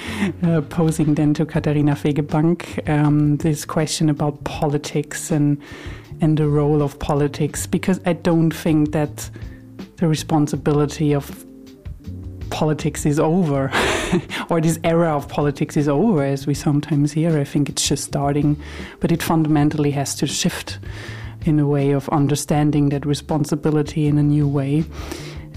uh, 0.43 0.61
posing 0.61 1.15
then 1.15 1.33
to 1.33 1.45
Katharina 1.45 1.93
Fegebank 1.93 2.87
um, 2.87 3.37
this 3.37 3.65
question 3.65 4.09
about 4.09 4.43
politics 4.43 5.31
and, 5.31 5.59
and 6.21 6.37
the 6.37 6.47
role 6.47 6.83
of 6.83 6.99
politics, 6.99 7.65
because 7.65 7.99
I 8.05 8.13
don't 8.13 8.51
think 8.51 8.91
that 8.91 9.27
the 9.97 10.07
responsibility 10.07 11.15
of 11.15 11.45
politics 12.49 13.05
is 13.05 13.19
over 13.19 13.71
or 14.49 14.61
this 14.61 14.79
era 14.83 15.15
of 15.15 15.27
politics 15.27 15.77
is 15.77 15.87
over 15.87 16.23
as 16.23 16.47
we 16.47 16.53
sometimes 16.53 17.11
hear. 17.11 17.37
I 17.37 17.43
think 17.43 17.69
it's 17.69 17.87
just 17.87 18.03
starting, 18.03 18.57
but 18.99 19.11
it 19.11 19.21
fundamentally 19.21 19.91
has 19.91 20.15
to 20.15 20.27
shift 20.27 20.79
in 21.45 21.59
a 21.59 21.67
way 21.67 21.91
of 21.91 22.09
understanding 22.09 22.89
that 22.89 23.05
responsibility 23.05 24.07
in 24.07 24.17
a 24.17 24.23
new 24.23 24.47
way 24.47 24.83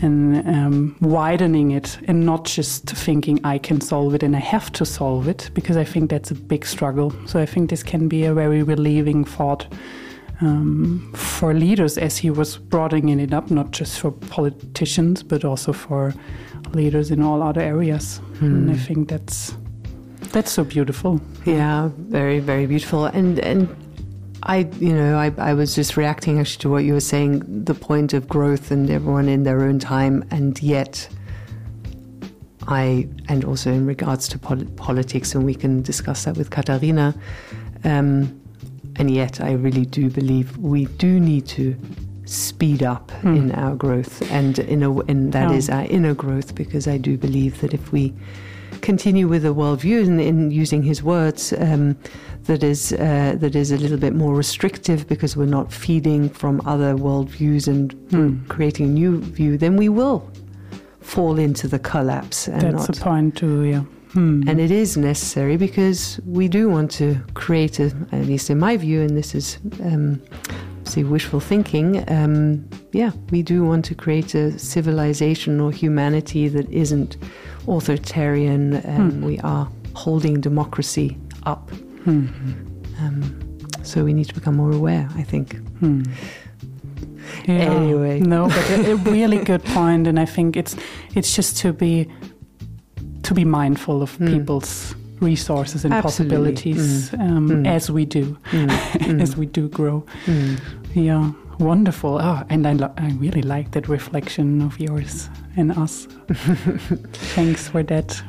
and 0.02 0.46
um, 0.46 0.96
widening 1.00 1.72
it 1.72 1.98
and 2.06 2.24
not 2.24 2.44
just 2.44 2.86
thinking 2.86 3.40
I 3.44 3.58
can 3.58 3.80
solve 3.80 4.14
it 4.14 4.22
and 4.22 4.36
I 4.36 4.40
have 4.40 4.70
to 4.72 4.84
solve 4.84 5.28
it 5.28 5.50
because 5.54 5.76
I 5.76 5.84
think 5.84 6.10
that's 6.10 6.30
a 6.30 6.34
big 6.34 6.64
struggle. 6.64 7.12
So 7.26 7.40
I 7.40 7.46
think 7.46 7.70
this 7.70 7.82
can 7.82 8.08
be 8.08 8.24
a 8.24 8.34
very 8.34 8.62
relieving 8.62 9.24
thought. 9.24 9.66
Um, 10.40 11.12
for 11.16 11.52
leaders, 11.52 11.98
as 11.98 12.16
he 12.18 12.30
was 12.30 12.58
broadening 12.58 13.18
it 13.18 13.32
up, 13.32 13.50
not 13.50 13.72
just 13.72 13.98
for 13.98 14.12
politicians, 14.12 15.24
but 15.24 15.44
also 15.44 15.72
for 15.72 16.14
leaders 16.74 17.10
in 17.10 17.22
all 17.22 17.42
other 17.42 17.60
areas. 17.60 18.20
And 18.40 18.70
I 18.70 18.74
hmm. 18.74 18.78
think 18.78 19.08
that's 19.08 19.54
that's 20.32 20.50
so 20.50 20.64
beautiful. 20.64 21.20
Yeah, 21.44 21.90
very 21.96 22.38
very 22.40 22.66
beautiful. 22.66 23.06
And 23.06 23.38
and 23.38 23.68
I 24.42 24.68
you 24.78 24.92
know 24.92 25.18
I 25.18 25.32
I 25.38 25.54
was 25.54 25.74
just 25.74 25.96
reacting 25.96 26.38
actually 26.38 26.62
to 26.62 26.70
what 26.70 26.84
you 26.84 26.92
were 26.92 27.00
saying, 27.00 27.64
the 27.64 27.74
point 27.74 28.12
of 28.12 28.28
growth 28.28 28.70
and 28.70 28.90
everyone 28.90 29.28
in 29.28 29.42
their 29.42 29.62
own 29.62 29.78
time, 29.78 30.24
and 30.30 30.60
yet 30.62 31.08
I 32.66 33.08
and 33.28 33.44
also 33.44 33.72
in 33.72 33.86
regards 33.86 34.28
to 34.28 34.38
pol- 34.38 34.64
politics, 34.76 35.34
and 35.34 35.44
we 35.44 35.54
can 35.54 35.82
discuss 35.82 36.24
that 36.24 36.36
with 36.36 36.50
Katharina. 36.50 37.14
Um, 37.84 38.40
and 38.96 39.10
yet, 39.10 39.40
I 39.40 39.52
really 39.52 39.86
do 39.86 40.10
believe 40.10 40.56
we 40.58 40.86
do 40.86 41.20
need 41.20 41.46
to 41.48 41.76
speed 42.28 42.82
up 42.82 43.10
Hmm. 43.22 43.34
in 43.36 43.52
our 43.52 43.74
growth, 43.74 44.22
and 44.30 44.58
in 44.58 44.82
a, 44.82 44.90
and 45.10 45.32
that 45.32 45.50
Yeah. 45.50 45.56
is 45.56 45.68
our 45.70 45.84
inner 45.84 46.14
growth, 46.14 46.54
because 46.54 46.86
I 46.86 46.98
do 46.98 47.16
believe 47.16 47.60
that 47.60 47.72
if 47.74 47.90
we 47.92 48.12
continue 48.80 49.26
with 49.26 49.44
a 49.44 49.48
worldview 49.48 50.06
and 50.06 50.20
in 50.20 50.50
using 50.52 50.82
his 50.84 51.02
words 51.02 51.52
um, 51.58 51.96
that 52.44 52.62
is 52.62 52.92
uh, 52.92 53.34
that 53.40 53.54
is 53.56 53.72
a 53.72 53.76
little 53.76 53.96
bit 53.98 54.14
more 54.14 54.34
restrictive 54.36 55.06
because 55.08 55.36
we're 55.36 55.46
not 55.58 55.72
feeding 55.72 56.28
from 56.28 56.60
other 56.64 56.94
worldviews 56.94 57.66
and 57.66 57.92
Hmm. 58.10 58.36
creating 58.48 58.86
a 58.86 58.92
new 58.92 59.18
view, 59.20 59.58
then 59.58 59.76
we 59.76 59.88
will 59.88 60.22
fall 61.00 61.38
into 61.38 61.66
the 61.68 61.78
collapse 61.78 62.46
and 62.48 62.60
That's 62.62 62.88
not 62.88 62.94
the 62.96 63.00
point 63.04 63.34
too. 63.36 63.62
Yeah. 63.64 63.82
Hmm. 64.12 64.48
and 64.48 64.58
it 64.58 64.70
is 64.70 64.96
necessary 64.96 65.56
because 65.58 66.18
we 66.24 66.48
do 66.48 66.70
want 66.70 66.90
to 66.92 67.20
create, 67.34 67.78
a, 67.78 67.92
at 68.10 68.24
least 68.26 68.48
in 68.48 68.58
my 68.58 68.76
view, 68.78 69.02
and 69.02 69.16
this 69.16 69.34
is 69.34 69.58
um, 69.82 70.22
see 70.84 71.04
wishful 71.04 71.40
thinking. 71.40 72.02
Um, 72.10 72.66
yeah, 72.92 73.10
we 73.30 73.42
do 73.42 73.64
want 73.64 73.84
to 73.84 73.94
create 73.94 74.34
a 74.34 74.58
civilization 74.58 75.60
or 75.60 75.70
humanity 75.72 76.48
that 76.48 76.70
isn't 76.70 77.16
authoritarian. 77.66 78.76
Um, 78.76 79.10
Hmm. 79.10 79.24
We 79.24 79.38
are 79.40 79.68
holding 79.94 80.40
democracy 80.40 81.16
up. 81.44 81.70
Hmm. 82.04 82.26
Um, 83.00 83.58
so 83.82 84.04
we 84.04 84.12
need 84.12 84.28
to 84.28 84.34
become 84.34 84.56
more 84.56 84.72
aware. 84.72 85.08
I 85.16 85.22
think. 85.22 85.56
Hmm. 85.80 86.02
Yeah. 87.46 87.54
Anyway. 87.54 88.20
no, 88.20 88.48
but 88.48 88.70
a, 88.70 88.92
a 88.92 88.96
really 89.12 89.38
good 89.44 89.62
point, 89.64 90.06
and 90.06 90.18
I 90.18 90.24
think 90.24 90.56
it's 90.56 90.76
it's 91.14 91.36
just 91.36 91.58
to 91.58 91.72
be 91.72 92.08
to 93.28 93.34
be 93.34 93.44
mindful 93.44 94.02
of 94.02 94.18
Mm. 94.18 94.28
people's 94.32 94.94
resources 95.20 95.84
and 95.84 95.92
Absolutely. 95.94 96.52
possibilities 96.52 97.12
um, 97.14 97.48
Mm. 97.48 97.66
as 97.76 97.90
we 97.90 98.04
do, 98.04 98.36
Mm, 98.52 98.68
mm, 98.68 99.20
as 99.24 99.36
we 99.36 99.46
do 99.46 99.68
grow. 99.68 100.02
mm. 100.26 100.56
Yeah, 100.94 101.32
wonderful. 101.58 102.18
Oh, 102.20 102.42
and 102.48 102.66
I 102.66 102.72
lo- 102.72 102.94
I 102.96 103.08
really 103.20 103.42
like 103.42 103.70
that 103.72 103.88
reflection 103.88 104.62
of 104.62 104.78
yours 104.80 105.28
and 105.56 105.70
us. 105.72 106.08
Thanks 107.34 107.68
for 107.68 107.82
that. 107.84 108.22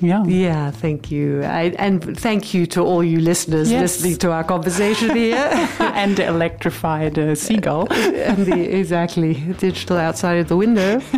Yeah. 0.00 0.24
Yeah, 0.24 0.70
thank 0.70 1.10
you. 1.10 1.42
I, 1.42 1.74
and 1.78 2.18
thank 2.18 2.54
you 2.54 2.66
to 2.66 2.82
all 2.82 3.02
you 3.02 3.20
listeners 3.20 3.70
Yes. 3.70 3.82
listening 3.82 4.16
to 4.18 4.32
our 4.32 4.44
conversation 4.44 5.14
here. 5.14 5.36
and 5.78 6.16
the 6.16 6.26
electrified 6.26 7.18
uh, 7.18 7.34
seagull. 7.34 7.86
and 7.92 8.46
the 8.46 8.76
exactly 8.78 9.34
digital 9.58 9.96
outside 9.96 10.38
of 10.38 10.48
the 10.48 10.56
window. 10.56 11.00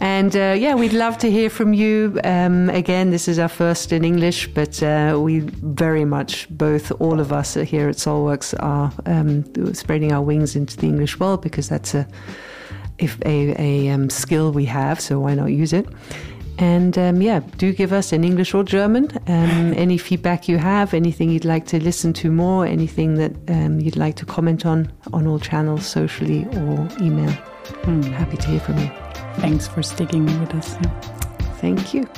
And 0.00 0.36
uh, 0.36 0.54
yeah, 0.58 0.74
we'd 0.74 0.92
love 0.92 1.16
to 1.18 1.30
hear 1.30 1.48
from 1.48 1.72
you. 1.72 2.20
Um, 2.24 2.68
again, 2.70 3.10
this 3.10 3.28
is 3.28 3.38
our 3.38 3.48
first 3.48 3.92
in 3.92 4.04
English, 4.04 4.48
but 4.48 4.82
uh, 4.82 5.16
we 5.18 5.38
very 5.40 6.04
much, 6.04 6.46
both 6.50 6.92
all 7.00 7.20
of 7.20 7.32
us 7.32 7.54
here 7.54 7.88
at 7.88 7.96
Soulworx, 7.96 8.54
are 8.60 8.92
um, 9.06 9.44
spreading 9.72 10.12
our 10.12 10.20
wings 10.20 10.56
into 10.56 10.76
the 10.76 10.86
English 10.88 11.18
world 11.20 11.42
because 11.42 11.68
that's 11.68 11.94
a 11.94 12.06
if 12.98 13.18
a, 13.24 13.54
a 13.60 13.88
um, 13.90 14.10
skill 14.10 14.52
we 14.52 14.64
have. 14.66 15.00
So 15.00 15.20
why 15.20 15.34
not 15.34 15.46
use 15.46 15.72
it? 15.72 15.86
And 16.58 16.96
um, 16.98 17.20
yeah, 17.20 17.40
do 17.56 17.72
give 17.72 17.92
us 17.92 18.12
in 18.12 18.24
English 18.24 18.54
or 18.54 18.62
German 18.62 19.10
um, 19.26 19.74
any 19.76 19.98
feedback 19.98 20.48
you 20.48 20.58
have, 20.58 20.94
anything 20.94 21.30
you'd 21.30 21.44
like 21.44 21.66
to 21.66 21.82
listen 21.82 22.12
to 22.14 22.30
more, 22.30 22.64
anything 22.66 23.14
that 23.16 23.32
um, 23.48 23.80
you'd 23.80 23.96
like 23.96 24.16
to 24.16 24.24
comment 24.24 24.64
on 24.64 24.90
on 25.12 25.26
all 25.26 25.38
channels, 25.38 25.86
socially 25.86 26.44
or 26.44 26.88
email. 27.00 27.32
Hmm. 27.84 28.02
Happy 28.02 28.36
to 28.36 28.46
hear 28.46 28.60
from 28.60 28.78
you. 28.78 28.90
Thanks 29.36 29.66
for 29.66 29.82
sticking 29.82 30.26
with 30.40 30.54
us. 30.54 30.76
Thank 31.60 31.94
you. 31.94 32.08